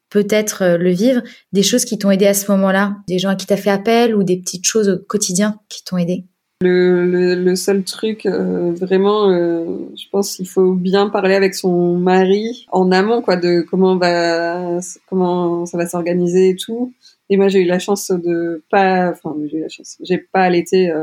peut-être 0.09 0.63
euh, 0.63 0.77
le 0.77 0.91
vivre, 0.91 1.21
des 1.53 1.63
choses 1.63 1.85
qui 1.85 1.97
t'ont 1.97 2.11
aidé 2.11 2.27
à 2.27 2.33
ce 2.33 2.51
moment-là, 2.51 2.97
des 3.07 3.17
gens 3.17 3.29
à 3.29 3.35
qui 3.35 3.45
t'as 3.45 3.55
fait 3.55 3.69
appel 3.69 4.13
ou 4.13 4.23
des 4.23 4.37
petites 4.37 4.65
choses 4.65 4.89
au 4.89 4.97
quotidien 4.97 5.57
qui 5.69 5.83
t'ont 5.85 5.97
aidé? 5.97 6.25
Le, 6.63 7.55
seul 7.55 7.83
truc, 7.83 8.27
euh, 8.27 8.71
vraiment, 8.73 9.31
je 9.31 10.03
pense 10.11 10.35
qu'il 10.35 10.47
faut 10.47 10.73
bien 10.73 11.09
parler 11.09 11.33
avec 11.33 11.55
son 11.55 11.97
mari 11.97 12.67
en 12.71 12.91
amont, 12.91 13.23
quoi, 13.23 13.35
de 13.35 13.61
comment 13.61 13.97
va, 13.97 14.79
comment 15.09 15.65
ça 15.65 15.77
va 15.77 15.87
s'organiser 15.87 16.49
et 16.49 16.55
tout. 16.55 16.93
Et 17.29 17.37
moi, 17.37 17.47
j'ai 17.47 17.61
eu 17.61 17.65
la 17.65 17.79
chance 17.79 18.11
de 18.11 18.63
pas, 18.69 19.09
enfin, 19.09 19.35
j'ai 19.49 19.57
eu 19.57 19.61
la 19.61 19.69
chance, 19.69 19.97
j'ai 20.03 20.19
pas 20.19 20.41
allaité 20.41 20.93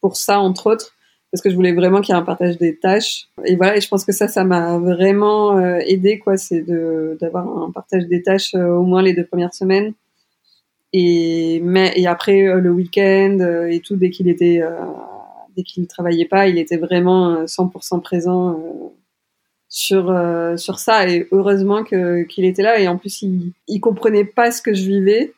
pour 0.00 0.16
ça 0.16 0.40
entre 0.40 0.70
autres 0.70 0.94
parce 1.32 1.40
que 1.40 1.48
je 1.48 1.54
voulais 1.54 1.72
vraiment 1.72 2.02
qu'il 2.02 2.14
y 2.14 2.18
ait 2.18 2.20
un 2.20 2.24
partage 2.24 2.58
des 2.58 2.76
tâches. 2.76 3.26
Et 3.46 3.56
voilà, 3.56 3.78
et 3.78 3.80
je 3.80 3.88
pense 3.88 4.04
que 4.04 4.12
ça, 4.12 4.28
ça 4.28 4.44
m'a 4.44 4.78
vraiment 4.78 5.56
euh, 5.56 5.78
aidé, 5.86 6.18
quoi, 6.18 6.36
c'est 6.36 6.60
d'avoir 6.60 7.48
un 7.48 7.70
partage 7.70 8.06
des 8.06 8.22
tâches 8.22 8.54
euh, 8.54 8.68
au 8.68 8.82
moins 8.82 9.00
les 9.02 9.14
deux 9.14 9.24
premières 9.24 9.54
semaines. 9.54 9.94
Et 10.92 11.60
mais 11.64 11.90
et 11.96 12.06
après 12.06 12.46
euh, 12.46 12.60
le 12.60 12.70
week-end 12.70 13.38
et 13.70 13.80
tout, 13.80 13.96
dès 13.96 14.10
qu'il 14.10 14.28
était, 14.28 14.60
dès 15.56 15.62
qu'il 15.62 15.86
travaillait 15.86 16.26
pas, 16.26 16.48
il 16.48 16.58
était 16.58 16.76
vraiment 16.76 17.44
100% 17.46 18.02
présent 18.02 18.62
sur 19.70 20.14
sur 20.58 20.78
ça. 20.78 21.08
Et 21.08 21.28
heureusement 21.32 21.82
qu'il 21.82 22.44
était 22.44 22.62
là. 22.62 22.78
Et 22.78 22.88
en 22.88 22.98
plus, 22.98 23.22
il 23.22 23.52
il 23.68 23.80
comprenait 23.80 24.26
pas 24.26 24.52
ce 24.52 24.60
que 24.60 24.74
je 24.74 24.84
vivais 24.84 25.32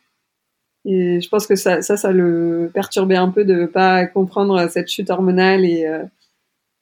et 0.84 1.20
je 1.20 1.28
pense 1.28 1.46
que 1.46 1.56
ça, 1.56 1.80
ça, 1.82 1.96
ça 1.96 2.12
le 2.12 2.70
perturbait 2.72 3.16
un 3.16 3.30
peu 3.30 3.44
de 3.44 3.66
pas 3.66 4.06
comprendre 4.06 4.68
cette 4.70 4.88
chute 4.88 5.10
hormonale. 5.10 5.64
Et 5.64 5.86
euh, 5.86 6.04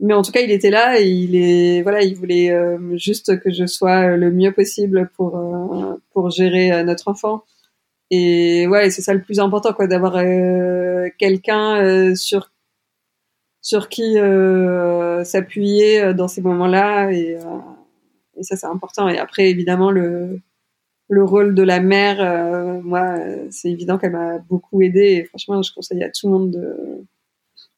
mais 0.01 0.15
en 0.15 0.23
tout 0.23 0.33
cas, 0.33 0.41
il 0.41 0.51
était 0.51 0.71
là 0.71 1.01
et 1.01 1.09
il 1.09 1.37
est 1.37 1.83
voilà, 1.83 2.03
il 2.03 2.17
voulait 2.17 2.51
euh, 2.51 2.97
juste 2.97 3.41
que 3.41 3.53
je 3.53 3.67
sois 3.67 4.17
le 4.17 4.33
mieux 4.33 4.53
possible 4.53 5.11
pour 5.17 5.37
euh, 5.37 5.95
pour 6.13 6.31
gérer 6.31 6.83
notre 6.85 7.09
enfant. 7.09 7.45
Et 8.11 8.67
ouais, 8.69 8.91
c'est 8.91 9.03
ça 9.03 9.15
le 9.15 9.23
plus 9.23 9.41
important, 9.41 9.73
quoi, 9.73 9.87
d'avoir 9.87 10.15
quelqu'un 11.19 12.15
sur 12.17 12.51
sur 13.63 13.89
qui 13.89 14.17
s'appuyer 15.25 16.15
dans 16.15 16.29
ces 16.29 16.43
moments-là. 16.43 17.11
Et, 17.13 17.39
et 18.37 18.43
ça, 18.43 18.57
c'est 18.57 18.67
important. 18.67 19.09
Et 19.09 19.19
après, 19.19 19.49
évidemment, 19.51 19.91
le 19.91 20.41
le 21.13 21.25
rôle 21.25 21.55
de 21.55 21.63
la 21.63 21.79
mère, 21.79 22.17
euh, 22.21 22.81
moi, 22.83 23.17
c'est 23.51 23.71
évident 23.71 23.99
qu'elle 23.99 24.13
m'a 24.13 24.39
beaucoup 24.39 24.81
aidée. 24.81 25.19
Et 25.19 25.25
franchement, 25.25 25.61
je 25.61 25.73
conseille 25.75 26.03
à 26.03 26.09
tout 26.09 26.27
le 26.27 26.33
monde 26.33 26.51
de 26.53 27.05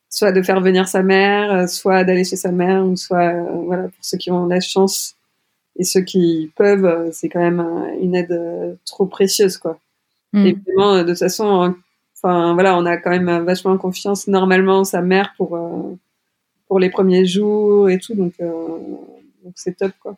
soit 0.08 0.30
de 0.30 0.40
faire 0.40 0.60
venir 0.60 0.86
sa 0.86 1.02
mère, 1.02 1.52
euh, 1.52 1.66
soit 1.66 2.04
d'aller 2.04 2.22
chez 2.22 2.36
sa 2.36 2.52
mère, 2.52 2.86
ou 2.86 2.94
soit 2.96 3.34
euh, 3.34 3.42
voilà 3.64 3.82
pour 3.84 4.02
ceux 4.02 4.18
qui 4.18 4.30
ont 4.30 4.46
la 4.46 4.60
chance 4.60 5.16
et 5.76 5.82
ceux 5.82 6.02
qui 6.02 6.52
peuvent, 6.54 7.10
c'est 7.12 7.28
quand 7.28 7.40
même 7.40 7.60
une 8.00 8.14
aide 8.14 8.78
trop 8.86 9.06
précieuse, 9.06 9.58
quoi. 9.58 9.80
Mm. 10.32 10.46
Et 10.46 10.56
vraiment, 10.64 11.02
de 11.02 11.08
toute 11.08 11.18
façon, 11.18 11.74
enfin 12.16 12.54
voilà, 12.54 12.78
on 12.78 12.86
a 12.86 12.96
quand 12.98 13.10
même 13.10 13.44
vachement 13.44 13.76
confiance 13.76 14.28
normalement 14.28 14.78
en 14.80 14.84
sa 14.84 15.02
mère 15.02 15.34
pour 15.36 15.58
pour 16.68 16.78
les 16.78 16.90
premiers 16.90 17.26
jours 17.26 17.90
et 17.90 17.98
tout, 17.98 18.14
donc 18.14 18.34
donc 18.38 19.52
c'est 19.56 19.76
top, 19.76 19.90
quoi. 20.00 20.16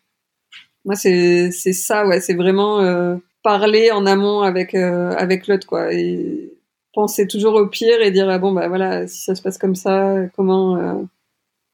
Moi, 0.87 0.95
c'est 0.95 1.51
ça, 1.51 2.07
ouais, 2.07 2.21
c'est 2.21 2.35
vraiment 2.35 2.81
euh, 2.81 3.17
parler 3.43 3.91
en 3.91 4.07
amont 4.07 4.43
avec 4.43 4.73
euh, 4.75 5.11
avec 5.17 5.49
l'autre, 5.49 5.67
quoi, 5.67 5.93
et 5.93 6.53
penser 6.95 7.27
toujours 7.27 7.55
au 7.57 7.67
pire 7.67 8.01
et 8.01 8.13
dire 8.13 8.31
ah 8.31 8.39
bon 8.39 8.53
bah 8.53 8.69
voilà, 8.69 9.09
si 9.09 9.21
ça 9.23 9.35
se 9.35 9.43
passe 9.43 9.59
comme 9.59 9.75
ça, 9.75 10.15
comment 10.37 10.77
euh, 10.77 10.95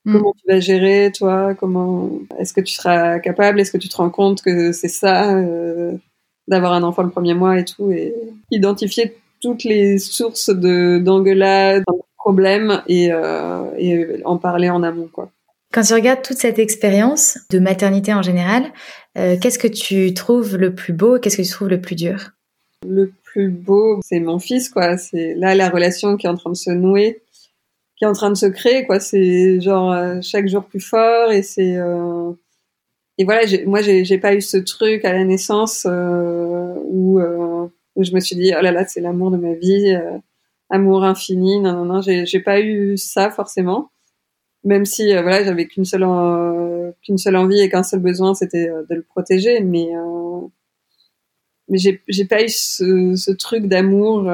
mm. 0.07 0.12
comment 0.14 0.33
tu 0.33 0.46
vas 0.48 0.61
gérer, 0.61 1.12
toi, 1.14 1.55
comment 1.55 2.11
est-ce 2.38 2.55
que 2.55 2.62
tu 2.62 2.72
seras 2.72 3.18
capable, 3.20 3.61
est-ce 3.61 3.72
que 3.72 3.79
tu 3.79 3.90
te 3.90 3.96
rends 3.96 4.11
compte 4.11 4.40
que 4.42 4.72
c'est 4.72 4.88
ça 4.88 5.35
d'avoir 6.49 6.72
un 6.72 6.82
enfant 6.82 7.03
le 7.03 7.11
premier 7.11 7.34
mois 7.34 7.59
et 7.59 7.64
tout, 7.66 7.93
et 7.93 8.14
identifier 8.51 9.16
toutes 9.43 9.64
les 9.64 9.99
sources 9.99 10.51
de 10.51 10.99
d'engueulades, 10.99 11.84
de 11.86 12.03
problèmes 12.16 12.82
et, 12.89 13.11
et 13.78 14.24
en 14.24 14.39
parler 14.39 14.70
en 14.70 14.82
amont, 14.82 15.09
quoi. 15.12 15.30
Quand 15.73 15.83
tu 15.83 15.95
regardes 15.95 16.20
toute 16.20 16.37
cette 16.37 16.59
expérience 16.59 17.39
de 17.51 17.59
maternité 17.59 18.12
en 18.12 18.20
général, 18.20 18.70
euh, 19.16 19.39
qu'est-ce 19.41 19.59
que 19.59 19.68
tu 19.68 20.12
trouves 20.12 20.59
le 20.59 20.75
plus 20.75 20.93
beau 20.93 21.18
Qu'est-ce 21.18 21.39
que 21.39 21.43
tu 21.43 21.51
trouves 21.51 21.70
le 21.70 21.81
plus 21.81 21.97
dur? 21.97 22.33
Le 22.87 23.11
plus 23.25 23.49
beau, 23.49 23.99
c'est 24.05 24.20
mon 24.20 24.39
fils, 24.39 24.68
quoi. 24.68 24.99
C'est 24.99 25.35
là 25.35 25.55
la 25.55 25.70
relation 25.70 26.18
qui 26.18 26.27
est 26.27 26.31
en 26.31 26.37
train 26.37 26.51
de 26.51 26.57
se 26.57 26.70
nouer, 26.70 27.23
qui 27.97 28.05
est 28.05 28.07
en 28.07 28.12
train 28.12 28.29
de 28.29 28.37
se 28.37 28.45
créer, 28.45 28.85
quoi. 28.85 29.01
C'est 29.01 29.62
genre 29.62 29.93
euh, 29.93 30.18
chaque 30.20 30.47
jour 30.47 30.64
plus 30.64 30.81
fort 30.81 31.33
et 31.33 31.43
c'est 31.43 31.77
euh... 31.77 32.33
et 33.16 33.25
voilà. 33.25 33.47
Moi, 33.64 33.81
j'ai 33.81 34.18
pas 34.18 34.35
eu 34.35 34.43
ce 34.43 34.59
truc 34.59 35.07
à 35.07 35.14
la 35.14 35.25
naissance 35.25 35.87
euh, 35.89 36.75
où, 36.85 37.18
où 37.18 38.05
je 38.05 38.12
me 38.12 38.20
suis 38.20 38.37
dit 38.37 38.53
oh 38.55 38.62
là 38.62 38.73
là, 38.73 38.87
c'est 38.87 39.01
l'amour 39.01 39.31
de 39.31 39.39
ma 39.39 39.55
vie. 39.55 39.97
amour 40.68 41.05
infini. 41.05 41.61
Non, 41.61 41.73
non, 41.73 41.85
non, 41.87 42.01
j'ai 42.03 42.41
pas 42.41 42.61
eu 42.61 42.99
ça 42.99 43.31
forcément. 43.31 43.91
Même 44.64 44.84
si 44.84 45.12
euh, 45.14 45.22
voilà, 45.22 45.44
j'avais 45.44 45.66
qu'une 45.66 45.84
seule 45.84 46.04
qu'une 47.02 47.18
seule 47.18 47.36
envie 47.36 47.60
et 47.60 47.68
qu'un 47.68 47.82
seul 47.82 48.00
besoin, 48.00 48.34
c'était 48.34 48.68
de 48.68 48.94
le 48.94 49.02
protéger. 49.02 49.60
Mais 49.60 49.88
mais 51.68 51.78
j'ai 51.78 52.02
j'ai 52.08 52.24
pas 52.24 52.44
eu 52.44 52.48
ce, 52.48 53.14
ce 53.16 53.30
truc 53.32 53.66
d'amour. 53.66 54.30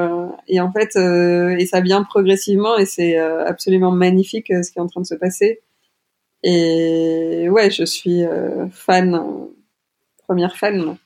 et 0.47 0.59
en 0.59 0.71
fait, 0.71 0.95
et 0.95 1.65
ça 1.65 1.81
vient 1.81 2.03
progressivement 2.03 2.77
et 2.77 2.85
c'est 2.85 3.17
absolument 3.17 3.91
magnifique 3.91 4.47
ce 4.47 4.71
qui 4.71 4.79
est 4.79 4.81
en 4.81 4.87
train 4.87 5.01
de 5.01 5.07
se 5.07 5.15
passer. 5.15 5.61
Et 6.43 7.47
ouais, 7.49 7.71
je 7.71 7.83
suis 7.83 8.23
fan, 8.71 9.19
première 10.27 10.57
fan 10.57 10.97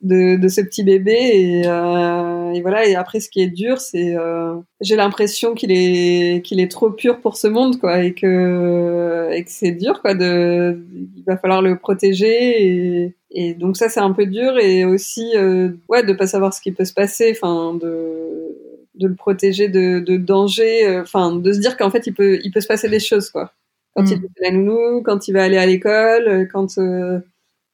de, 0.00 0.36
de 0.36 0.48
ce 0.48 0.60
petit 0.60 0.84
bébé 0.84 1.12
et, 1.12 1.62
euh, 1.66 2.52
et, 2.52 2.60
voilà 2.60 2.86
et 2.86 2.94
après 2.94 3.20
ce 3.20 3.30
qui 3.30 3.40
est 3.40 3.48
dur 3.48 3.80
c'est 3.80 4.14
euh, 4.16 4.54
j'ai 4.80 4.96
l'impression 4.96 5.54
qu'il 5.54 5.72
est 5.72 6.44
qu'il 6.44 6.60
est 6.60 6.70
trop 6.70 6.90
pur 6.90 7.20
pour 7.20 7.36
ce 7.36 7.46
monde 7.46 7.78
quoi 7.78 8.02
et 8.02 8.12
que 8.12 9.30
et 9.32 9.42
que 9.44 9.50
c'est 9.50 9.72
dur 9.72 10.02
quoi 10.02 10.14
de 10.14 10.78
il 11.16 11.24
va 11.26 11.36
falloir 11.38 11.62
le 11.62 11.78
protéger 11.78 12.66
et, 12.66 13.14
et 13.30 13.54
donc 13.54 13.76
ça 13.76 13.88
c'est 13.88 14.00
un 14.00 14.12
peu 14.12 14.26
dur 14.26 14.58
et 14.58 14.84
aussi 14.84 15.32
euh, 15.36 15.70
ouais 15.88 16.04
de 16.04 16.12
pas 16.12 16.26
savoir 16.26 16.52
ce 16.52 16.60
qui 16.60 16.72
peut 16.72 16.84
se 16.84 16.94
passer 16.94 17.32
enfin 17.34 17.74
de 17.74 18.56
de 18.94 19.08
le 19.08 19.14
protéger 19.14 19.68
de, 19.68 20.00
de 20.00 20.16
danger 20.16 20.86
euh, 20.86 21.02
enfin 21.02 21.34
de 21.34 21.52
se 21.52 21.58
dire 21.58 21.76
qu'en 21.76 21.90
fait 21.90 22.06
il 22.06 22.14
peut 22.14 22.38
il 22.44 22.52
peut 22.52 22.60
se 22.60 22.68
passer 22.68 22.88
des 22.88 23.00
choses 23.00 23.30
quoi 23.30 23.52
quand 23.96 24.04
il 24.04 24.18
mm. 24.18 24.20
fait 24.20 24.44
la 24.44 24.50
nounou 24.50 25.02
quand 25.02 25.28
il 25.28 25.32
va 25.32 25.44
aller 25.44 25.56
à 25.56 25.66
l'école 25.66 26.48
quand 26.52 26.78
euh, 26.78 27.20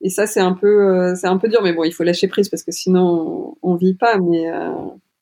et 0.03 0.09
ça 0.09 0.27
c'est 0.27 0.41
un 0.41 0.53
peu 0.53 0.89
euh, 0.89 1.15
c'est 1.15 1.27
un 1.27 1.37
peu 1.37 1.49
dur 1.49 1.61
mais 1.63 1.73
bon 1.73 1.85
il 1.85 1.93
faut 1.93 2.05
lâcher 2.05 2.29
prise 2.29 2.49
parce 2.49 2.63
que 2.63 2.73
sinon 2.73 3.57
on, 3.63 3.73
on 3.73 3.75
vit 3.77 3.95
pas. 3.95 4.19
Mais 4.19 4.51
euh, 4.51 4.71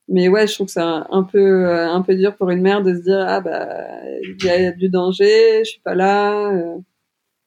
mais 0.08 0.28
ouais 0.28 0.46
je 0.46 0.54
trouve 0.54 0.66
que 0.66 0.72
c'est 0.72 0.80
un, 0.80 1.22
peu 1.30 1.66
euh, 1.66 1.88
un 1.88 2.00
peu 2.02 2.14
dur 2.14 2.34
pour 2.36 2.50
une 2.50 2.62
mère 2.62 2.82
de 2.82 2.94
se 2.94 3.02
dire 3.02 3.24
ah 3.26 3.40
bah 3.40 3.68
il 4.22 4.44
y 4.44 4.48
a 4.48 4.72
du 4.72 4.88
danger 4.88 5.64
je 5.64 5.70
suis 5.70 5.80
pas 5.80 5.94
là 5.94 6.50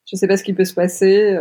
je 0.05 0.15
sais 0.15 0.27
pas 0.27 0.37
ce 0.37 0.43
qui 0.43 0.53
peut 0.53 0.65
se 0.65 0.73
passer 0.73 1.39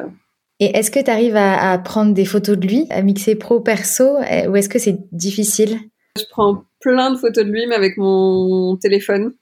et 0.61 0.76
est-ce 0.76 0.91
que 0.91 1.01
tu 1.01 1.11
arrives 1.11 1.36
à, 1.36 1.72
à, 1.72 1.78
prendre 1.78 2.14
des 2.14 2.24
photos 2.24 2.57
de 2.57 2.66
lui 2.66 2.86
à 2.91 3.03
mixer 3.03 3.34
pro 3.34 3.61
perso 3.61 4.16
ou 4.16 4.57
est-ce 4.57 4.68
que 4.68 4.78
c'est 4.78 4.99
difficile? 5.11 5.78
Je 6.18 6.24
prends 6.30 6.64
plein 6.80 7.11
de 7.11 7.16
photos 7.16 7.45
de 7.45 7.51
lui 7.51 7.66
mais 7.66 7.74
avec 7.74 7.97
mon 7.97 8.76
téléphone. 8.76 9.32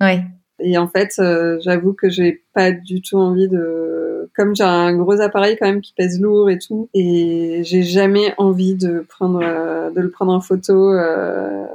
Ouais. 0.00 0.24
Et 0.60 0.76
en 0.76 0.88
fait, 0.88 1.14
j'avoue 1.62 1.94
que 1.94 2.10
j'ai 2.10 2.44
pas 2.52 2.70
du 2.72 3.00
tout 3.00 3.16
envie 3.16 3.48
de 3.48 3.97
comme 4.38 4.54
j'ai 4.54 4.62
un 4.62 4.96
gros 4.96 5.20
appareil 5.20 5.56
quand 5.58 5.66
même 5.66 5.80
qui 5.80 5.92
pèse 5.94 6.20
lourd 6.20 6.48
et 6.48 6.58
tout, 6.58 6.88
et 6.94 7.62
j'ai 7.64 7.82
jamais 7.82 8.34
envie 8.38 8.76
de 8.76 9.00
prendre, 9.00 9.40
euh, 9.42 9.90
de 9.90 10.00
le 10.00 10.12
prendre 10.12 10.32
en 10.32 10.40
photo 10.40 10.92
euh, 10.92 11.66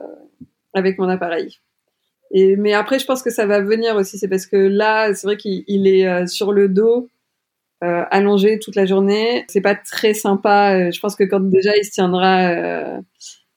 avec 0.74 0.98
mon 0.98 1.10
appareil. 1.10 1.60
Et 2.32 2.56
mais 2.56 2.74
après, 2.74 3.00
je 3.00 3.06
pense 3.06 3.22
que 3.22 3.32
ça 3.32 3.46
va 3.46 3.60
venir 3.60 3.98
aussi. 3.98 4.18
C'est 4.18 4.30
parce 4.30 4.46
que 4.46 4.56
là, 4.56 5.14
c'est 5.14 5.28
vrai 5.28 5.36
qu'il 5.36 5.88
est 5.88 6.08
euh, 6.08 6.26
sur 6.26 6.54
le 6.54 6.70
dos, 6.70 7.10
allongé 7.82 8.60
toute 8.60 8.78
la 8.78 8.86
journée. 8.86 9.44
C'est 9.50 9.60
pas 9.60 9.76
très 9.76 10.14
sympa. 10.14 10.90
Je 10.90 11.00
pense 11.02 11.18
que 11.18 11.26
quand 11.26 11.42
déjà 11.42 11.76
il 11.76 11.84
se 11.84 11.92
tiendra, 11.92 12.54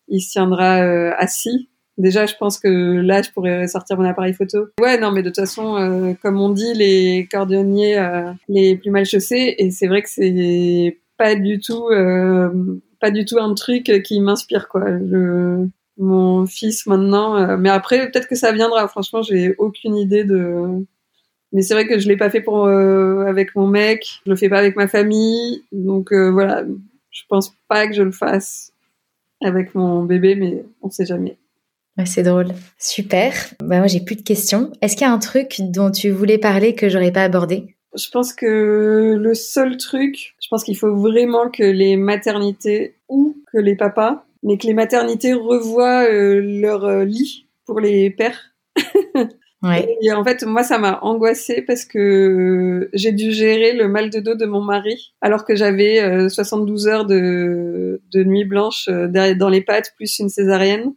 il 0.09 0.21
se 0.21 0.33
tiendra 0.33 0.79
assis 1.13 1.69
Déjà, 1.99 2.27
je 2.27 2.35
pense 2.39 2.59
que 2.59 2.69
là, 2.69 3.23
je 3.23 3.31
pourrais 3.31 3.67
sortir 3.69 3.97
mon 3.97 4.05
appareil 4.05 4.35
photo. 4.35 4.67
Ouais, 4.81 4.99
non, 4.99 5.13
mais 5.13 5.23
de 5.23 5.31
toute 5.31 5.37
façon, 5.37 5.77
euh, 5.77 6.13
comme 6.21 6.39
on 6.39 6.51
dit, 6.51 6.75
les 6.75 7.27
cordonniers 7.31 7.99
euh, 7.99 8.33
les 8.49 8.77
plus 8.77 8.91
mal 8.91 9.07
chaussés, 9.07 9.55
et 9.59 9.71
c'est 9.71 9.87
vrai 9.87 10.03
que 10.03 10.11
c'est 10.11 10.99
pas 11.17 11.35
du 11.35 11.59
tout, 11.59 11.89
euh, 11.89 12.51
pas 13.01 13.11
du 13.11 13.25
tout 13.25 13.39
un 13.39 13.55
truc 13.55 14.03
qui 14.05 14.21
m'inspire, 14.21 14.69
quoi. 14.69 14.85
Mon 15.99 16.45
fils 16.45 16.87
maintenant, 16.87 17.57
mais 17.57 17.71
après, 17.71 18.11
peut-être 18.11 18.29
que 18.29 18.35
ça 18.35 18.53
viendra. 18.53 18.87
Franchement, 18.89 19.23
j'ai 19.23 19.55
aucune 19.57 19.97
idée 19.97 20.25
de. 20.25 20.85
Mais 21.53 21.63
c'est 21.63 21.73
vrai 21.73 21.87
que 21.87 21.99
je 21.99 22.07
l'ai 22.07 22.19
pas 22.19 22.29
fait 22.29 22.43
pour 22.43 22.67
avec 22.69 23.55
mon 23.57 23.67
mec, 23.67 24.21
je 24.27 24.31
le 24.31 24.37
fais 24.37 24.51
pas 24.51 24.59
avec 24.59 24.77
ma 24.77 24.89
famille, 24.89 25.63
donc 25.73 26.13
voilà. 26.13 26.65
Je 27.11 27.23
pense 27.31 27.55
pas 27.69 27.87
que 27.87 27.95
je 27.95 28.03
le 28.03 28.13
fasse 28.13 28.73
avec 29.43 29.75
mon 29.75 30.03
bébé, 30.03 30.35
mais 30.35 30.63
on 30.83 30.91
sait 30.91 31.07
jamais 31.07 31.39
c'est 32.05 32.23
drôle. 32.23 32.49
Super. 32.79 33.33
Bah, 33.61 33.79
moi, 33.79 33.87
j'ai 33.87 34.01
plus 34.01 34.17
de 34.17 34.23
questions. 34.23 34.71
Est-ce 34.83 34.97
qu'il 34.97 35.07
y 35.07 35.11
a 35.11 35.13
un 35.13 35.19
truc 35.19 35.57
dont 35.61 35.91
tu 35.91 36.11
voulais 36.11 36.39
parler 36.39 36.75
que 36.75 36.89
j'aurais 36.89 37.13
pas 37.13 37.25
abordé? 37.25 37.77
Je 37.97 38.11
pense 38.11 38.35
que 38.35 39.17
le 39.19 39.35
seul 39.35 39.79
truc, 39.79 40.35
je 40.43 40.49
pense 40.51 40.65
qu'il 40.65 40.77
faut 40.77 40.95
vraiment 40.95 41.51
que 41.51 41.63
les 41.63 41.97
maternités 41.97 42.97
ou 43.09 43.37
que 43.51 43.59
les 43.59 43.75
papas, 43.75 44.27
mais 44.43 44.59
que 44.59 44.67
les 44.67 44.75
maternités 44.75 45.33
revoient 45.33 46.05
euh, 46.05 46.41
leur 46.43 46.85
euh, 46.85 47.05
lit 47.05 47.47
pour 47.65 47.81
les 47.81 48.11
pères. 48.11 48.55
Ouais. 49.63 49.97
Et 50.03 50.13
en 50.13 50.23
fait, 50.23 50.45
moi, 50.45 50.63
ça 50.63 50.79
m'a 50.79 51.01
angoissée 51.01 51.63
parce 51.63 51.87
que 51.87 52.91
j'ai 52.93 53.11
dû 53.11 53.33
gérer 53.33 53.73
le 53.73 53.89
mal 53.89 54.11
de 54.11 54.21
dos 54.21 54.35
de 54.35 54.45
mon 54.45 54.61
mari, 54.61 55.15
alors 55.23 55.45
que 55.45 55.57
j'avais 55.57 56.29
72 56.29 56.87
euh, 56.87 56.91
heures 56.91 57.07
de, 57.07 58.01
de 58.13 58.23
nuit 58.23 58.45
blanche 58.45 58.87
dans 58.87 59.49
les 59.49 59.63
pattes, 59.63 59.95
plus 59.97 60.19
une 60.19 60.29
césarienne. 60.29 60.93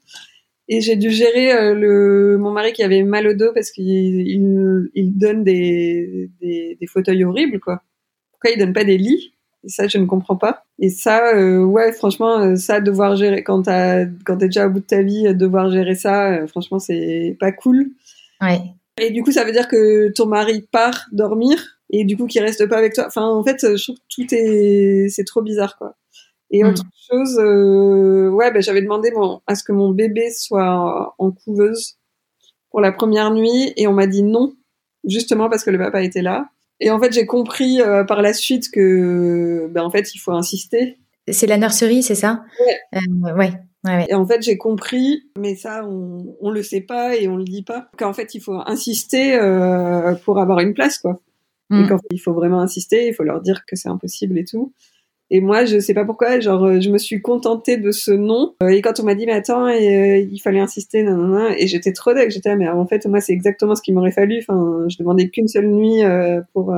Et 0.72 0.82
j'ai 0.82 0.96
dû 0.96 1.10
gérer 1.10 1.52
euh, 1.52 1.74
le 1.74 2.38
mon 2.38 2.52
mari 2.52 2.74
qui 2.74 2.84
avait 2.84 3.02
mal 3.02 3.28
au 3.28 3.34
dos 3.34 3.52
parce 3.54 3.72
qu'il 3.72 3.88
il, 3.88 4.90
il, 4.94 5.18
donne 5.18 5.44
des, 5.44 6.30
des, 6.40 6.78
des, 6.80 6.88
fauteuils 6.88 7.24
horribles 7.24 7.60
quoi. 7.60 7.82
Pourquoi 8.32 8.52
il 8.52 8.60
donne 8.60 8.74
pas 8.74 8.84
des 8.84 9.00
lits? 9.00 9.34
Et 9.64 9.70
ça 9.70 9.88
je 9.88 9.98
ne 9.98 10.06
comprends 10.06 10.38
pas. 10.38 10.66
Et 10.78 10.90
ça 10.90 11.36
euh, 11.36 11.64
ouais 11.64 11.92
franchement 11.92 12.40
euh, 12.40 12.56
ça 12.56 12.82
devoir 12.82 13.16
gérer 13.16 13.44
quand 13.44 13.64
t'as 13.64 14.06
quand 14.24 14.38
t'es 14.38 14.46
déjà 14.46 14.68
au 14.68 14.70
bout 14.70 14.80
de 14.80 14.86
ta 14.86 15.02
vie 15.02 15.34
devoir 15.34 15.72
gérer 15.72 15.96
ça 15.96 16.46
franchement 16.46 16.78
c'est 16.78 17.36
pas 17.40 17.52
cool. 17.52 17.90
Ouais. 18.40 18.62
Et 19.02 19.10
du 19.10 19.24
coup 19.24 19.32
ça 19.32 19.46
veut 19.46 19.52
dire 19.52 19.68
que 19.68 20.10
ton 20.10 20.28
mari 20.28 20.68
part 20.72 21.08
dormir 21.12 21.80
et 21.90 22.06
du 22.06 22.16
coup 22.16 22.28
qu'il 22.28 22.44
reste 22.44 22.68
pas 22.68 22.78
avec 22.78 22.94
toi. 22.94 23.06
Enfin 23.08 23.26
en 23.26 23.44
fait 23.44 23.76
je 23.76 23.84
trouve 23.84 23.96
que 23.96 24.02
tout 24.08 24.36
est 24.36 25.08
c'est 25.10 25.26
trop 25.26 25.42
bizarre 25.42 25.80
quoi. 25.80 25.96
Et 26.52 26.64
autre 26.64 26.84
mm. 26.84 26.90
chose, 27.12 27.40
euh, 27.40 28.30
ouais, 28.30 28.52
ben, 28.52 28.62
j'avais 28.62 28.82
demandé 28.82 29.12
mon, 29.12 29.42
à 29.48 29.56
ce 29.56 29.64
que 29.64 29.72
mon 29.72 29.92
bébé 29.92 30.32
soit 30.32 31.16
en 31.18 31.32
couveuse 31.32 31.98
pour 32.72 32.82
la 32.82 32.92
première 32.92 33.32
nuit 33.32 33.74
et 33.76 33.88
on 33.88 33.94
m'a 33.94 34.08
dit 34.08 34.24
non, 34.24 34.54
justement 35.04 35.50
parce 35.50 35.64
que 35.64 35.72
le 35.72 35.78
papa 35.78 36.02
était 36.02 36.22
là. 36.22 36.50
Et 36.80 36.92
en 36.92 37.00
fait, 37.00 37.12
j'ai 37.12 37.26
compris 37.26 37.82
euh, 37.82 38.04
par 38.04 38.22
la 38.22 38.34
suite 38.34 38.72
que, 38.72 39.68
ben, 39.72 39.84
en 39.84 39.92
fait, 39.92 40.14
il 40.16 40.20
faut 40.20 40.32
insister. 40.32 40.98
C'est 41.30 41.48
la 41.48 41.58
nurserie, 41.58 42.04
c'est 42.04 42.16
ça? 42.16 42.44
Ouais. 42.66 43.00
Euh, 43.00 43.36
ouais. 43.36 43.52
Ouais, 43.86 44.06
Et 44.10 44.14
en 44.14 44.26
fait, 44.26 44.42
j'ai 44.42 44.58
compris, 44.58 45.24
mais 45.38 45.56
ça, 45.56 45.86
on, 45.86 46.36
on 46.42 46.52
le 46.52 46.64
sait 46.64 46.82
pas 46.82 47.16
et 47.16 47.30
on 47.30 47.38
le 47.38 47.46
dit 47.46 47.64
pas, 47.64 47.90
qu'en 47.98 48.12
fait, 48.12 48.36
il 48.36 48.42
faut 48.42 48.62
insister 48.66 49.36
euh, 49.36 50.16
pour 50.16 50.40
avoir 50.40 50.60
une 50.60 50.74
place, 50.74 50.98
quoi. 50.98 51.22
Mm. 51.70 51.84
Et 51.84 51.88
qu'en 51.88 51.98
fait, 51.98 52.08
il 52.12 52.20
faut 52.20 52.34
vraiment 52.34 52.60
insister, 52.60 53.08
il 53.08 53.14
faut 53.14 53.24
leur 53.24 53.42
dire 53.42 53.66
que 53.66 53.78
c'est 53.78 53.88
impossible 53.88 54.38
et 54.38 54.44
tout. 54.44 54.74
Et 55.32 55.42
moi, 55.42 55.66
je 55.66 55.80
sais 55.80 55.94
pas 55.94 56.06
pourquoi, 56.06 56.40
genre, 56.40 56.64
euh, 56.66 56.80
je 56.80 56.90
me 56.90 56.98
suis 56.98 57.22
contentée 57.22 57.78
de 57.78 57.92
ce 57.92 58.12
nom. 58.12 58.56
Euh, 58.64 58.70
et 58.70 58.82
quand 58.82 59.00
on 59.00 59.04
m'a 59.04 59.14
dit, 59.14 59.28
mais 59.28 59.34
attends, 59.34 59.68
euh, 59.68 60.18
il 60.18 60.40
fallait 60.40 60.60
insister, 60.60 61.04
nanana, 61.04 61.56
et 61.58 61.68
j'étais 61.68 61.94
trop 61.94 62.14
deck, 62.14 62.32
j'étais, 62.32 62.56
mais 62.56 62.68
en 62.68 62.88
fait, 62.88 63.06
moi, 63.06 63.22
c'est 63.22 63.34
exactement 63.34 63.76
ce 63.76 63.82
qu'il 63.84 63.94
m'aurait 63.94 64.12
fallu. 64.12 64.40
Enfin, 64.40 64.86
je 64.90 64.98
demandais 64.98 65.30
qu'une 65.30 65.48
seule 65.48 65.68
nuit 65.68 66.02
pour 66.54 66.74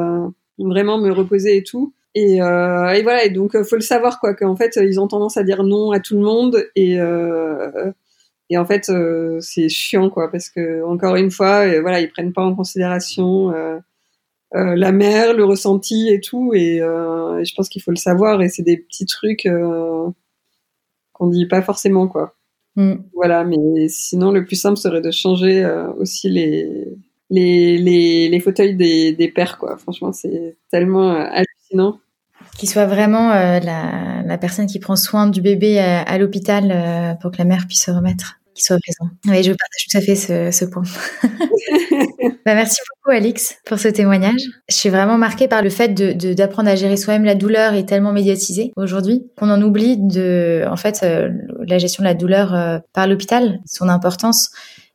vraiment 0.59 0.97
me 0.97 1.11
reposer 1.11 1.57
et 1.57 1.63
tout. 1.63 1.93
Et, 2.13 2.35
et 2.35 2.39
voilà, 2.39 3.23
et 3.23 3.29
donc, 3.29 3.55
faut 3.63 3.75
le 3.75 3.81
savoir, 3.81 4.19
quoi, 4.19 4.33
qu'en 4.33 4.57
fait, 4.57 4.77
ils 4.81 4.99
ont 4.99 5.07
tendance 5.07 5.37
à 5.37 5.43
dire 5.43 5.63
non 5.63 5.91
à 5.91 5.99
tout 6.01 6.15
le 6.15 6.21
monde, 6.21 6.65
et, 6.75 6.97
et 8.49 8.57
en 8.57 8.65
fait, 8.65 8.91
c'est 9.39 9.69
chiant, 9.69 10.09
quoi, 10.09 10.29
parce 10.29 10.49
que, 10.49 10.83
encore 10.83 11.15
une 11.15 11.31
fois, 11.31 11.79
voilà, 11.79 12.01
ils 12.01 12.09
prennent 12.09 12.33
pas 12.33 12.43
en 12.43 12.53
considération 12.53 13.53
euh, 14.53 14.75
la 14.75 14.91
mer, 14.91 15.33
le 15.33 15.45
ressenti 15.45 16.09
et 16.09 16.19
tout. 16.19 16.53
Et, 16.53 16.81
euh, 16.81 17.43
je 17.43 17.53
pense 17.55 17.69
qu'il 17.69 17.81
faut 17.81 17.91
le 17.91 17.97
savoir. 17.97 18.41
Et 18.41 18.49
c'est 18.49 18.63
des 18.63 18.77
petits 18.77 19.05
trucs 19.05 19.45
euh, 19.45 20.09
qu'on 21.13 21.27
dit 21.27 21.45
pas 21.45 21.61
forcément, 21.61 22.07
quoi. 22.07 22.35
Mm. 22.75 22.95
Voilà. 23.13 23.43
Mais 23.43 23.87
sinon, 23.87 24.31
le 24.31 24.45
plus 24.45 24.57
simple 24.57 24.77
serait 24.77 25.01
de 25.01 25.11
changer 25.11 25.65
aussi 25.97 26.29
les, 26.29 26.87
les, 27.29 27.77
les, 27.77 28.29
les, 28.29 28.39
fauteuils 28.39 28.75
des, 28.75 29.13
des 29.13 29.29
pères, 29.29 29.57
quoi. 29.57 29.77
Franchement, 29.77 30.11
c'est 30.11 30.57
tellement 30.69 31.11
hallucinant. 31.11 31.99
Qu'il 32.57 32.69
soit 32.69 32.85
vraiment 32.87 33.29
la, 33.29 34.23
la, 34.25 34.37
personne 34.37 34.67
qui 34.67 34.79
prend 34.79 34.95
soin 34.95 35.27
du 35.27 35.41
bébé 35.41 35.79
à, 35.79 36.01
à 36.01 36.17
l'hôpital 36.17 37.17
pour 37.21 37.31
que 37.31 37.37
la 37.37 37.45
mère 37.45 37.65
puisse 37.67 37.85
se 37.85 37.91
remettre 37.91 38.40
qui 38.53 38.63
soit 38.63 38.77
présent. 38.77 39.11
Oui, 39.27 39.43
je 39.43 39.51
partage 39.51 39.85
tout 39.89 39.97
à 39.97 40.01
fait 40.01 40.15
ce, 40.15 40.51
ce 40.51 40.65
point. 40.65 40.83
bah, 42.45 42.55
merci 42.55 42.77
beaucoup, 42.89 43.15
Alix, 43.15 43.55
pour 43.65 43.79
ce 43.79 43.87
témoignage. 43.87 44.41
Je 44.69 44.75
suis 44.75 44.89
vraiment 44.89 45.17
marquée 45.17 45.47
par 45.47 45.61
le 45.61 45.69
fait 45.69 45.89
de, 45.89 46.33
d'apprendre 46.33 46.69
à 46.69 46.75
gérer 46.75 46.97
soi-même 46.97 47.23
la 47.23 47.35
douleur 47.35 47.73
est 47.73 47.85
tellement 47.85 48.13
médiatisée 48.13 48.71
aujourd'hui 48.75 49.23
qu'on 49.37 49.49
en 49.49 49.61
oublie 49.61 49.97
de, 49.97 50.65
en 50.69 50.77
fait, 50.77 51.01
euh, 51.03 51.29
la 51.67 51.77
gestion 51.77 52.03
de 52.03 52.07
la 52.07 52.13
douleur 52.13 52.53
euh, 52.53 52.79
par 52.93 53.07
l'hôpital, 53.07 53.59
son 53.65 53.89
importance. 53.89 54.51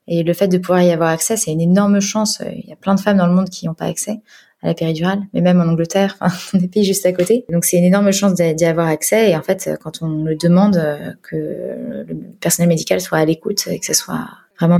Et 0.08 0.22
le 0.22 0.32
fait 0.34 0.48
de 0.48 0.58
pouvoir 0.58 0.82
y 0.82 0.92
avoir 0.92 1.10
accès, 1.10 1.36
c'est 1.36 1.50
une 1.50 1.60
énorme 1.60 2.00
chance. 2.00 2.40
Il 2.52 2.68
y 2.68 2.72
a 2.72 2.76
plein 2.76 2.94
de 2.94 3.00
femmes 3.00 3.16
dans 3.16 3.26
le 3.26 3.34
monde 3.34 3.50
qui 3.50 3.66
n'ont 3.66 3.74
pas 3.74 3.86
accès 3.86 4.20
la 4.66 4.74
péridurale, 4.74 5.22
mais 5.32 5.40
même 5.40 5.60
en 5.60 5.64
Angleterre, 5.64 6.16
enfin, 6.20 6.58
des 6.58 6.68
pays 6.68 6.84
juste 6.84 7.06
à 7.06 7.12
côté. 7.12 7.44
Donc 7.50 7.64
c'est 7.64 7.78
une 7.78 7.84
énorme 7.84 8.12
chance 8.12 8.34
d'y 8.34 8.64
avoir 8.64 8.88
accès. 8.88 9.30
Et 9.30 9.36
en 9.36 9.42
fait, 9.42 9.70
quand 9.82 10.02
on 10.02 10.24
le 10.24 10.36
demande, 10.36 10.76
euh, 10.76 11.12
que 11.22 11.36
le 11.36 12.16
personnel 12.40 12.68
médical 12.68 13.00
soit 13.00 13.18
à 13.18 13.24
l'écoute 13.24 13.66
et 13.68 13.78
que 13.78 13.86
ce 13.86 13.94
soit 13.94 14.28
vraiment 14.58 14.78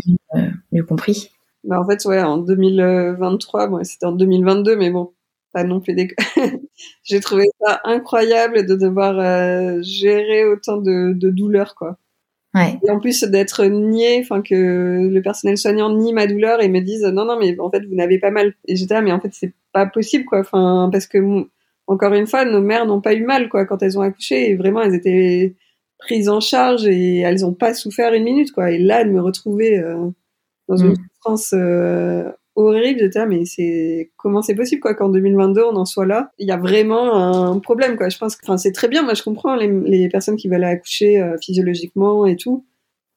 mieux, 0.72 0.84
compris. 0.84 1.30
Bah 1.64 1.80
en 1.80 1.86
fait, 1.86 2.04
ouais, 2.04 2.22
en 2.22 2.38
2023, 2.38 3.68
bon, 3.68 3.82
c'était 3.84 4.06
en 4.06 4.12
2022, 4.12 4.76
mais 4.76 4.90
bon, 4.90 5.12
pas 5.52 5.64
non 5.64 5.80
plus 5.80 5.94
des... 5.94 6.08
J'ai 7.02 7.20
trouvé 7.20 7.44
ça 7.60 7.80
incroyable 7.84 8.66
de 8.66 8.74
devoir 8.76 9.82
gérer 9.82 10.44
autant 10.46 10.76
de, 10.76 11.12
de 11.14 11.30
douleurs, 11.30 11.74
quoi. 11.74 11.98
Et 12.82 12.90
en 12.90 12.98
plus 12.98 13.24
d'être 13.24 13.64
nié, 13.64 14.20
enfin 14.22 14.40
que 14.40 15.08
le 15.10 15.22
personnel 15.22 15.58
soignant 15.58 15.94
nie 15.94 16.12
ma 16.12 16.26
douleur 16.26 16.62
et 16.62 16.68
me 16.68 16.80
dise 16.80 17.02
non 17.02 17.24
non 17.24 17.38
mais 17.38 17.58
en 17.60 17.70
fait 17.70 17.84
vous 17.84 17.94
n'avez 17.94 18.18
pas 18.18 18.30
mal. 18.30 18.54
Et 18.66 18.76
j'étais 18.76 18.94
là 18.94 19.02
mais 19.02 19.12
en 19.12 19.20
fait 19.20 19.30
c'est 19.32 19.52
pas 19.72 19.86
possible 19.86 20.24
quoi. 20.24 20.40
Enfin 20.40 20.88
parce 20.90 21.06
que 21.06 21.18
encore 21.86 22.14
une 22.14 22.26
fois 22.26 22.44
nos 22.44 22.60
mères 22.60 22.86
n'ont 22.86 23.00
pas 23.00 23.14
eu 23.14 23.24
mal 23.24 23.48
quoi 23.48 23.66
quand 23.66 23.82
elles 23.82 23.98
ont 23.98 24.02
accouché 24.02 24.50
et 24.50 24.56
vraiment 24.56 24.82
elles 24.82 24.94
étaient 24.94 25.54
prises 25.98 26.28
en 26.28 26.40
charge 26.40 26.86
et 26.86 27.18
elles 27.18 27.40
n'ont 27.40 27.54
pas 27.54 27.74
souffert 27.74 28.14
une 28.14 28.24
minute 28.24 28.52
quoi. 28.52 28.70
Et 28.70 28.78
là 28.78 29.04
de 29.04 29.10
me 29.10 29.20
retrouver 29.20 29.78
euh, 29.78 30.08
dans 30.68 30.76
une 30.76 30.92
mm. 30.92 30.96
souffrance 30.96 31.50
euh, 31.54 32.30
horrible. 32.56 33.00
J'étais 33.00 33.18
là, 33.18 33.26
mais 33.26 33.44
c'est 33.44 34.10
comment 34.16 34.42
c'est 34.42 34.54
possible 34.54 34.80
quoi 34.80 34.94
qu'en 34.94 35.08
2022 35.08 35.62
on 35.62 35.76
en 35.76 35.84
soit 35.84 36.06
là? 36.06 36.32
Il 36.38 36.48
y 36.48 36.52
a 36.52 36.56
vraiment 36.56 37.14
un 37.14 37.58
problème 37.60 37.96
quoi. 37.96 38.08
Je 38.08 38.18
pense 38.18 38.36
que 38.36 38.44
enfin 38.44 38.56
c'est 38.56 38.72
très 38.72 38.88
bien. 38.88 39.02
Moi 39.02 39.14
je 39.14 39.22
comprends 39.22 39.54
les, 39.54 39.68
les 39.68 40.08
personnes 40.08 40.36
qui 40.36 40.48
veulent 40.48 40.64
accoucher 40.64 41.20
euh, 41.20 41.36
physiologiquement 41.40 42.26
et 42.26 42.36
tout, 42.36 42.66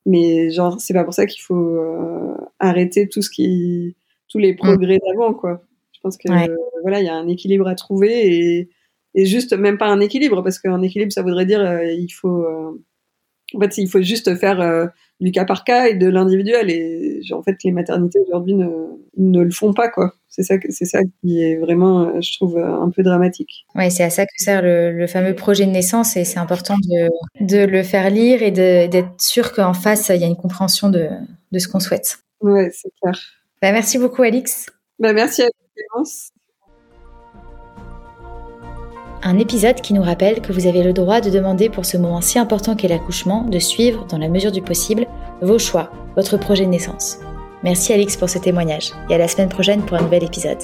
mais 0.06 0.52
genre 0.52 0.80
c'est 0.80 0.94
pas 0.94 1.04
pour 1.04 1.14
ça 1.14 1.26
qu'il 1.26 1.42
faut 1.42 1.56
euh, 1.56 2.36
arrêter 2.60 3.08
tout 3.10 3.22
ce 3.22 3.30
qui 3.30 3.96
tous 4.28 4.38
les 4.38 4.54
progrès 4.54 4.98
mm. 4.98 5.00
d'avant 5.08 5.34
quoi. 5.34 5.64
Je 5.94 6.00
pense 6.02 6.18
que 6.18 6.30
voilà 6.82 7.00
il 7.00 7.06
y 7.06 7.10
a 7.10 7.16
un 7.16 7.28
équilibre 7.28 7.68
à 7.68 7.76
trouver 7.76 8.36
et 8.36 8.70
et 9.16 9.26
juste 9.26 9.54
même 9.54 9.78
pas 9.78 9.88
un 9.88 10.02
équilibre 10.02 10.44
parce 10.44 10.60
qu'un 10.60 10.82
équilibre 10.84 11.12
ça 11.12 11.24
voudrait 11.24 11.46
dire 11.46 11.62
euh, 11.62 11.84
il 11.86 12.10
faut 12.10 12.46
en 13.56 13.60
fait 13.60 13.78
il 13.78 13.90
faut 13.90 14.02
juste 14.02 14.36
faire 14.36 14.90
du 15.20 15.32
cas 15.32 15.46
par 15.46 15.64
cas 15.64 15.88
et 15.88 15.96
de 15.96 16.08
l'individuel. 16.08 16.70
Et 16.70 17.22
en 17.32 17.44
fait, 17.44 17.58
les 17.64 17.72
maternités 17.72 18.20
aujourd'hui 18.28 18.56
ne, 18.56 18.68
ne 19.18 19.42
le 19.42 19.52
font 19.52 19.74
pas, 19.74 19.90
quoi. 19.90 20.14
C'est 20.30 20.44
ça, 20.44 20.56
c'est 20.70 20.86
ça 20.86 21.00
qui 21.22 21.42
est 21.42 21.58
vraiment, 21.58 22.02
euh, 22.02 22.22
je 22.22 22.36
trouve, 22.36 22.58
euh, 22.58 22.82
un 22.82 22.90
peu 22.90 23.04
dramatique. 23.04 23.66
Ouais, 23.76 23.90
c'est 23.90 24.04
à 24.04 24.10
ça 24.10 24.26
que 24.26 24.32
sert 24.38 24.62
le, 24.62 25.08
fameux 25.08 25.36
projet 25.36 25.66
de 25.66 25.72
naissance 25.72 26.16
et 26.16 26.24
c'est 26.24 26.40
important 26.40 26.78
de, 26.78 27.10
de, 27.46 27.66
le 27.66 27.84
faire 27.84 28.10
lire 28.10 28.44
et 28.44 28.52
d'être 28.52 29.20
sûr 29.20 29.52
qu'en 29.54 29.74
face, 29.74 30.10
il 30.10 30.22
y 30.22 30.24
a 30.24 30.28
une 30.28 30.38
compréhension 30.38 30.90
de, 30.90 31.10
de 31.52 31.60
ce 31.60 31.68
qu'on 31.68 31.80
souhaite. 31.80 32.20
Ouais, 32.42 32.70
c'est 32.72 32.92
clair. 33.02 33.20
Bah, 33.62 33.72
merci 33.72 33.98
beaucoup, 33.98 34.22
Alix. 34.22 34.68
Bah, 35.00 35.14
merci 35.14 35.42
à 35.42 35.48
vous, 35.96 36.06
un 39.24 39.38
épisode 39.38 39.82
qui 39.82 39.94
nous 39.94 40.02
rappelle 40.02 40.42
que 40.42 40.54
vous 40.54 40.68
avez 40.68 40.84
le 40.84 40.94
droit 40.94 41.22
de 41.22 41.30
demander 41.30 41.70
pour 41.70 41.86
ce 41.86 41.98
moment 41.98 42.22
si 42.22 42.40
important 42.40 42.76
qu'est 42.76 42.88
l'accouchement 42.88 43.44
de 43.44 43.60
suivre, 43.60 44.06
dans 44.10 44.18
la 44.18 44.30
mesure 44.30 44.52
du 44.52 44.62
possible, 44.62 45.08
vos 45.42 45.60
choix, 45.60 45.92
votre 46.16 46.38
projet 46.38 46.66
de 46.66 46.70
naissance. 46.70 47.20
Merci 47.64 47.92
Alix 47.94 48.16
pour 48.16 48.30
ce 48.30 48.40
témoignage 48.40 48.92
et 49.10 49.16
à 49.16 49.18
la 49.18 49.28
semaine 49.28 49.50
prochaine 49.50 49.82
pour 49.82 49.98
un 49.98 50.02
nouvel 50.02 50.24
épisode. 50.24 50.60